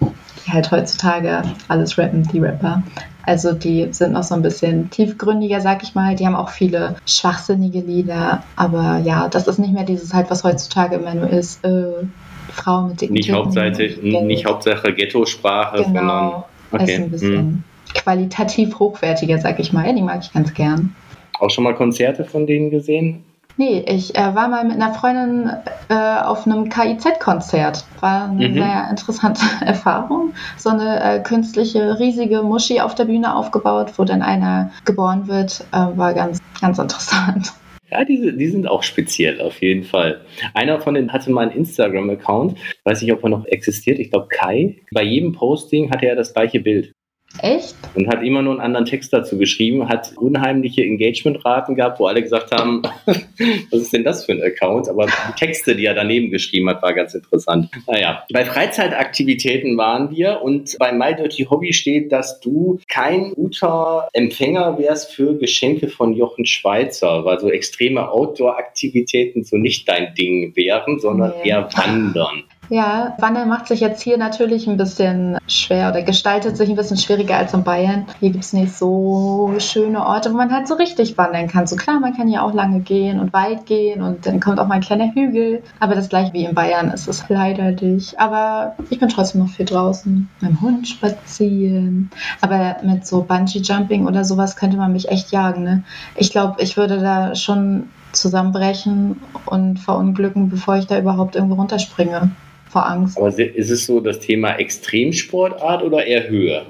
halt 0.48 0.70
heutzutage 0.70 1.42
alles 1.66 1.98
rappen, 1.98 2.22
die 2.22 2.38
Rapper. 2.38 2.82
Also 3.28 3.52
die 3.52 3.88
sind 3.90 4.14
noch 4.14 4.22
so 4.22 4.34
ein 4.34 4.40
bisschen 4.40 4.88
tiefgründiger, 4.88 5.60
sag 5.60 5.82
ich 5.82 5.94
mal. 5.94 6.14
Die 6.14 6.26
haben 6.26 6.34
auch 6.34 6.48
viele 6.48 6.96
schwachsinnige 7.04 7.80
Lieder. 7.80 8.42
Aber 8.56 9.02
ja, 9.04 9.28
das 9.28 9.46
ist 9.46 9.58
nicht 9.58 9.74
mehr 9.74 9.84
dieses 9.84 10.14
halt, 10.14 10.30
was 10.30 10.44
heutzutage 10.44 10.96
immer 10.96 11.14
nur 11.14 11.28
ist. 11.28 11.62
Äh, 11.62 12.06
Frau 12.50 12.86
mit 12.86 13.02
dicken 13.02 13.12
Nicht, 13.12 13.30
Hauptsache, 13.30 13.98
nicht 14.00 14.46
Hauptsache 14.46 14.94
Ghetto-Sprache, 14.94 15.84
genau. 15.84 15.84
sondern 15.84 16.44
okay. 16.72 16.84
ist 16.84 16.98
ein 16.98 17.10
bisschen 17.10 17.36
hm. 17.36 17.62
qualitativ 17.92 18.78
hochwertiger, 18.78 19.36
sag 19.36 19.60
ich 19.60 19.74
mal. 19.74 19.94
Die 19.94 20.00
mag 20.00 20.20
ich 20.22 20.32
ganz 20.32 20.54
gern. 20.54 20.96
Auch 21.38 21.50
schon 21.50 21.64
mal 21.64 21.74
Konzerte 21.74 22.24
von 22.24 22.46
denen 22.46 22.70
gesehen? 22.70 23.24
Nee, 23.58 23.84
ich 23.88 24.14
äh, 24.14 24.36
war 24.36 24.46
mal 24.46 24.64
mit 24.64 24.76
einer 24.76 24.94
Freundin 24.94 25.50
äh, 25.88 25.94
auf 25.94 26.46
einem 26.46 26.68
KIZ-Konzert. 26.68 27.84
War 27.98 28.30
eine 28.30 28.48
mhm. 28.48 28.54
sehr 28.54 28.86
interessante 28.88 29.42
Erfahrung. 29.66 30.32
So 30.56 30.70
eine 30.70 31.02
äh, 31.02 31.20
künstliche, 31.20 31.98
riesige 31.98 32.42
Muschi 32.42 32.80
auf 32.80 32.94
der 32.94 33.06
Bühne 33.06 33.34
aufgebaut, 33.34 33.94
wo 33.96 34.04
dann 34.04 34.22
einer 34.22 34.70
geboren 34.84 35.26
wird, 35.26 35.64
äh, 35.72 35.98
war 35.98 36.14
ganz, 36.14 36.38
ganz 36.60 36.78
interessant. 36.78 37.52
Ja, 37.90 38.04
die, 38.04 38.36
die 38.36 38.48
sind 38.48 38.68
auch 38.68 38.84
speziell, 38.84 39.40
auf 39.40 39.60
jeden 39.60 39.82
Fall. 39.82 40.20
Einer 40.54 40.80
von 40.80 40.94
denen 40.94 41.12
hatte 41.12 41.32
mal 41.32 41.48
einen 41.48 41.58
Instagram-Account, 41.58 42.56
weiß 42.84 43.02
nicht, 43.02 43.12
ob 43.12 43.24
er 43.24 43.30
noch 43.30 43.46
existiert, 43.46 43.98
ich 43.98 44.10
glaube 44.10 44.28
Kai. 44.28 44.76
Bei 44.92 45.02
jedem 45.02 45.32
Posting 45.32 45.90
hatte 45.90 46.06
er 46.06 46.14
das 46.14 46.32
gleiche 46.32 46.60
Bild. 46.60 46.92
Echt? 47.40 47.76
Und 47.94 48.08
hat 48.08 48.22
immer 48.22 48.42
nur 48.42 48.54
einen 48.54 48.62
anderen 48.62 48.86
Text 48.86 49.12
dazu 49.12 49.38
geschrieben, 49.38 49.88
hat 49.88 50.12
unheimliche 50.16 50.82
Engagement-Raten 50.82 51.76
gehabt, 51.76 52.00
wo 52.00 52.06
alle 52.06 52.22
gesagt 52.22 52.52
haben, 52.52 52.82
was 53.06 53.80
ist 53.80 53.92
denn 53.92 54.04
das 54.04 54.24
für 54.24 54.32
ein 54.32 54.42
Account? 54.42 54.88
Aber 54.88 55.06
die 55.06 55.32
Texte, 55.36 55.76
die 55.76 55.84
er 55.84 55.94
daneben 55.94 56.30
geschrieben 56.30 56.68
hat, 56.68 56.82
war 56.82 56.94
ganz 56.94 57.14
interessant. 57.14 57.70
Naja, 57.86 58.24
bei 58.32 58.44
Freizeitaktivitäten 58.44 59.76
waren 59.76 60.10
wir 60.10 60.42
und 60.42 60.76
bei 60.78 60.92
My 60.92 61.14
Dirty 61.14 61.44
Hobby 61.44 61.72
steht, 61.72 62.12
dass 62.12 62.40
du 62.40 62.80
kein 62.88 63.32
guter 63.34 64.08
Empfänger 64.12 64.78
wärst 64.78 65.12
für 65.12 65.36
Geschenke 65.36 65.88
von 65.88 66.14
Jochen 66.14 66.44
Schweizer, 66.44 67.24
weil 67.24 67.38
so 67.38 67.50
extreme 67.50 68.10
Outdoor-Aktivitäten 68.10 69.44
so 69.44 69.56
nicht 69.56 69.88
dein 69.88 70.14
Ding 70.14 70.56
wären, 70.56 70.98
sondern 70.98 71.32
nee. 71.42 71.50
eher 71.50 71.68
Wandern. 71.72 72.44
Ja, 72.70 73.14
Wandern 73.18 73.48
macht 73.48 73.66
sich 73.66 73.80
jetzt 73.80 74.02
hier 74.02 74.18
natürlich 74.18 74.66
ein 74.68 74.76
bisschen 74.76 75.38
schwer 75.46 75.88
oder 75.88 76.02
gestaltet 76.02 76.56
sich 76.58 76.68
ein 76.68 76.76
bisschen 76.76 76.98
schwieriger 76.98 77.38
als 77.38 77.54
in 77.54 77.64
Bayern. 77.64 78.06
Hier 78.20 78.30
gibt 78.30 78.44
es 78.44 78.52
nicht 78.52 78.76
so 78.76 79.54
schöne 79.58 80.04
Orte, 80.04 80.32
wo 80.32 80.36
man 80.36 80.52
halt 80.52 80.68
so 80.68 80.74
richtig 80.74 81.16
wandern 81.16 81.48
kann. 81.48 81.66
So 81.66 81.76
klar, 81.76 81.98
man 81.98 82.14
kann 82.14 82.28
ja 82.28 82.42
auch 82.42 82.52
lange 82.52 82.80
gehen 82.80 83.20
und 83.20 83.32
weit 83.32 83.64
gehen 83.64 84.02
und 84.02 84.26
dann 84.26 84.40
kommt 84.40 84.60
auch 84.60 84.66
mal 84.66 84.74
ein 84.74 84.80
kleiner 84.82 85.14
Hügel. 85.14 85.62
Aber 85.80 85.94
das 85.94 86.10
gleiche 86.10 86.34
wie 86.34 86.44
in 86.44 86.54
Bayern 86.54 86.90
ist 86.90 87.08
es 87.08 87.26
leider 87.28 87.70
nicht. 87.70 88.20
Aber 88.20 88.74
ich 88.90 88.98
bin 88.98 89.08
trotzdem 89.08 89.40
noch 89.40 89.50
viel 89.50 89.66
draußen. 89.66 90.28
Mit 90.40 90.50
dem 90.50 90.60
Hund 90.60 90.88
spazieren. 90.88 92.10
Aber 92.42 92.76
mit 92.82 93.06
so 93.06 93.22
Bungee-Jumping 93.22 94.06
oder 94.06 94.24
sowas 94.24 94.56
könnte 94.56 94.76
man 94.76 94.92
mich 94.92 95.08
echt 95.08 95.32
jagen. 95.32 95.62
Ne? 95.62 95.84
Ich 96.16 96.30
glaube, 96.30 96.60
ich 96.62 96.76
würde 96.76 97.00
da 97.00 97.34
schon 97.34 97.88
zusammenbrechen 98.12 99.20
und 99.46 99.78
verunglücken, 99.78 100.50
bevor 100.50 100.76
ich 100.76 100.86
da 100.86 100.98
überhaupt 100.98 101.34
irgendwo 101.34 101.54
runterspringe 101.54 102.30
vor 102.68 102.86
Angst. 102.86 103.16
Aber 103.16 103.28
ist 103.28 103.70
es 103.70 103.86
so 103.86 104.00
das 104.00 104.20
Thema 104.20 104.58
Extremsportart 104.58 105.82
oder 105.82 106.04
eher 106.06 106.28
höher? 106.28 106.66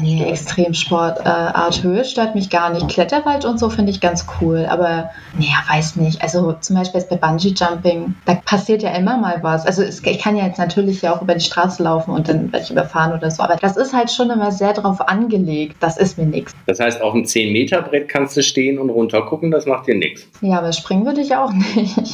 Nee, 0.00 0.24
Extremsportart 0.24 1.78
äh, 1.78 1.82
Höhe 1.82 2.04
stört 2.04 2.34
mich 2.34 2.50
gar 2.50 2.72
nicht. 2.72 2.88
Kletterwald 2.88 3.44
und 3.44 3.58
so 3.58 3.70
finde 3.70 3.90
ich 3.90 4.00
ganz 4.00 4.26
cool, 4.40 4.66
aber 4.68 5.10
naja, 5.38 5.62
weiß 5.68 5.96
nicht. 5.96 6.22
Also 6.22 6.54
zum 6.60 6.76
Beispiel 6.76 7.00
jetzt 7.00 7.10
bei 7.10 7.16
Bungee 7.16 7.54
Jumping, 7.56 8.14
da 8.26 8.34
passiert 8.34 8.82
ja 8.82 8.90
immer 8.90 9.18
mal 9.18 9.38
was. 9.42 9.66
Also 9.66 9.82
es, 9.82 10.04
ich 10.04 10.18
kann 10.18 10.36
ja 10.36 10.46
jetzt 10.46 10.58
natürlich 10.58 11.02
ja 11.02 11.14
auch 11.14 11.22
über 11.22 11.34
die 11.34 11.44
Straße 11.44 11.82
laufen 11.82 12.10
und 12.12 12.28
dann 12.28 12.52
werde 12.52 12.64
ich 12.64 12.70
überfahren 12.70 13.12
oder 13.12 13.30
so, 13.30 13.42
aber 13.42 13.56
das 13.56 13.76
ist 13.76 13.92
halt 13.92 14.10
schon 14.10 14.30
immer 14.30 14.52
sehr 14.52 14.72
drauf 14.72 15.00
angelegt. 15.00 15.76
Das 15.80 15.96
ist 15.96 16.18
mir 16.18 16.26
nichts. 16.26 16.52
Das 16.66 16.80
heißt, 16.80 17.00
auf 17.00 17.14
einem 17.14 17.24
10-Meter-Brett 17.24 18.08
kannst 18.08 18.36
du 18.36 18.42
stehen 18.42 18.78
und 18.78 18.90
runtergucken, 18.90 19.50
das 19.50 19.66
macht 19.66 19.86
dir 19.86 19.96
nichts. 19.96 20.28
Ja, 20.40 20.58
aber 20.58 20.72
springen 20.72 21.06
würde 21.06 21.20
ich 21.20 21.34
auch 21.34 21.52
nicht. 21.52 21.96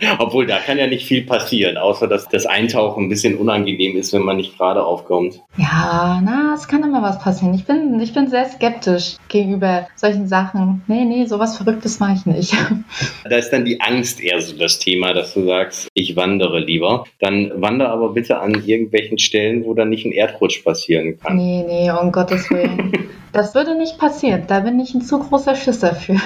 Obwohl, 0.18 0.46
da 0.46 0.58
kann 0.58 0.78
ja 0.78 0.86
nicht 0.86 1.06
viel 1.06 1.24
passieren, 1.24 1.76
außer 1.76 2.06
dass 2.06 2.28
das 2.28 2.46
Eintauchen 2.46 3.04
ein 3.04 3.08
bisschen 3.08 3.36
unangenehm 3.36 3.96
ist, 3.96 4.12
wenn 4.12 4.22
man 4.22 4.36
nicht 4.36 4.56
gerade 4.56 4.84
aufkommt. 4.84 5.40
Ja, 5.56 6.20
na, 6.24 6.49
es 6.54 6.68
kann 6.68 6.82
immer 6.82 7.02
was 7.02 7.18
passieren. 7.18 7.54
Ich 7.54 7.64
bin, 7.64 7.98
ich 8.00 8.12
bin 8.12 8.28
sehr 8.28 8.46
skeptisch 8.46 9.16
gegenüber 9.28 9.86
solchen 9.96 10.28
Sachen. 10.28 10.82
Nee, 10.86 11.04
nee, 11.04 11.26
sowas 11.26 11.56
Verrücktes 11.56 12.00
mache 12.00 12.14
ich 12.14 12.26
nicht. 12.26 12.54
Da 13.28 13.36
ist 13.36 13.50
dann 13.50 13.64
die 13.64 13.80
Angst 13.80 14.20
eher 14.20 14.40
so 14.40 14.56
das 14.56 14.78
Thema, 14.78 15.12
dass 15.12 15.34
du 15.34 15.44
sagst, 15.44 15.88
ich 15.94 16.16
wandere 16.16 16.58
lieber. 16.58 17.04
Dann 17.20 17.52
wandere 17.54 17.90
aber 17.90 18.12
bitte 18.12 18.40
an 18.40 18.54
irgendwelchen 18.64 19.18
Stellen, 19.18 19.64
wo 19.64 19.74
dann 19.74 19.90
nicht 19.90 20.04
ein 20.04 20.12
Erdrutsch 20.12 20.64
passieren 20.64 21.18
kann. 21.20 21.36
Nee, 21.36 21.64
nee, 21.66 21.90
um 21.90 22.10
Gottes 22.10 22.50
Willen. 22.50 22.92
Das 23.32 23.54
würde 23.54 23.78
nicht 23.78 23.96
passieren. 23.96 24.42
Da 24.48 24.58
bin 24.58 24.80
ich 24.80 24.92
ein 24.92 25.02
zu 25.02 25.20
großer 25.20 25.54
Schisser 25.54 25.94
für. 25.94 26.16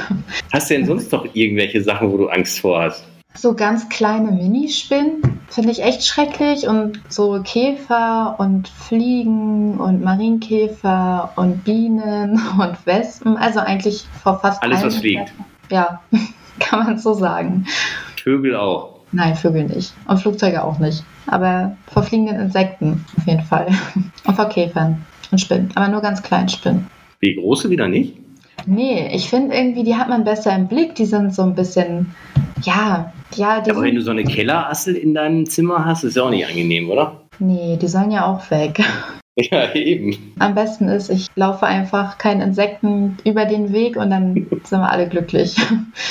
Hast 0.51 0.71
du 0.71 0.75
denn 0.75 0.87
sonst 0.87 1.13
noch 1.13 1.27
irgendwelche 1.35 1.83
Sachen, 1.83 2.11
wo 2.11 2.17
du 2.17 2.29
Angst 2.29 2.61
vor 2.61 2.81
hast? 2.81 3.05
So 3.37 3.55
ganz 3.55 3.89
kleine 3.89 4.31
Minispinnen 4.31 5.41
finde 5.49 5.71
ich 5.71 5.83
echt 5.83 6.07
schrecklich 6.07 6.69
und 6.69 7.01
so 7.09 7.41
Käfer 7.43 8.37
und 8.39 8.69
Fliegen 8.69 9.79
und 9.79 10.03
Marienkäfer 10.03 11.33
und 11.37 11.65
Bienen 11.65 12.41
und 12.61 12.87
Wespen, 12.87 13.37
also 13.37 13.61
eigentlich 13.61 14.07
vor 14.23 14.39
fast 14.39 14.63
alles 14.63 14.85
was 14.85 14.97
fliegt. 14.97 15.33
Ja, 15.71 16.01
kann 16.61 16.85
man 16.85 16.99
so 16.99 17.13
sagen. 17.13 17.67
Vögel 18.23 18.57
auch. 18.57 19.01
Nein, 19.13 19.37
Vögel 19.37 19.65
nicht. 19.65 19.93
Und 20.09 20.19
Flugzeuge 20.19 20.65
auch 20.65 20.79
nicht. 20.79 21.05
Aber 21.27 21.77
vor 21.87 22.03
fliegenden 22.03 22.41
Insekten 22.41 23.05
auf 23.17 23.27
jeden 23.27 23.45
Fall. 23.45 23.69
Und 24.25 24.35
vor 24.35 24.49
Käfern 24.49 25.05
und 25.31 25.39
Spinnen. 25.39 25.71
Aber 25.75 25.89
nur 25.89 26.01
ganz 26.01 26.23
kleinen 26.23 26.49
Spinnen. 26.49 26.87
Wie 27.21 27.35
große 27.35 27.69
wieder 27.71 27.89
nicht? 27.89 28.17
Nee, 28.67 29.11
ich 29.13 29.29
finde 29.29 29.55
irgendwie, 29.55 29.85
die 29.85 29.95
hat 29.95 30.09
man 30.09 30.25
besser 30.25 30.55
im 30.55 30.69
Blick. 30.69 30.95
Die 30.95 31.07
sind 31.07 31.35
so 31.35 31.43
ein 31.43 31.55
bisschen, 31.55 32.15
ja, 32.63 33.13
ja. 33.35 33.63
Aber 33.69 33.83
wenn 33.83 33.95
du 33.95 34.01
so 34.01 34.11
eine 34.11 34.25
Kellerassel 34.25 34.95
in 34.95 35.15
deinem 35.15 35.47
Zimmer 35.47 35.85
hast, 35.85 36.05
ist 36.05 36.17
ja 36.17 36.23
auch 36.23 36.31
nicht 36.31 36.47
angenehm, 36.47 36.91
oder? 36.91 37.21
Nee, 37.39 37.77
die 37.81 37.89
sollen 37.89 38.11
ja 38.11 38.27
auch 38.27 38.51
weg. 38.51 38.81
Ja, 39.51 39.75
eben. 39.75 40.35
Am 40.39 40.55
besten 40.55 40.89
ist, 40.89 41.11
ich 41.11 41.27
laufe 41.35 41.67
einfach 41.67 42.19
keinen 42.19 42.41
Insekten 42.41 43.19
über 43.25 43.47
den 43.47 43.73
Weg 43.73 43.97
und 43.97 44.11
dann 44.11 44.35
sind 44.65 44.81
wir 44.81 44.91
alle 44.91 45.09
glücklich. 45.09 45.57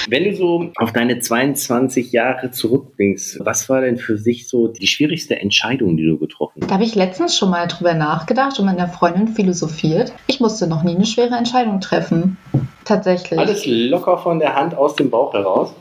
Wenn 0.10 0.26
du 0.26 0.36
so 0.36 0.72
auf 0.76 0.92
deine 0.92 1.20
22 1.20 2.12
Jahre 2.12 2.52
zurückblickst, 2.52 3.40
was 3.46 3.70
war 3.70 3.82
denn 3.82 3.98
für 3.98 4.18
sich 4.18 4.50
so 4.50 4.68
die 4.68 4.88
schwierigste 4.88 5.40
Entscheidung, 5.40 5.96
die 5.96 6.06
du 6.06 6.18
getroffen 6.18 6.62
hast? 6.62 6.70
Da 6.70 6.76
habe 6.76 6.84
ich 6.84 6.96
letztens 6.96 7.38
schon 7.38 7.50
mal 7.50 7.68
drüber 7.68 7.94
nachgedacht 7.94 8.60
und 8.60 8.66
mit 8.66 8.78
einer 8.78 8.90
Freundin 8.90 9.30
philosophiert. 9.30 10.14
Ich 10.28 10.42
musste 10.42 10.68
noch 10.68 10.84
nie 10.84 10.96
eine 10.96 11.06
schwere 11.06 11.36
Entscheidung 11.36 11.80
treffen. 11.80 12.38
Tatsächlich. 12.84 13.40
Alles 13.40 13.66
locker 13.66 14.18
von 14.18 14.40
der 14.40 14.56
Hand 14.56 14.76
aus 14.76 14.96
dem 14.96 15.10
Bauch 15.10 15.34
heraus? 15.34 15.74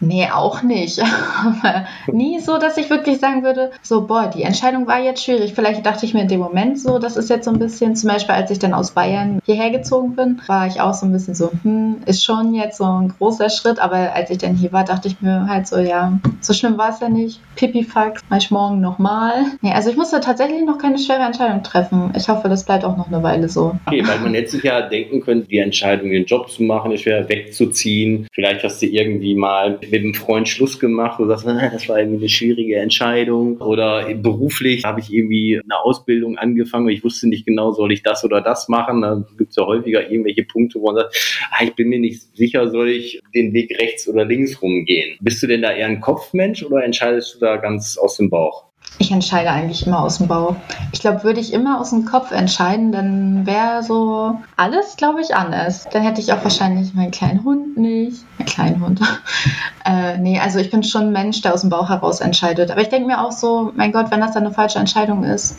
Nee, 0.00 0.28
auch 0.32 0.62
nicht. 0.62 1.00
Aber 1.44 1.86
nie 2.12 2.40
so, 2.40 2.58
dass 2.58 2.76
ich 2.76 2.90
wirklich 2.90 3.18
sagen 3.18 3.42
würde, 3.42 3.70
so, 3.82 4.06
boah, 4.06 4.30
die 4.34 4.42
Entscheidung 4.42 4.86
war 4.86 5.00
jetzt 5.00 5.24
schwierig. 5.24 5.54
Vielleicht 5.54 5.84
dachte 5.84 6.06
ich 6.06 6.14
mir 6.14 6.22
in 6.22 6.28
dem 6.28 6.40
Moment 6.40 6.78
so, 6.78 6.98
das 6.98 7.16
ist 7.16 7.30
jetzt 7.30 7.44
so 7.44 7.50
ein 7.50 7.58
bisschen, 7.58 7.96
zum 7.96 8.10
Beispiel, 8.10 8.34
als 8.34 8.50
ich 8.50 8.58
dann 8.58 8.74
aus 8.74 8.92
Bayern 8.92 9.40
hierher 9.44 9.70
gezogen 9.70 10.16
bin, 10.16 10.40
war 10.46 10.66
ich 10.66 10.80
auch 10.80 10.94
so 10.94 11.06
ein 11.06 11.12
bisschen 11.12 11.34
so, 11.34 11.50
hm, 11.62 12.02
ist 12.06 12.24
schon 12.24 12.54
jetzt 12.54 12.78
so 12.78 12.84
ein 12.84 13.14
großer 13.16 13.50
Schritt. 13.50 13.78
Aber 13.78 14.14
als 14.14 14.30
ich 14.30 14.38
dann 14.38 14.54
hier 14.54 14.72
war, 14.72 14.84
dachte 14.84 15.08
ich 15.08 15.20
mir 15.20 15.46
halt 15.48 15.66
so, 15.66 15.78
ja, 15.78 16.18
so 16.40 16.52
schlimm 16.52 16.78
war 16.78 16.90
es 16.90 17.00
ja 17.00 17.08
nicht. 17.08 17.40
Pipifax, 17.56 18.22
mach 18.28 18.38
ich 18.38 18.50
morgen 18.50 18.80
nochmal. 18.80 19.32
Nee, 19.62 19.72
also 19.72 19.90
ich 19.90 19.96
musste 19.96 20.20
tatsächlich 20.20 20.64
noch 20.64 20.78
keine 20.78 20.98
schwere 20.98 21.22
Entscheidung 21.22 21.62
treffen. 21.62 22.12
Ich 22.16 22.28
hoffe, 22.28 22.48
das 22.48 22.64
bleibt 22.64 22.84
auch 22.84 22.96
noch 22.96 23.08
eine 23.08 23.22
Weile 23.22 23.48
so. 23.48 23.76
Okay, 23.86 24.02
weil 24.06 24.18
man 24.20 24.34
jetzt 24.34 24.52
sich 24.52 24.62
ja 24.62 24.82
denken 24.82 25.20
könnte, 25.20 25.48
die 25.48 25.58
Entscheidung, 25.58 26.10
den 26.10 26.24
Job 26.24 26.50
zu 26.50 26.62
machen, 26.62 26.92
ist 26.92 27.02
schwer 27.02 27.28
wegzuziehen. 27.28 28.28
Vielleicht 28.32 28.62
hast 28.64 28.82
du 28.82 28.86
irgendwie 28.86 29.34
mal 29.34 29.78
mit 29.90 30.02
einem 30.02 30.14
Freund 30.14 30.48
Schluss 30.48 30.78
gemacht 30.78 31.20
und 31.20 31.28
sagst, 31.28 31.46
das 31.46 31.88
war 31.88 31.98
irgendwie 31.98 32.18
eine 32.18 32.28
schwierige 32.28 32.76
Entscheidung. 32.76 33.58
Oder 33.58 34.14
beruflich 34.14 34.84
habe 34.84 35.00
ich 35.00 35.12
irgendwie 35.12 35.60
eine 35.62 35.78
Ausbildung 35.80 36.38
angefangen 36.38 36.86
und 36.86 36.92
ich 36.92 37.04
wusste 37.04 37.28
nicht 37.28 37.46
genau, 37.46 37.72
soll 37.72 37.92
ich 37.92 38.02
das 38.02 38.24
oder 38.24 38.40
das 38.40 38.68
machen. 38.68 39.02
Da 39.02 39.24
gibt 39.36 39.50
es 39.50 39.56
ja 39.56 39.66
häufiger 39.66 40.10
irgendwelche 40.10 40.44
Punkte, 40.44 40.80
wo 40.80 40.86
man 40.86 40.96
sagt, 40.96 41.48
ah, 41.50 41.64
ich 41.64 41.74
bin 41.74 41.88
mir 41.88 41.98
nicht 41.98 42.36
sicher, 42.36 42.70
soll 42.70 42.90
ich 42.90 43.20
den 43.34 43.52
Weg 43.52 43.78
rechts 43.80 44.08
oder 44.08 44.24
links 44.24 44.60
rumgehen. 44.60 45.16
Bist 45.20 45.42
du 45.42 45.46
denn 45.46 45.62
da 45.62 45.72
eher 45.72 45.86
ein 45.86 46.00
Kopfmensch 46.00 46.62
oder 46.62 46.84
entscheidest 46.84 47.34
du 47.34 47.38
da 47.40 47.56
ganz 47.56 47.98
aus 47.98 48.16
dem 48.16 48.30
Bauch? 48.30 48.66
Ich 48.98 49.12
entscheide 49.12 49.50
eigentlich 49.50 49.86
immer 49.86 50.00
aus 50.00 50.18
dem 50.18 50.28
Bauch. 50.28 50.56
Ich 50.92 51.00
glaube, 51.00 51.22
würde 51.22 51.38
ich 51.38 51.52
immer 51.52 51.80
aus 51.80 51.90
dem 51.90 52.06
Kopf 52.06 52.32
entscheiden, 52.32 52.92
dann 52.92 53.46
wäre 53.46 53.82
so 53.82 54.40
alles, 54.56 54.96
glaube 54.96 55.20
ich, 55.20 55.34
anders. 55.34 55.86
Dann 55.90 56.02
hätte 56.02 56.20
ich 56.20 56.32
auch 56.32 56.42
wahrscheinlich 56.42 56.94
meinen 56.94 57.10
kleinen 57.10 57.44
Hund 57.44 57.76
nicht. 57.76 58.24
Meinen 58.38 58.46
kleinen 58.46 58.84
Hund. 58.84 59.00
äh, 59.84 60.16
nee, 60.18 60.40
also 60.40 60.58
ich 60.58 60.70
bin 60.70 60.82
schon 60.82 61.08
ein 61.08 61.12
Mensch, 61.12 61.42
der 61.42 61.52
aus 61.52 61.60
dem 61.60 61.68
Bauch 61.68 61.90
heraus 61.90 62.20
entscheidet. 62.20 62.70
Aber 62.70 62.80
ich 62.80 62.88
denke 62.88 63.06
mir 63.06 63.22
auch 63.22 63.32
so, 63.32 63.70
mein 63.76 63.92
Gott, 63.92 64.10
wenn 64.10 64.20
das 64.20 64.32
dann 64.32 64.44
eine 64.44 64.54
falsche 64.54 64.78
Entscheidung 64.78 65.24
ist, 65.24 65.58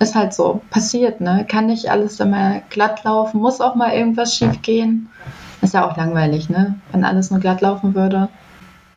ist 0.00 0.14
halt 0.14 0.32
so. 0.32 0.62
Passiert, 0.70 1.20
ne? 1.20 1.44
Kann 1.46 1.66
nicht 1.66 1.90
alles 1.90 2.18
immer 2.18 2.62
glatt 2.70 3.04
laufen, 3.04 3.40
muss 3.40 3.60
auch 3.60 3.74
mal 3.74 3.92
irgendwas 3.92 4.34
schief 4.34 4.62
gehen. 4.62 5.10
Ist 5.60 5.74
ja 5.74 5.88
auch 5.88 5.96
langweilig, 5.96 6.48
ne? 6.48 6.78
Wenn 6.92 7.04
alles 7.04 7.30
nur 7.30 7.40
glatt 7.40 7.60
laufen 7.60 7.94
würde. 7.94 8.28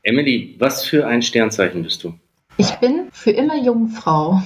Emily, 0.04 0.56
was 0.58 0.86
für 0.86 1.06
ein 1.06 1.22
Sternzeichen 1.22 1.84
bist 1.84 2.04
du? 2.04 2.14
Ich 2.60 2.72
bin 2.78 3.10
für 3.12 3.30
immer 3.30 3.56
Jungfrau. 3.56 4.42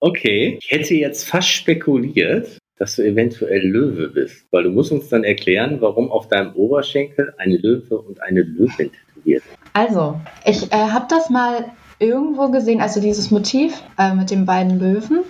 Okay, 0.00 0.58
ich 0.60 0.70
hätte 0.72 0.94
jetzt 0.94 1.28
fast 1.28 1.48
spekuliert, 1.48 2.58
dass 2.76 2.96
du 2.96 3.02
eventuell 3.02 3.64
Löwe 3.64 4.08
bist, 4.08 4.46
weil 4.50 4.64
du 4.64 4.70
musst 4.70 4.90
uns 4.90 5.08
dann 5.08 5.22
erklären, 5.22 5.80
warum 5.80 6.10
auf 6.10 6.26
deinem 6.26 6.54
Oberschenkel 6.54 7.32
ein 7.38 7.52
Löwe 7.52 7.98
und 7.98 8.20
eine 8.20 8.42
Löwin 8.42 8.90
tätowiert. 8.90 9.44
Also, 9.74 10.20
ich 10.44 10.72
äh, 10.72 10.76
habe 10.76 11.06
das 11.08 11.30
mal 11.30 11.66
irgendwo 12.00 12.50
gesehen, 12.50 12.80
also 12.80 13.00
dieses 13.00 13.30
Motiv 13.30 13.80
äh, 13.96 14.12
mit 14.12 14.32
den 14.32 14.44
beiden 14.44 14.80
Löwen. 14.80 15.20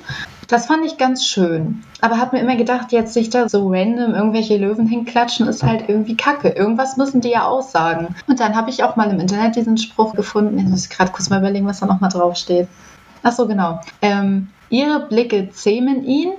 Das 0.52 0.66
fand 0.66 0.84
ich 0.84 0.98
ganz 0.98 1.24
schön. 1.24 1.82
Aber 2.02 2.18
habe 2.18 2.36
mir 2.36 2.42
immer 2.42 2.56
gedacht, 2.56 2.92
jetzt 2.92 3.14
sich 3.14 3.30
da 3.30 3.48
so 3.48 3.70
random 3.70 4.14
irgendwelche 4.14 4.58
Löwen 4.58 4.86
hinklatschen, 4.86 5.48
ist 5.48 5.62
halt 5.62 5.88
irgendwie 5.88 6.14
kacke. 6.14 6.50
Irgendwas 6.50 6.98
müssen 6.98 7.22
die 7.22 7.30
ja 7.30 7.46
aussagen. 7.46 8.14
Und 8.26 8.38
dann 8.38 8.54
habe 8.54 8.68
ich 8.68 8.84
auch 8.84 8.94
mal 8.94 9.10
im 9.10 9.18
Internet 9.18 9.56
diesen 9.56 9.78
Spruch 9.78 10.14
gefunden. 10.14 10.58
Jetzt 10.58 10.68
muss 10.68 10.84
ich 10.84 10.90
gerade 10.90 11.10
kurz 11.10 11.30
mal 11.30 11.38
überlegen, 11.38 11.66
was 11.66 11.80
da 11.80 11.86
nochmal 11.86 12.10
draufsteht. 12.10 12.68
Ach 13.22 13.32
so, 13.32 13.48
genau. 13.48 13.80
Ähm, 14.02 14.48
ihre 14.68 15.00
Blicke 15.08 15.48
zähmen 15.48 16.04
ihn, 16.04 16.32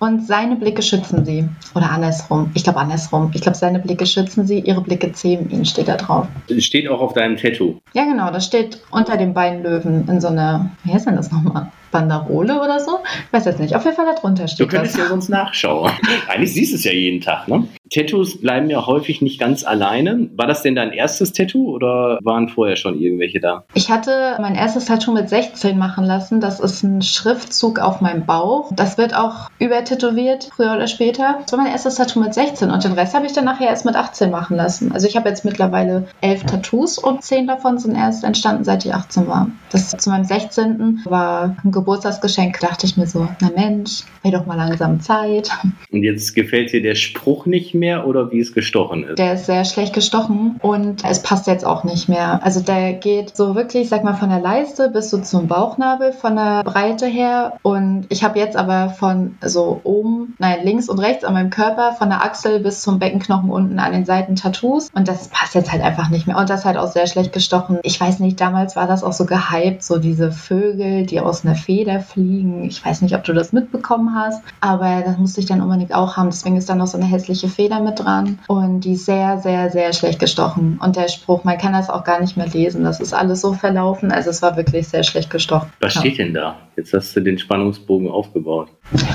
und 0.00 0.24
seine 0.24 0.54
Blicke 0.54 0.82
schützen 0.82 1.24
sie. 1.24 1.48
Oder 1.74 1.90
andersrum. 1.90 2.52
Ich 2.54 2.62
glaube 2.62 2.78
andersrum. 2.78 3.32
Ich 3.34 3.40
glaube, 3.40 3.58
seine 3.58 3.80
Blicke 3.80 4.06
schützen 4.06 4.46
sie, 4.46 4.60
ihre 4.60 4.80
Blicke 4.80 5.12
zähmen 5.12 5.50
ihn, 5.50 5.64
steht 5.64 5.88
da 5.88 5.96
drauf. 5.96 6.28
Steht 6.58 6.88
auch 6.88 7.00
auf 7.00 7.14
deinem 7.14 7.36
Tattoo. 7.36 7.80
Ja, 7.94 8.04
genau. 8.04 8.30
Das 8.30 8.46
steht 8.46 8.80
unter 8.92 9.16
den 9.16 9.34
beiden 9.34 9.64
Löwen 9.64 10.08
in 10.08 10.20
so 10.20 10.28
einer, 10.28 10.70
wie 10.84 10.92
heißt 10.92 11.08
denn 11.08 11.16
das 11.16 11.32
nochmal? 11.32 11.72
Banderole 11.90 12.60
oder 12.60 12.80
so? 12.80 12.98
Ich 13.26 13.32
weiß 13.32 13.44
jetzt 13.44 13.60
nicht. 13.60 13.74
Auf 13.74 13.84
jeden 13.84 13.96
Fall 13.96 14.06
darunter 14.14 14.48
steht 14.48 14.66
Du 14.66 14.70
könntest 14.70 14.94
das. 14.94 15.02
ja 15.02 15.08
sonst 15.08 15.28
nachschauen. 15.28 15.90
Eigentlich 16.28 16.52
siehst 16.54 16.72
du 16.72 16.76
es 16.76 16.84
ja 16.84 16.92
jeden 16.92 17.20
Tag, 17.20 17.48
ne? 17.48 17.66
Tattoos 17.90 18.40
bleiben 18.40 18.68
ja 18.68 18.86
häufig 18.86 19.22
nicht 19.22 19.40
ganz 19.40 19.64
alleine. 19.64 20.28
War 20.36 20.46
das 20.46 20.62
denn 20.62 20.74
dein 20.74 20.92
erstes 20.92 21.32
Tattoo 21.32 21.70
oder 21.74 22.18
waren 22.22 22.48
vorher 22.48 22.76
schon 22.76 22.98
irgendwelche 23.00 23.40
da? 23.40 23.64
Ich 23.72 23.90
hatte 23.90 24.36
mein 24.40 24.54
erstes 24.54 24.84
Tattoo 24.84 25.12
mit 25.12 25.28
16 25.30 25.78
machen 25.78 26.04
lassen. 26.04 26.40
Das 26.40 26.60
ist 26.60 26.82
ein 26.82 27.00
Schriftzug 27.00 27.78
auf 27.78 28.02
meinem 28.02 28.26
Bauch. 28.26 28.70
Das 28.74 28.98
wird 28.98 29.14
auch 29.16 29.48
übertätowiert, 29.58 30.50
früher 30.54 30.74
oder 30.74 30.86
später. 30.86 31.38
Das 31.42 31.52
war 31.52 31.62
mein 31.62 31.72
erstes 31.72 31.94
Tattoo 31.94 32.20
mit 32.20 32.34
16 32.34 32.70
und 32.70 32.84
den 32.84 32.92
Rest 32.92 33.14
habe 33.14 33.24
ich 33.26 33.32
dann 33.32 33.44
nachher 33.46 33.68
erst 33.68 33.86
mit 33.86 33.96
18 33.96 34.30
machen 34.30 34.56
lassen. 34.56 34.92
Also 34.92 35.06
ich 35.06 35.16
habe 35.16 35.28
jetzt 35.28 35.44
mittlerweile 35.46 36.08
elf 36.20 36.44
Tattoos 36.44 36.98
und 36.98 37.22
zehn 37.22 37.46
davon 37.46 37.78
sind 37.78 37.94
erst 37.96 38.22
entstanden, 38.22 38.64
seit 38.64 38.84
ich 38.84 38.92
18 38.94 39.28
war. 39.28 39.48
Das 39.70 39.88
zu 39.90 40.10
meinem 40.10 40.24
16. 40.24 41.02
war 41.06 41.56
ein 41.64 41.72
Geburtstagsgeschenk. 41.78 42.58
Da 42.60 42.68
dachte 42.68 42.86
ich 42.86 42.96
mir 42.96 43.06
so, 43.06 43.28
na 43.40 43.50
Mensch, 43.54 44.02
wäre 44.22 44.38
doch 44.38 44.46
mal 44.46 44.56
langsam 44.56 45.00
Zeit. 45.00 45.50
Und 45.90 46.02
jetzt 46.02 46.34
gefällt 46.34 46.72
dir 46.72 46.82
der 46.82 46.94
Spruch 46.94 47.46
nicht 47.46 47.74
mehr 47.74 48.06
oder 48.06 48.30
wie 48.30 48.40
es 48.40 48.52
gestochen 48.52 49.04
ist? 49.04 49.18
Der 49.18 49.34
ist 49.34 49.46
sehr 49.46 49.64
schlecht 49.64 49.94
gestochen 49.94 50.56
und 50.60 51.04
es 51.04 51.22
passt 51.22 51.46
jetzt 51.46 51.64
auch 51.64 51.84
nicht 51.84 52.08
mehr. 52.08 52.40
Also 52.42 52.60
der 52.60 52.94
geht 52.94 53.36
so 53.36 53.54
wirklich, 53.54 53.88
sag 53.88 54.04
mal, 54.04 54.14
von 54.14 54.30
der 54.30 54.40
Leiste 54.40 54.90
bis 54.90 55.10
so 55.10 55.18
zum 55.18 55.48
Bauchnabel 55.48 56.12
von 56.12 56.36
der 56.36 56.62
Breite 56.64 57.06
her. 57.06 57.54
Und 57.62 58.06
ich 58.08 58.24
habe 58.24 58.38
jetzt 58.38 58.56
aber 58.56 58.90
von 58.90 59.36
so 59.44 59.80
oben, 59.84 60.34
nein, 60.38 60.60
links 60.64 60.88
und 60.88 60.98
rechts 60.98 61.24
an 61.24 61.34
meinem 61.34 61.50
Körper, 61.50 61.92
von 61.92 62.08
der 62.08 62.22
Achsel 62.22 62.60
bis 62.60 62.82
zum 62.82 62.98
Beckenknochen 62.98 63.50
unten 63.50 63.78
an 63.78 63.92
den 63.92 64.04
Seiten 64.04 64.36
Tattoos. 64.36 64.90
Und 64.94 65.08
das 65.08 65.28
passt 65.28 65.54
jetzt 65.54 65.72
halt 65.72 65.82
einfach 65.82 66.10
nicht 66.10 66.26
mehr. 66.26 66.36
Und 66.36 66.50
das 66.50 66.64
halt 66.64 66.76
auch 66.76 66.90
sehr 66.90 67.06
schlecht 67.06 67.32
gestochen. 67.32 67.78
Ich 67.82 68.00
weiß 68.00 68.20
nicht, 68.20 68.40
damals 68.40 68.76
war 68.76 68.86
das 68.86 69.02
auch 69.02 69.12
so 69.12 69.26
gehypt, 69.26 69.82
so 69.82 69.98
diese 69.98 70.32
Vögel, 70.32 71.06
die 71.06 71.20
aus 71.20 71.44
einer 71.44 71.54
Feder 71.68 72.00
fliegen. 72.00 72.64
Ich 72.64 72.82
weiß 72.82 73.02
nicht, 73.02 73.14
ob 73.14 73.24
du 73.24 73.34
das 73.34 73.52
mitbekommen 73.52 74.14
hast, 74.14 74.42
aber 74.62 75.02
das 75.04 75.18
musste 75.18 75.40
ich 75.40 75.46
dann 75.46 75.60
unbedingt 75.60 75.92
auch 75.92 76.16
haben. 76.16 76.30
Deswegen 76.30 76.56
ist 76.56 76.70
da 76.70 76.74
noch 76.74 76.86
so 76.86 76.96
eine 76.96 77.04
hässliche 77.04 77.48
Feder 77.48 77.80
mit 77.80 77.98
dran 77.98 78.38
und 78.48 78.80
die 78.80 78.96
sehr, 78.96 79.36
sehr, 79.36 79.68
sehr 79.68 79.92
schlecht 79.92 80.18
gestochen. 80.18 80.80
Und 80.82 80.96
der 80.96 81.08
Spruch, 81.08 81.44
man 81.44 81.58
kann 81.58 81.74
das 81.74 81.90
auch 81.90 82.04
gar 82.04 82.22
nicht 82.22 82.38
mehr 82.38 82.46
lesen. 82.46 82.84
Das 82.84 83.00
ist 83.00 83.12
alles 83.12 83.42
so 83.42 83.52
verlaufen. 83.52 84.10
Also 84.10 84.30
es 84.30 84.40
war 84.40 84.56
wirklich 84.56 84.88
sehr 84.88 85.02
schlecht 85.02 85.28
gestochen. 85.28 85.70
Was 85.80 85.96
ja. 85.96 86.00
steht 86.00 86.16
denn 86.16 86.32
da? 86.32 86.56
Jetzt 86.74 86.94
hast 86.94 87.14
du 87.14 87.20
den 87.20 87.36
Spannungsbogen 87.36 88.08
aufgebaut. 88.08 88.70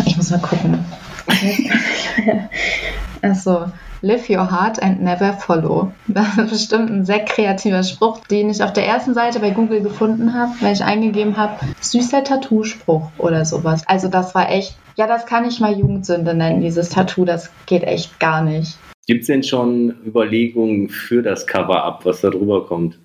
Ich 0.06 0.16
muss 0.16 0.30
mal 0.30 0.38
gucken. 0.38 0.86
also, 3.24 3.66
Live 4.04 4.30
your 4.30 4.52
heart 4.52 4.84
and 4.84 5.02
never 5.02 5.34
follow. 5.34 5.92
Das 6.08 6.38
ist 6.38 6.50
bestimmt 6.50 6.92
ein 6.92 7.06
sehr 7.06 7.24
kreativer 7.24 7.84
Spruch, 7.84 8.20
den 8.28 8.50
ich 8.50 8.62
auf 8.62 8.74
der 8.74 8.86
ersten 8.86 9.14
Seite 9.14 9.40
bei 9.40 9.52
Google 9.52 9.82
gefunden 9.82 10.34
habe, 10.34 10.52
weil 10.60 10.74
ich 10.74 10.84
eingegeben 10.84 11.38
habe, 11.38 11.66
süßer 11.80 12.24
Tattoo-Spruch 12.24 13.10
oder 13.18 13.46
sowas. 13.46 13.84
Also 13.88 14.10
das 14.10 14.36
war 14.36 14.52
echt 14.52 14.76
ja, 14.96 15.08
das 15.08 15.26
kann 15.26 15.46
ich 15.46 15.60
mal 15.60 15.78
Jugendsünde 15.78 16.36
nennen, 16.36 16.62
dieses 16.62 16.90
Tattoo. 16.90 17.26
Das 17.26 17.52
geht 17.66 17.84
echt 17.84 18.20
gar 18.20 18.44
nicht. 18.44 18.78
Gibt 19.08 19.22
es 19.22 19.28
denn 19.28 19.44
schon 19.44 19.96
Überlegungen 20.06 20.90
für 20.90 21.22
das 21.22 21.48
Cover-Up, 21.48 22.06
was 22.06 22.22
da 22.22 22.30
drüber 22.30 22.66
kommt? 22.66 23.00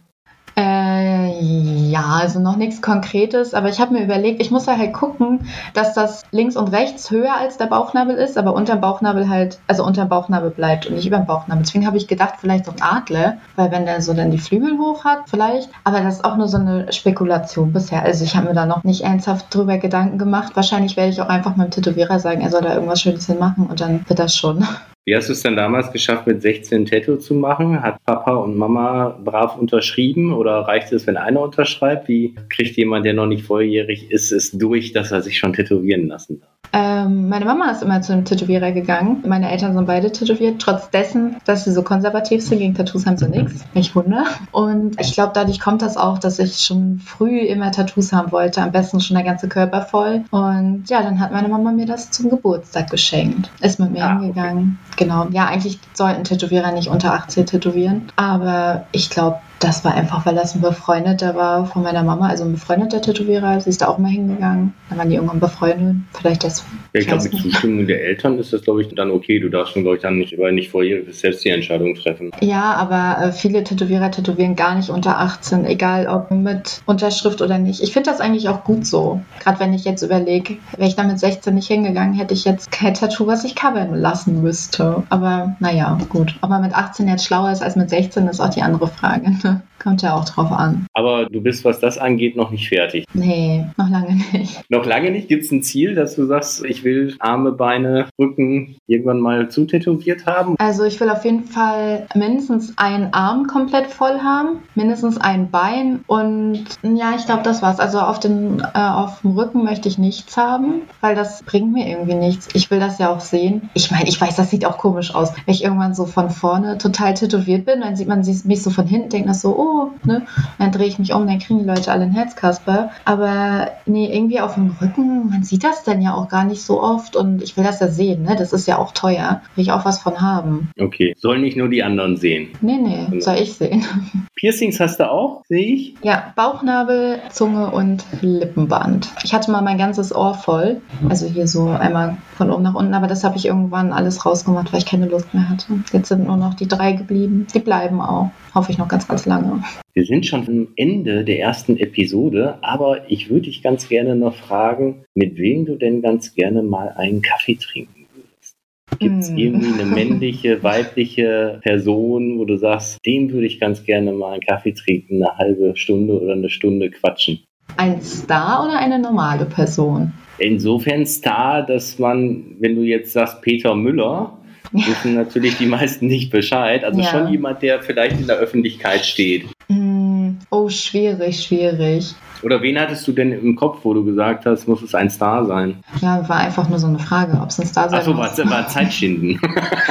Ja, 1.41 1.89
Ja, 1.99 2.21
also 2.21 2.39
noch 2.39 2.57
nichts 2.57 2.81
Konkretes, 2.81 3.55
aber 3.55 3.71
ich 3.71 3.81
habe 3.81 3.93
mir 3.93 4.05
überlegt, 4.05 4.41
ich 4.41 4.53
muss 4.53 4.67
da 4.67 4.77
halt 4.79 4.93
gucken, 4.93 5.49
dass 5.75 5.95
das 5.95 6.23
links 6.31 6.57
und 6.57 6.69
rechts 6.69 7.11
höher 7.11 7.37
als 7.37 7.59
der 7.59 7.67
Bauchnabel 7.67 8.15
ist, 8.15 8.39
aber 8.39 8.55
unter 8.55 8.77
dem 8.77 8.81
Bauchnabel 8.81 9.29
halt, 9.29 9.59
also 9.67 9.85
unter 9.85 10.05
dem 10.05 10.09
Bauchnabel 10.09 10.51
bleibt 10.51 10.87
und 10.87 10.95
nicht 10.95 11.07
über 11.07 11.17
dem 11.17 11.27
Bauchnabel. 11.27 11.65
Deswegen 11.65 11.87
habe 11.87 11.97
ich 11.97 12.07
gedacht, 12.07 12.35
vielleicht 12.39 12.67
so 12.67 12.71
ein 12.71 12.83
Adler, 12.83 13.39
weil 13.57 13.73
wenn 13.73 13.85
der 13.85 14.01
so 14.01 14.15
dann 14.15 14.31
die 14.31 14.39
Flügel 14.39 14.79
hoch 14.79 15.05
hat, 15.05 15.23
vielleicht. 15.27 15.71
Aber 15.83 16.01
das 16.01 16.17
ist 16.17 16.25
auch 16.25 16.37
nur 16.37 16.47
so 16.47 16.59
eine 16.59 16.93
Spekulation 16.93 17.73
bisher. 17.73 18.03
Also 18.03 18.23
ich 18.25 18.37
habe 18.37 18.49
mir 18.49 18.55
da 18.55 18.65
noch 18.65 18.85
nicht 18.85 19.03
ernsthaft 19.03 19.53
drüber 19.53 19.79
Gedanken 19.79 20.19
gemacht. 20.19 20.55
Wahrscheinlich 20.55 20.97
werde 20.97 21.11
ich 21.11 21.21
auch 21.21 21.29
einfach 21.29 21.57
meinem 21.57 21.73
Tätowierer 21.73 22.21
sagen, 22.21 22.43
er 22.43 22.51
soll 22.51 22.63
da 22.63 22.75
irgendwas 22.75 23.01
Schönes 23.01 23.27
hinmachen 23.27 23.67
und 23.67 23.81
dann 23.81 24.09
wird 24.09 24.21
das 24.21 24.37
schon. 24.37 24.65
Wie 25.09 25.17
hast 25.17 25.31
du 25.31 25.33
es 25.33 25.43
denn 25.43 25.57
damals 25.57 25.91
geschafft, 25.91 26.27
mit 26.27 26.43
16 26.43 26.85
Tattoo 26.85 27.17
zu 27.17 27.33
machen? 27.33 27.81
Hat 27.81 27.97
Papa 28.05 28.35
und 28.35 28.59
Mama 28.59 29.19
brav 29.25 29.57
unterschrieben 29.57 30.35
oder 30.35 30.69
reicht 30.69 30.93
es, 30.93 31.07
wenn 31.07 31.17
einer 31.17 31.41
unterschreibt? 31.41 32.09
Wie 32.09 32.35
kriegt 32.51 32.77
jemand, 32.77 33.07
der 33.07 33.15
noch 33.15 33.25
nicht 33.25 33.47
volljährig 33.47 34.11
ist, 34.11 34.33
es 34.33 34.51
durch, 34.51 34.93
dass 34.93 35.11
er 35.11 35.23
sich 35.23 35.39
schon 35.39 35.55
tätowieren 35.55 36.09
lassen 36.09 36.41
darf? 36.41 36.58
Ähm, 36.73 37.29
meine 37.29 37.45
Mama 37.45 37.71
ist 37.71 37.83
immer 37.83 38.03
zu 38.03 38.13
einem 38.13 38.25
Tätowierer 38.25 38.73
gegangen. 38.73 39.25
Meine 39.27 39.51
Eltern 39.51 39.75
sind 39.75 39.87
beide 39.87 40.13
tätowiert, 40.13 40.61
trotz 40.61 40.91
dessen, 40.91 41.37
dass 41.45 41.65
sie 41.65 41.73
so 41.73 41.83
konservativ 41.83 42.45
sind. 42.45 42.59
Gegen 42.59 42.75
Tattoos 42.75 43.07
haben 43.07 43.17
sie 43.17 43.29
nichts. 43.29 43.65
Ich 43.75 43.97
Wunder. 43.97 44.25
Und 44.53 45.01
ich 45.01 45.13
glaube, 45.13 45.33
dadurch 45.35 45.61
kommt 45.61 45.83
das 45.83 45.97
auch, 45.97 46.19
dass 46.19 46.39
ich 46.39 46.61
schon 46.61 47.01
früh 47.05 47.41
immer 47.41 47.73
Tattoos 47.73 48.13
haben 48.13 48.33
wollte. 48.33 48.63
Am 48.63 48.73
besten 48.73 49.01
schon 49.01 49.17
der 49.17 49.25
ganze 49.25 49.49
Körper 49.49 49.83
voll. 49.83 50.25
Und 50.31 50.85
ja, 50.89 51.03
dann 51.03 51.21
hat 51.21 51.33
meine 51.33 51.49
Mama 51.49 51.73
mir 51.73 51.87
das 51.87 52.11
zum 52.11 52.29
Geburtstag 52.31 52.91
geschenkt. 52.91 53.51
Ist 53.61 53.81
mit 53.81 53.93
mir 53.93 54.05
ah, 54.05 54.19
hingegangen. 54.19 54.79
Okay. 54.93 55.05
Genau. 55.05 55.27
Ja, 55.31 55.47
eigentlich 55.47 55.79
sollten 55.95 56.25
Tätowierer 56.25 56.73
nicht 56.73 56.89
unter 56.89 57.15
18 57.15 57.47
tätowieren. 57.47 58.13
Aber 58.17 58.87
ich 58.93 59.11
glaube, 59.11 59.39
das 59.61 59.85
war 59.85 59.95
einfach, 59.95 60.25
weil 60.25 60.35
das 60.35 60.55
ein 60.55 60.61
Befreundeter 60.61 61.35
war 61.35 61.67
von 61.67 61.83
meiner 61.83 62.03
Mama, 62.03 62.29
also 62.29 62.45
ein 62.45 62.53
befreundeter 62.53 63.03
Tätowierer. 63.03 63.61
Sie 63.61 63.71
ist 63.71 63.83
da 63.83 63.89
auch 63.89 63.99
mal 63.99 64.11
hingegangen. 64.11 64.75
Dann 64.89 64.99
waren 64.99 65.09
die 65.09 65.17
irgendwann 65.17 65.41
befreundet. 65.41 65.97
Vielleicht 66.13 66.45
das. 66.45 66.65
Ja, 66.95 67.01
ich 67.01 67.07
glaube, 67.07 67.25
mit 67.25 67.35
Zustimmung 67.35 67.87
der 67.87 68.05
Eltern 68.05 68.39
ist 68.39 68.53
das, 68.53 68.63
glaube 68.63 68.83
ich, 68.83 68.95
dann 68.95 69.11
okay. 69.11 69.41
Du 69.41 69.49
darfst 69.49 69.73
schon, 69.73 69.83
glaube 69.83 69.97
ich, 69.97 70.03
dann 70.03 70.19
nicht, 70.19 70.39
weil 70.39 70.53
nicht 70.53 70.71
vor 70.71 70.83
ihr 70.83 71.03
selbst 71.13 71.45
die 71.45 71.49
Entscheidung 71.49 71.95
treffen. 71.95 72.31
Ja, 72.41 72.75
aber 72.75 73.27
äh, 73.27 73.33
viele 73.33 73.65
Tätowierer 73.65 74.11
tätowieren 74.11 74.55
gar 74.55 74.77
nicht 74.77 74.91
unter 74.91 75.19
18, 75.19 75.65
egal 75.65 76.07
ob 76.07 76.31
mit 76.31 76.83
Unterschrift 76.87 77.43
oder 77.43 77.59
nicht. 77.59 77.83
Ich 77.83 77.93
finde 77.93 78.11
das 78.11 78.21
eigentlich 78.21 78.49
auch 78.49 78.65
gut 78.65 78.87
so. 78.87 79.21
Gerade 79.43 79.59
wenn 79.61 79.75
ich 79.75 79.85
jetzt 79.85 80.03
überlege, 80.03 80.57
wäre 80.77 80.89
ich 80.89 80.97
da 80.97 81.03
mit 81.03 81.19
16 81.19 81.55
nicht 81.55 81.69
hingegangen, 81.69 82.15
hätte 82.15 82.35
ich 82.35 82.45
jetzt 82.45 82.71
kein 82.71 82.95
Tattoo, 82.95 83.27
was 83.27 83.45
ich 83.45 83.57
covern 83.57 83.95
lassen 83.95 84.43
müsste. 84.43 85.03
Aber 85.09 85.57
naja, 85.59 85.99
gut. 86.09 86.37
Ob 86.43 86.51
man 86.51 86.63
mit 86.63 86.75
18 86.75 87.09
jetzt 87.09 87.25
schlauer 87.25 87.51
ist 87.51 87.63
als 87.63 87.77
mit 87.77 87.91
16, 87.91 88.29
ist 88.29 88.41
auch 88.41 88.51
die 88.51 88.63
andere 88.63 88.87
Frage. 88.87 89.33
Kommt 89.79 90.03
ja 90.03 90.15
auch 90.15 90.25
drauf 90.25 90.51
an. 90.51 90.87
Aber 90.93 91.27
du 91.27 91.41
bist, 91.41 91.65
was 91.65 91.79
das 91.79 91.99
angeht, 91.99 92.37
noch 92.37 92.51
nicht 92.51 92.69
fertig. 92.69 93.05
Nee, 93.15 93.65
noch 93.77 93.89
lange 93.89 94.17
nicht. 94.33 94.61
Noch 94.71 94.85
lange 94.85 95.11
nicht? 95.11 95.29
Gibt 95.29 95.45
es 95.45 95.53
ein 95.53 95.63
Ziel, 95.63 95.95
dass 95.95 96.17
du 96.17 96.27
sagst, 96.27 96.65
ich 96.65 96.83
will 96.83 97.15
Arme, 97.21 97.53
Beine, 97.53 98.07
Rücken 98.19 98.77
irgendwann 98.87 99.21
mal 99.21 99.49
zutätowiert 99.51 100.27
haben? 100.27 100.57
Also 100.59 100.85
ich 100.85 100.99
will 101.01 101.11
auf 101.11 101.25
jeden 101.25 101.45
Fall 101.45 102.07
mindestens 102.15 102.75
einen 102.77 103.13
Arm 103.13 103.47
komplett 103.47 103.87
voll 103.87 104.21
haben, 104.21 104.61
mindestens 104.75 105.19
ein 105.19 105.51
Bein 105.51 106.01
und 106.07 106.65
ja, 106.83 107.15
ich 107.17 107.27
glaube, 107.27 107.43
das 107.45 107.63
war's. 107.63 107.79
Also 107.79 108.01
auf, 108.01 108.19
den, 108.19 108.61
äh, 108.61 108.79
auf 108.79 109.21
dem 109.21 109.33
Rücken 109.33 109.63
möchte 109.63 109.89
ich 109.89 109.99
nichts 109.99 110.37
haben, 110.37 110.83
weil 111.01 111.15
das 111.15 111.43
bringt 111.45 111.73
mir 111.73 111.89
irgendwie 111.89 112.15
nichts. 112.15 112.49
Ich 112.55 112.71
will 112.71 112.81
das 112.81 112.99
ja 112.99 113.11
auch 113.11 113.21
sehen. 113.21 113.71
Ich 113.75 113.91
meine, 113.91 114.09
ich 114.09 114.21
weiß, 114.21 114.37
das 114.37 114.51
sieht 114.51 114.67
auch 114.67 114.79
komisch 114.79 115.15
aus. 115.15 115.33
Wenn 115.35 115.55
ich 115.55 115.63
irgendwann 115.63 115.95
so 115.95 116.07
von 116.07 116.31
vorne 116.31 116.79
total 116.79 117.15
tätowiert 117.15 117.65
bin, 117.65 117.81
dann 117.81 117.95
sieht 117.95 118.09
man 118.09 118.27
mich 118.45 118.63
so 118.63 118.71
von 118.71 118.87
hinten, 118.87 119.11
denkt 119.11 119.29
das 119.29 119.38
so, 119.39 119.57
oh, 119.57 119.91
ne? 120.05 120.27
Dann 120.59 120.73
drehe 120.73 120.87
ich 120.87 120.99
mich 120.99 121.13
um, 121.13 121.27
dann 121.27 121.39
kriegen 121.39 121.61
die 121.61 121.65
Leute 121.65 121.93
alle 121.93 122.05
ein 122.05 122.13
Herzkasper. 122.13 122.91
Aber 123.05 123.71
nee, 123.87 124.15
irgendwie 124.15 124.41
auf 124.41 124.55
dem 124.55 124.77
Rücken, 124.81 125.31
man 125.31 125.43
sieht 125.43 125.65
das 125.65 125.85
dann 125.85 126.03
ja 126.03 126.15
auch 126.15 126.29
gar 126.29 126.45
nicht 126.45 126.63
so 126.63 126.83
oft 126.83 127.17
und 127.17 127.43
ich 127.43 127.57
will 127.57 127.65
das 127.65 127.81
ja 127.81 127.89
sehen, 127.89 128.23
ne? 128.23 128.37
Das 128.37 128.53
ist 128.53 128.67
ja 128.67 128.79
auch 128.79 128.93
teuer. 128.93 129.43
Will 129.55 129.63
ich 129.63 129.73
auch 129.73 129.85
was 129.85 130.01
von 130.01 130.21
haben. 130.21 130.71
Okay, 130.79 131.15
sollen 131.17 131.41
nicht 131.41 131.57
nur 131.57 131.69
die 131.69 131.83
anderen 131.83 132.17
sehen. 132.17 132.49
Nee, 132.61 132.79
nee, 132.79 133.07
genau. 133.09 133.21
soll 133.21 133.37
ich 133.37 133.55
sehen. 133.55 133.85
Piercings 134.35 134.79
hast 134.79 135.01
du 135.01 135.11
auch, 135.11 135.43
sehe 135.49 135.75
ich? 135.75 135.95
Ja, 136.03 136.33
Bauchnabel, 136.37 137.19
Zunge 137.31 137.71
und 137.71 138.05
Lippenband. 138.21 139.09
Ich 139.25 139.35
hatte 139.35 139.51
mal 139.51 139.63
mein 139.63 139.79
ganzes 139.79 140.15
Ohr 140.15 140.35
voll. 140.35 140.81
Also 141.09 141.27
hier 141.27 141.49
so 141.49 141.69
einmal 141.69 142.19
von 142.37 142.51
oben 142.51 142.63
nach 142.63 142.75
unten, 142.75 142.95
aber 142.95 143.09
das 143.09 143.25
habe 143.25 143.37
ich 143.37 143.47
irgendwann 143.47 143.93
alles 143.93 144.25
rausgemacht, 144.25 144.73
weil 144.73 144.79
ich 144.79 144.87
keine 144.87 145.07
Lust 145.07 145.35
mehr 145.35 145.49
hatte. 145.49 145.67
Jetzt 145.93 146.09
sind 146.09 146.27
nur 146.27 146.37
noch 146.37 146.55
die 146.55 146.69
drei 146.69 146.93
geblieben. 146.93 147.47
Die 147.53 147.59
bleiben 147.59 148.01
auch. 148.01 148.31
Hoffe 148.55 148.73
ich 148.73 148.79
noch 148.79 148.89
ganz, 148.89 149.09
ganz 149.09 149.27
lange. 149.29 149.63
Wir 149.95 150.05
sind 150.05 150.27
schon 150.27 150.49
am 150.49 150.69
Ende 150.77 151.25
der 151.25 151.41
ersten 151.41 151.77
Episode, 151.77 152.59
aber 152.63 153.11
ich 153.11 153.31
würde 153.31 153.43
dich 153.43 153.63
ganz 153.63 153.89
gerne 153.89 154.17
noch 154.17 154.35
fragen, 154.35 155.05
mit 155.15 155.37
wem 155.37 155.67
du 155.67 155.77
denn 155.77 156.03
ganz 156.03 156.35
gerne 156.35 156.63
mal 156.63 156.89
einen 156.97 157.23
Kaffee 157.23 157.57
trinken 157.57 158.07
würdest. 158.15 158.57
Gibt 158.99 159.21
es 159.21 159.31
mm. 159.31 159.39
irgendwie 159.39 159.81
eine 159.81 159.85
männliche, 159.95 160.63
weibliche 160.63 161.61
Person, 161.63 162.39
wo 162.39 162.45
du 162.45 162.57
sagst, 162.57 162.99
dem 163.07 163.31
würde 163.31 163.47
ich 163.47 163.61
ganz 163.61 163.85
gerne 163.85 164.13
mal 164.13 164.33
einen 164.33 164.41
Kaffee 164.41 164.73
trinken, 164.73 165.23
eine 165.23 165.37
halbe 165.37 165.77
Stunde 165.77 166.21
oder 166.21 166.33
eine 166.33 166.51
Stunde 166.51 166.91
quatschen? 166.91 167.41
Ein 167.77 168.01
Star 168.01 168.65
oder 168.65 168.79
eine 168.79 168.99
normale 168.99 169.45
Person? 169.45 170.13
Insofern 170.39 171.05
Star, 171.05 171.67
dass 171.67 171.99
man, 171.99 172.57
wenn 172.61 172.77
du 172.77 172.83
jetzt 172.83 173.13
sagst 173.13 173.43
Peter 173.43 173.75
Müller, 173.75 174.39
wissen 174.73 175.15
natürlich 175.15 175.57
die 175.57 175.67
meisten 175.67 176.07
nicht 176.07 176.31
Bescheid. 176.31 176.85
Also 176.85 177.01
ja. 177.01 177.07
schon 177.07 177.29
jemand, 177.29 177.63
der 177.63 177.83
vielleicht 177.83 178.19
in 178.21 178.27
der 178.27 178.37
Öffentlichkeit 178.37 179.05
steht. 179.05 179.47
Mm, 179.69 180.33
oh, 180.51 180.69
schwierig, 180.69 181.43
schwierig. 181.43 182.15
Oder 182.43 182.63
wen 182.63 182.79
hattest 182.79 183.07
du 183.07 183.13
denn 183.13 183.33
im 183.33 183.57
Kopf, 183.57 183.79
wo 183.83 183.95
du 183.95 184.05
gesagt 184.05 184.47
hast, 184.47 184.69
muss 184.69 184.83
es 184.83 184.95
ein 184.95 185.11
Star 185.11 185.45
sein? 185.47 185.83
Ja, 186.01 186.29
war 186.29 186.37
einfach 186.37 186.69
nur 186.69 186.79
so 186.79 186.87
eine 186.87 186.99
Frage, 186.99 187.39
ob 187.41 187.51
es 187.51 187.59
ein 187.59 187.67
Star 187.67 187.89
sein 187.89 188.01
Achso, 188.01 188.15
muss. 188.15 188.39
War, 188.39 188.51
war 188.51 188.69
Zeitschinden. 188.69 189.41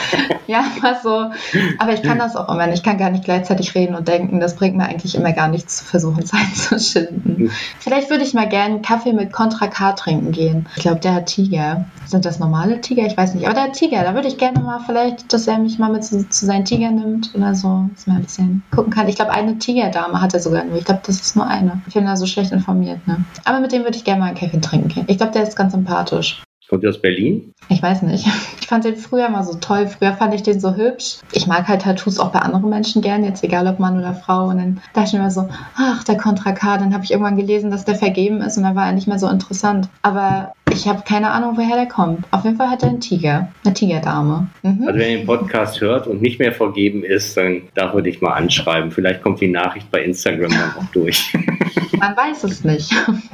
ja, 0.48 0.64
war 0.82 1.00
so. 1.02 1.32
Aber 1.80 1.94
ich 1.94 2.02
kann 2.02 2.18
das 2.18 2.36
auch 2.36 2.50
immer. 2.50 2.72
Ich 2.74 2.84
kann 2.84 2.98
gar 2.98 3.10
nicht 3.10 3.26
gleichzeitig 3.26 3.76
reden 3.76 3.96
und 3.96 4.08
denken. 4.08 4.40
Das 4.40 4.56
bringt 4.56 4.78
mir 4.78 4.86
eigentlich 4.86 5.16
immer 5.16 5.34
gar 5.34 5.48
nichts 5.48 5.78
zu 5.78 5.86
versuchen, 5.86 6.26
Zeit 6.26 6.56
zu 6.56 6.80
schinden. 6.80 7.52
Vielleicht 7.80 8.10
würde 8.10 8.24
ich 8.24 8.34
mal 8.34 8.48
gerne 8.48 8.82
Kaffee 8.82 9.14
mit 9.14 9.32
Contra 9.32 9.68
K 9.68 9.94
trinken 9.94 10.32
gehen. 10.32 10.68
Ich 10.76 10.84
glaube, 10.84 11.00
der 11.00 11.16
hat 11.16 11.28
Tiger. 11.28 11.86
Sind 12.06 12.26
das 12.26 12.40
normale 12.40 12.80
Tiger? 12.82 13.06
Ich 13.06 13.18
weiß 13.18 13.36
nicht. 13.36 13.46
Aber 13.46 13.54
der 13.54 13.64
hat 13.64 13.74
Tiger. 13.74 14.04
Da 14.04 14.14
würde 14.14 14.28
ich 14.28 14.38
gerne 14.38 14.60
mal 14.62 14.80
vielleicht, 14.86 15.34
dass 15.34 15.48
er 15.48 15.60
mich 15.60 15.78
mal 15.78 15.92
mit 15.92 16.04
zu, 16.04 16.28
zu 16.30 16.46
seinen 16.46 16.66
Tigern 16.66 16.96
nimmt 16.96 17.32
oder 17.36 17.54
so. 17.54 17.90
Dass 17.94 18.08
man 18.08 18.18
ein 18.18 18.24
bisschen 18.24 18.64
gucken 18.74 18.94
kann. 18.94 19.08
Ich 19.08 19.16
glaube, 19.16 19.32
eine 19.32 19.58
Tigerdame 19.58 20.22
hat 20.22 20.34
er 20.34 20.40
sogar 20.40 20.64
nur. 20.64 20.78
Ich 20.78 20.86
glaube, 20.86 21.02
das 21.06 21.20
ist 21.20 21.36
nur 21.36 21.48
eine. 21.48 21.82
Ich 21.88 21.94
bin 21.94 22.06
da 22.06 22.16
so 22.16 22.26
schlecht 22.38 22.52
informiert. 22.52 23.08
Ne? 23.08 23.26
Aber 23.46 23.60
mit 23.60 23.72
dem 23.72 23.84
würde 23.84 23.98
ich 23.98 24.04
gerne 24.04 24.20
mal 24.20 24.28
einen 24.28 24.38
Kaffee 24.38 24.62
trinken 24.62 24.90
gehen. 24.90 25.06
Ich 25.08 25.18
glaube, 25.18 25.34
der 25.34 25.44
ist 25.44 25.56
ganz 25.56 25.74
sympathisch. 25.74 26.44
Kommt 26.70 26.84
ihr 26.84 26.90
aus 26.90 27.02
Berlin? 27.02 27.54
Ich 27.70 27.82
weiß 27.82 28.04
nicht. 28.04 28.28
Ich 28.60 28.70
fand 28.70 28.84
den 28.84 28.98
früher 28.98 29.30
mal 29.30 29.46
so 29.46 29.54
toll. 29.54 29.88
Früher 29.88 30.12
fand 30.12 30.34
ich 30.34 30.44
den 30.44 30.60
so 30.60 30.76
hübsch. 30.76 31.20
Ich 31.32 31.48
mag 31.48 31.70
halt 31.70 31.84
Tattoos 31.84 32.20
auch 32.20 32.34
bei 32.34 32.40
anderen 32.40 32.70
Menschen 32.70 33.02
gern, 33.02 33.24
jetzt 33.24 33.42
egal 33.42 33.66
ob 33.66 33.80
Mann 33.80 33.98
oder 33.98 34.14
Frau. 34.14 34.50
Und 34.50 34.58
dann 34.58 34.82
dachte 34.94 35.16
ich 35.16 35.22
mir 35.22 35.32
so, 35.32 35.48
ach, 35.78 36.04
der 36.04 36.18
Contra 36.18 36.52
K. 36.52 36.78
Dann 36.78 36.94
habe 36.94 37.06
ich 37.06 37.12
irgendwann 37.12 37.38
gelesen, 37.38 37.72
dass 37.72 37.86
der 37.86 37.96
vergeben 37.96 38.42
ist 38.42 38.58
und 38.58 38.64
dann 38.64 38.76
war 38.76 38.88
er 38.88 38.92
nicht 38.92 39.08
mehr 39.08 39.20
so 39.20 39.30
interessant. 39.30 39.88
Aber 40.02 40.52
ich 40.78 40.88
habe 40.88 41.02
keine 41.02 41.32
Ahnung, 41.32 41.58
woher 41.58 41.76
der 41.76 41.88
kommt. 41.88 42.26
Auf 42.30 42.44
jeden 42.44 42.56
Fall 42.56 42.70
hat 42.70 42.84
er 42.84 42.90
einen 42.90 43.00
Tiger, 43.00 43.52
eine 43.66 43.74
Tigerdame. 43.74 44.48
Mhm. 44.62 44.86
Also 44.88 45.00
wenn 45.00 45.12
ihr 45.12 45.18
den 45.18 45.26
Podcast 45.26 45.82
hört 45.82 46.06
und 46.06 46.22
nicht 46.22 46.38
mehr 46.38 46.52
vergeben 46.52 47.04
ist, 47.04 47.36
dann 47.36 47.64
darf 47.74 47.96
er 47.96 48.04
dich 48.04 48.22
mal 48.22 48.34
anschreiben. 48.34 48.92
Vielleicht 48.92 49.24
kommt 49.24 49.42
die 49.42 49.48
Nachricht 49.48 49.90
bei 49.90 50.04
Instagram 50.04 50.52
dann 50.52 50.74
auch 50.78 50.92
durch. 50.92 51.34
Man 52.00 52.16
weiß 52.16 52.44
es 52.44 52.64
nicht. 52.64 52.94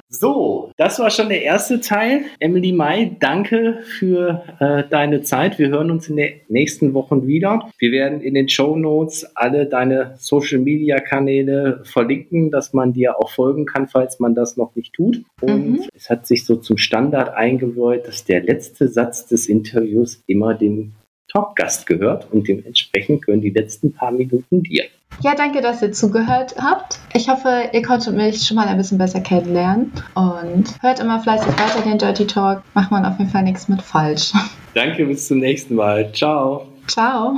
So, 0.09 0.71
das 0.77 0.99
war 0.99 1.09
schon 1.09 1.29
der 1.29 1.41
erste 1.41 1.81
Teil. 1.81 2.25
Emily 2.39 2.71
May, 2.71 3.17
danke 3.19 3.79
für 3.83 4.43
äh, 4.59 4.83
deine 4.89 5.21
Zeit. 5.21 5.59
Wir 5.59 5.69
hören 5.69 5.91
uns 5.91 6.07
in 6.07 6.17
den 6.17 6.33
nächsten 6.49 6.93
Wochen 6.93 7.25
wieder. 7.25 7.67
Wir 7.79 7.91
werden 7.91 8.21
in 8.21 8.35
den 8.35 8.47
Show 8.47 8.75
Notes 8.75 9.25
alle 9.35 9.65
deine 9.65 10.13
Social 10.17 10.59
Media 10.59 10.99
Kanäle 10.99 11.81
verlinken, 11.83 12.51
dass 12.51 12.73
man 12.73 12.93
dir 12.93 13.17
auch 13.17 13.31
folgen 13.31 13.65
kann, 13.65 13.87
falls 13.87 14.19
man 14.19 14.35
das 14.35 14.55
noch 14.55 14.75
nicht 14.75 14.93
tut. 14.93 15.23
Und 15.41 15.71
mhm. 15.71 15.85
es 15.95 16.09
hat 16.09 16.27
sich 16.27 16.45
so 16.45 16.57
zum 16.57 16.77
Standard 16.77 17.32
eingewollt, 17.35 18.07
dass 18.07 18.25
der 18.25 18.43
letzte 18.43 18.87
Satz 18.87 19.27
des 19.27 19.47
Interviews 19.47 20.21
immer 20.27 20.53
dem 20.53 20.93
Talkgast 21.31 21.87
gehört 21.87 22.31
und 22.31 22.47
dementsprechend 22.47 23.25
gehören 23.25 23.41
die 23.41 23.49
letzten 23.49 23.91
paar 23.91 24.11
Minuten 24.11 24.61
dir. 24.63 24.83
Ja, 25.21 25.35
danke, 25.35 25.61
dass 25.61 25.81
ihr 25.81 25.91
zugehört 25.91 26.55
habt. 26.57 26.99
Ich 27.13 27.29
hoffe, 27.29 27.69
ihr 27.71 27.81
konntet 27.81 28.15
mich 28.15 28.45
schon 28.45 28.55
mal 28.55 28.67
ein 28.67 28.77
bisschen 28.77 28.97
besser 28.97 29.21
kennenlernen 29.21 29.91
und 30.15 30.81
hört 30.81 30.99
immer 30.99 31.19
fleißig 31.19 31.47
weiter 31.53 31.81
den 31.83 31.97
Dirty 31.97 32.25
Talk. 32.25 32.63
Macht 32.73 32.91
man 32.91 33.05
auf 33.05 33.17
jeden 33.19 33.29
Fall 33.29 33.43
nichts 33.43 33.67
mit 33.67 33.81
falsch. 33.81 34.33
Danke, 34.73 35.05
bis 35.05 35.27
zum 35.27 35.39
nächsten 35.39 35.75
Mal. 35.75 36.11
Ciao. 36.13 36.67
Ciao. 36.87 37.37